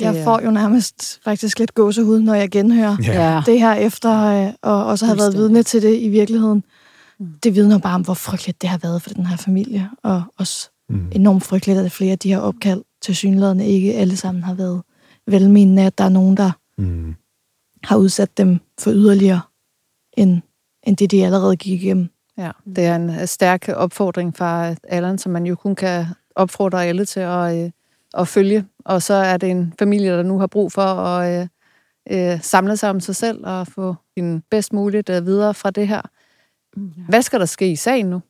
Jeg 0.00 0.24
får 0.24 0.40
jo 0.44 0.50
nærmest 0.50 1.20
faktisk 1.24 1.58
lidt 1.58 1.74
gåsehud, 1.74 2.20
når 2.20 2.34
jeg 2.34 2.50
genhører 2.50 2.96
ja. 3.02 3.42
det 3.46 3.60
her 3.60 3.74
efter, 3.74 4.46
øh, 4.46 4.52
og 4.62 4.86
også 4.86 5.06
har 5.06 5.14
været 5.14 5.34
vidne 5.34 5.62
til 5.62 5.82
det 5.82 6.00
i 6.00 6.08
virkeligheden. 6.08 6.64
Mm. 7.20 7.26
Det 7.42 7.54
vidner 7.54 7.78
bare 7.78 7.94
om, 7.94 8.02
hvor 8.02 8.14
frygteligt 8.14 8.62
det 8.62 8.68
har 8.68 8.78
været 8.78 9.02
for 9.02 9.10
den 9.10 9.26
her 9.26 9.36
familie, 9.36 9.90
og 10.02 10.22
også 10.36 10.70
mm. 10.88 11.08
enormt 11.12 11.44
frygteligt, 11.44 11.78
at 11.78 11.92
flere 11.92 12.12
af 12.12 12.18
de 12.18 12.28
her 12.28 12.38
opkald 12.38 12.82
til 13.02 13.16
synlædende 13.16 13.66
ikke 13.66 13.94
alle 13.94 14.16
sammen 14.16 14.42
har 14.42 14.54
været 14.54 14.82
velmenende, 15.26 15.82
at 15.82 15.98
der 15.98 16.04
er 16.04 16.08
nogen, 16.08 16.36
der 16.36 16.50
mm. 16.78 17.14
har 17.84 17.96
udsat 17.96 18.38
dem 18.38 18.60
for 18.80 18.90
yderligere, 18.90 19.40
end, 20.16 20.40
end 20.82 20.96
det, 20.96 21.10
de 21.10 21.24
allerede 21.24 21.56
gik 21.56 21.82
igennem. 21.82 22.08
Ja, 22.38 22.50
det 22.66 22.84
er 22.84 22.96
en 22.96 23.26
stærk 23.26 23.68
opfordring 23.68 24.36
fra 24.36 24.74
Allan, 24.88 25.18
som 25.18 25.32
man 25.32 25.46
jo 25.46 25.54
kun 25.54 25.74
kan 25.74 26.06
opfordre 26.36 26.86
alle 26.86 27.04
til 27.04 27.20
at, 27.20 27.64
øh, 27.64 27.70
at 28.18 28.28
følge. 28.28 28.64
Og 28.84 29.02
så 29.02 29.14
er 29.14 29.36
det 29.36 29.50
en 29.50 29.74
familie, 29.78 30.10
der 30.10 30.22
nu 30.22 30.38
har 30.38 30.46
brug 30.46 30.72
for 30.72 30.82
at 30.82 31.40
øh, 31.40 31.48
øh, 32.32 32.42
samle 32.42 32.76
sig 32.76 32.90
om 32.90 33.00
sig 33.00 33.16
selv 33.16 33.46
og 33.46 33.66
få 33.66 33.94
sin 34.18 34.42
bedst 34.50 34.72
muligt 34.72 35.10
øh, 35.10 35.26
videre 35.26 35.54
fra 35.54 35.70
det 35.70 35.88
her. 35.88 36.02
Hvad 37.08 37.22
skal 37.22 37.40
der 37.40 37.46
ske 37.46 37.70
i 37.70 37.76
sagen 37.76 38.06
nu? 38.06 38.20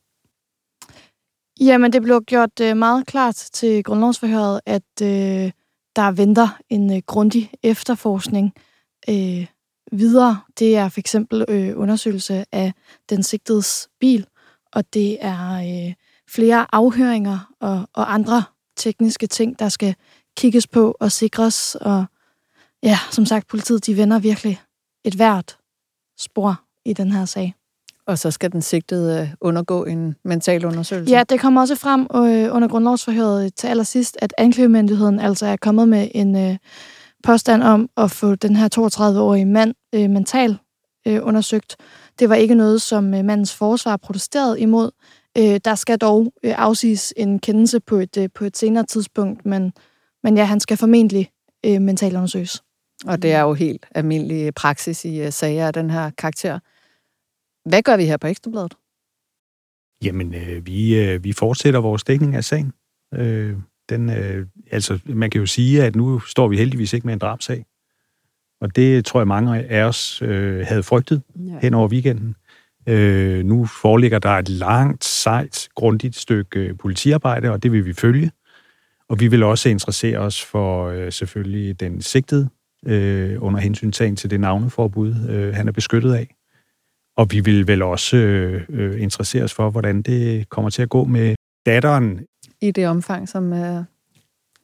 Jamen, 1.61 1.93
det 1.93 2.03
blev 2.03 2.23
gjort 2.23 2.61
øh, 2.61 2.77
meget 2.77 3.07
klart 3.07 3.35
til 3.35 3.85
grundlovsforhøret, 3.85 4.61
at 4.67 5.03
øh, 5.03 5.51
der 5.97 6.13
venter 6.13 6.59
en 6.69 6.93
øh, 6.93 7.03
grundig 7.07 7.51
efterforskning 7.63 8.53
øh, 9.09 9.47
videre. 9.93 10.41
Det 10.59 10.77
er 10.77 10.89
for 10.89 11.01
eksempel 11.01 11.45
øh, 11.49 11.79
undersøgelse 11.79 12.45
af 12.53 12.73
den 13.11 13.23
sigtedes 13.23 13.89
bil, 14.01 14.27
og 14.73 14.95
det 14.95 15.19
er 15.21 15.55
øh, 15.55 15.95
flere 16.29 16.67
afhøringer 16.73 17.53
og, 17.61 17.89
og 17.95 18.15
andre 18.15 18.43
tekniske 18.79 19.27
ting, 19.27 19.59
der 19.59 19.69
skal 19.69 19.95
kigges 20.37 20.67
på 20.67 20.97
og 21.01 21.13
sikres. 21.13 21.75
Og 21.75 22.05
ja, 22.83 22.99
som 23.11 23.27
sagt, 23.27 23.47
politiet 23.47 23.87
de 23.87 23.97
vender 23.97 24.19
virkelig 24.19 24.61
et 25.05 25.15
hvert 25.15 25.59
spor 26.19 26.61
i 26.85 26.93
den 26.93 27.13
her 27.13 27.25
sag. 27.25 27.55
Og 28.09 28.19
så 28.19 28.31
skal 28.31 28.53
den 28.53 28.63
sigtede 28.63 29.23
øh, 29.23 29.29
undergå 29.41 29.85
en 29.85 30.17
mental 30.25 30.65
undersøgelse? 30.65 31.15
Ja, 31.15 31.23
det 31.29 31.41
kommer 31.41 31.61
også 31.61 31.77
frem 31.77 32.01
øh, 32.15 32.55
under 32.55 32.69
grundlovsforhøret 32.69 33.55
til 33.55 33.67
allersidst, 33.67 34.17
at 34.21 34.35
anklagemyndigheden 34.39 35.21
altså 35.21 35.47
er 35.47 35.57
kommet 35.57 35.89
med 35.89 36.09
en 36.15 36.37
øh, 36.37 36.57
påstand 37.25 37.63
om 37.63 37.91
at 37.97 38.11
få 38.11 38.35
den 38.35 38.57
her 38.57 38.69
32-årige 38.79 39.45
mand 39.45 39.75
mental 40.09 40.59
undersøgt. 41.07 41.77
Det 42.19 42.29
var 42.29 42.35
ikke 42.35 42.55
noget, 42.55 42.83
som 42.83 43.05
mandens 43.05 43.55
forsvar 43.55 43.97
protesterede 43.97 44.61
imod, 44.61 44.91
Øh, 45.39 45.61
der 45.65 45.75
skal 45.75 45.99
dog 45.99 46.33
øh, 46.43 46.55
afsiges 46.57 47.15
en 47.17 47.39
kendelse 47.39 47.81
på 47.81 47.97
et, 47.97 48.17
øh, 48.17 48.29
på 48.35 48.45
et 48.45 48.57
senere 48.57 48.87
tidspunkt, 48.87 49.47
men, 49.47 49.73
men 50.23 50.37
ja, 50.37 50.45
han 50.45 50.61
skal 50.61 50.77
formentlig 50.77 51.31
øh, 51.67 51.81
mentalundersøges. 51.81 52.63
Og 53.07 53.23
det 53.23 53.33
er 53.33 53.41
jo 53.41 53.55
helt 53.55 53.87
almindelig 53.95 54.55
praksis 54.55 55.05
i 55.05 55.27
uh, 55.27 55.33
sager 55.33 55.67
af 55.67 55.73
den 55.73 55.91
her 55.91 56.11
karakter. 56.11 56.59
Hvad 57.69 57.83
gør 57.83 57.97
vi 57.97 58.05
her 58.05 58.17
på 58.17 58.27
Ekstrabladet? 58.27 58.75
Jamen, 60.05 60.35
øh, 60.35 60.67
vi, 60.67 61.01
øh, 61.01 61.25
vi 61.25 61.33
fortsætter 61.33 61.81
vores 61.81 62.05
dækning 62.05 62.35
af 62.35 62.45
sagen. 62.45 62.73
Øh, 63.15 63.57
den, 63.89 64.11
øh, 64.11 64.47
altså, 64.71 64.99
man 65.05 65.31
kan 65.31 65.41
jo 65.41 65.47
sige, 65.47 65.85
at 65.85 65.97
nu 65.97 66.21
står 66.21 66.49
vi 66.49 66.57
heldigvis 66.57 66.93
ikke 66.93 67.07
med 67.07 67.15
en 67.15 67.21
drabsag. 67.21 67.65
Og 68.61 68.77
det 68.77 69.05
tror 69.05 69.21
jeg 69.21 69.27
mange 69.29 69.65
af 69.65 69.83
os 69.83 70.23
øh, 70.23 70.67
havde 70.67 70.83
frygtet 70.83 71.23
ja. 71.37 71.59
hen 71.59 71.75
over 71.75 71.89
weekenden. 71.89 72.37
Øh, 72.89 73.45
nu 73.45 73.67
foreligger 73.67 74.19
der 74.19 74.31
et 74.31 74.49
langt, 74.49 75.05
sejt, 75.05 75.69
grundigt 75.75 76.17
stykke 76.17 76.61
øh, 76.61 76.79
politiarbejde, 76.79 77.51
og 77.51 77.63
det 77.63 77.73
vil 77.73 77.87
vi 77.87 77.93
følge. 77.93 78.31
Og 79.09 79.21
vi 79.21 79.29
vil 79.29 79.43
også 79.43 79.69
interessere 79.69 80.19
os 80.19 80.45
for 80.45 80.89
øh, 80.89 81.13
selvfølgelig 81.13 81.81
den 81.81 82.03
sigtede 82.03 82.49
øh, 82.87 83.43
under 83.43 83.61
hensyntagen 83.61 84.17
til 84.17 84.31
det 84.31 84.41
navneforbud, 84.41 85.15
øh, 85.29 85.55
han 85.55 85.69
er 85.69 85.73
beskyttet 85.73 86.15
af. 86.15 86.35
Og 87.17 87.27
vi 87.31 87.41
vil 87.41 87.67
vel 87.67 87.83
også 87.83 88.17
øh, 88.17 88.63
øh, 88.69 89.03
interessere 89.03 89.45
os 89.45 89.55
for, 89.55 89.71
hvordan 89.71 90.03
det 90.03 90.49
kommer 90.49 90.71
til 90.71 90.83
at 90.83 90.89
gå 90.89 91.05
med 91.05 91.35
datteren. 91.67 92.21
I 92.61 92.71
det 92.71 92.89
omfang, 92.89 93.29
som 93.29 93.53
øh, 93.53 93.85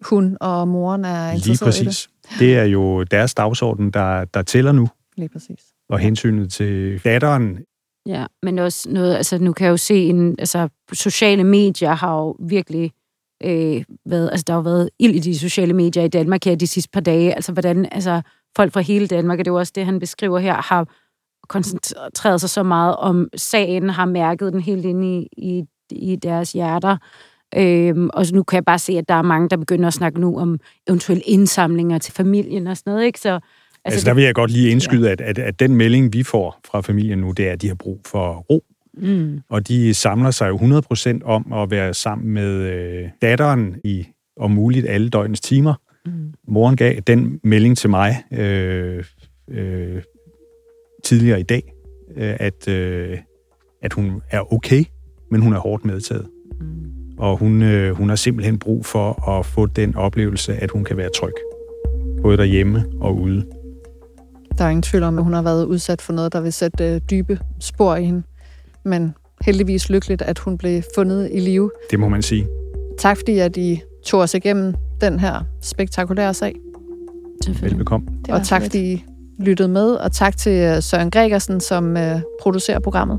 hun 0.00 0.36
og 0.40 0.68
moren 0.68 1.04
er 1.04 1.30
interesseret 1.30 1.74
Lige 1.80 1.86
præcis. 1.86 2.04
i 2.04 2.28
det. 2.30 2.38
Det 2.38 2.56
er 2.56 2.64
jo 2.64 3.02
deres 3.02 3.34
dagsorden, 3.34 3.90
der, 3.90 4.24
der 4.24 4.42
tæller 4.42 4.72
nu. 4.72 4.88
Lige 5.16 5.28
præcis. 5.28 5.60
Og 5.88 5.98
hensynet 5.98 6.52
til 6.52 7.04
datteren. 7.04 7.58
Ja, 8.06 8.26
men 8.42 8.58
også 8.58 8.90
noget, 8.90 9.14
altså 9.14 9.38
nu 9.38 9.52
kan 9.52 9.64
jeg 9.64 9.70
jo 9.70 9.76
se, 9.76 10.04
en, 10.04 10.34
altså 10.38 10.68
sociale 10.92 11.44
medier 11.44 11.92
har 11.92 12.16
jo 12.16 12.36
virkelig 12.40 12.92
øh, 13.44 13.84
været, 14.06 14.30
altså 14.30 14.44
der 14.46 14.52
har 14.52 14.58
jo 14.58 14.62
været 14.62 14.90
ild 14.98 15.14
i 15.14 15.18
de 15.18 15.38
sociale 15.38 15.72
medier 15.72 16.02
i 16.02 16.08
Danmark 16.08 16.44
her 16.44 16.56
de 16.56 16.66
sidste 16.66 16.90
par 16.90 17.00
dage, 17.00 17.34
altså 17.34 17.52
hvordan, 17.52 17.88
altså 17.92 18.22
folk 18.56 18.72
fra 18.72 18.80
hele 18.80 19.06
Danmark, 19.06 19.38
og 19.38 19.44
det 19.44 19.50
er 19.50 19.54
jo 19.54 19.58
også 19.58 19.72
det, 19.74 19.86
han 19.86 19.98
beskriver 19.98 20.38
her, 20.38 20.54
har 20.54 20.88
koncentreret 21.48 22.40
sig 22.40 22.50
så 22.50 22.62
meget 22.62 22.96
om 22.96 23.28
sagen, 23.36 23.90
har 23.90 24.04
mærket 24.04 24.52
den 24.52 24.60
helt 24.60 24.84
ind 24.84 25.04
i, 25.04 25.28
i, 25.36 25.64
i 25.90 26.16
deres 26.16 26.52
hjerter. 26.52 26.96
Øhm, 27.56 28.10
og 28.12 28.24
nu 28.32 28.42
kan 28.42 28.56
jeg 28.56 28.64
bare 28.64 28.78
se, 28.78 28.92
at 28.92 29.08
der 29.08 29.14
er 29.14 29.22
mange, 29.22 29.48
der 29.48 29.56
begynder 29.56 29.86
at 29.86 29.94
snakke 29.94 30.20
nu 30.20 30.38
om 30.38 30.58
eventuelle 30.88 31.22
indsamlinger 31.22 31.98
til 31.98 32.12
familien 32.12 32.66
og 32.66 32.76
sådan 32.76 32.90
noget, 32.90 33.06
ikke? 33.06 33.20
Så, 33.20 33.40
altså, 33.84 33.96
altså 33.96 34.06
der 34.06 34.14
vil 34.14 34.24
jeg 34.24 34.34
godt 34.34 34.50
lige 34.50 34.70
indskyde, 34.70 35.06
ja. 35.06 35.12
at, 35.12 35.20
at, 35.20 35.38
at 35.38 35.60
den 35.60 35.76
melding, 35.76 36.12
vi 36.12 36.22
får 36.22 36.60
fra 36.64 36.80
familien 36.80 37.18
nu, 37.18 37.30
det 37.30 37.48
er, 37.48 37.52
at 37.52 37.62
de 37.62 37.68
har 37.68 37.74
brug 37.74 38.00
for 38.06 38.32
ro. 38.50 38.64
Mm. 38.96 39.40
Og 39.48 39.68
de 39.68 39.94
samler 39.94 40.30
sig 40.30 40.48
jo 40.48 40.56
100% 40.56 41.24
om 41.24 41.52
at 41.52 41.70
være 41.70 41.94
sammen 41.94 42.28
med 42.28 42.50
øh, 42.50 43.08
datteren 43.22 43.76
i 43.84 44.06
om 44.36 44.50
muligt 44.50 44.86
alle 44.88 45.08
døgnets 45.08 45.40
timer. 45.40 45.74
Mm. 46.06 46.32
Moren 46.48 46.76
gav 46.76 47.00
den 47.00 47.40
melding 47.42 47.78
til 47.78 47.90
mig 47.90 48.24
øh, 48.32 49.04
øh, 49.50 50.02
tidligere 51.04 51.40
i 51.40 51.42
dag, 51.42 51.74
øh, 52.16 52.36
at, 52.40 52.68
øh, 52.68 53.18
at 53.82 53.92
hun 53.92 54.22
er 54.30 54.52
okay, 54.52 54.84
men 55.30 55.40
hun 55.40 55.52
er 55.52 55.58
hårdt 55.58 55.84
medtaget. 55.84 56.26
Mm. 56.60 56.94
Og 57.18 57.36
hun, 57.36 57.62
øh, 57.62 57.94
hun 57.96 58.08
har 58.08 58.16
simpelthen 58.16 58.58
brug 58.58 58.86
for 58.86 59.28
at 59.28 59.46
få 59.46 59.66
den 59.66 59.96
oplevelse, 59.96 60.54
at 60.54 60.70
hun 60.70 60.84
kan 60.84 60.96
være 60.96 61.10
tryg. 61.16 61.34
Både 62.22 62.36
derhjemme 62.36 62.84
og 63.00 63.20
ude. 63.20 63.46
Der 64.58 64.64
er 64.64 64.68
ingen 64.68 64.82
tvivl 64.82 65.02
om, 65.02 65.18
at 65.18 65.24
hun 65.24 65.32
har 65.32 65.42
været 65.42 65.64
udsat 65.64 66.02
for 66.02 66.12
noget, 66.12 66.32
der 66.32 66.40
vil 66.40 66.52
sætte 66.52 66.94
øh, 66.94 67.00
dybe 67.10 67.38
spor 67.60 67.96
i 67.96 68.04
hende. 68.04 68.22
Men 68.84 69.14
heldigvis 69.40 69.90
lykkeligt, 69.90 70.22
at 70.22 70.38
hun 70.38 70.58
blev 70.58 70.82
fundet 70.94 71.30
i 71.32 71.40
live. 71.40 71.70
Det 71.90 72.00
må 72.00 72.08
man 72.08 72.22
sige. 72.22 72.46
Tak 72.98 73.16
fordi, 73.16 73.38
at 73.38 73.56
I 73.56 73.82
tog 74.04 74.20
os 74.20 74.34
igennem 74.34 74.74
den 75.00 75.20
her 75.20 75.40
spektakulære 75.60 76.34
sag. 76.34 76.54
Velbekomme. 77.60 78.06
Og 78.28 78.42
tak 78.46 78.62
fordi 78.62 78.92
I 78.92 79.04
lyttede 79.38 79.68
med, 79.68 79.92
og 79.94 80.12
tak 80.12 80.36
til 80.36 80.82
Søren 80.82 81.10
Gregersen, 81.10 81.60
som 81.60 81.96
uh, 81.96 82.20
producerer 82.42 82.78
programmet. 82.78 83.18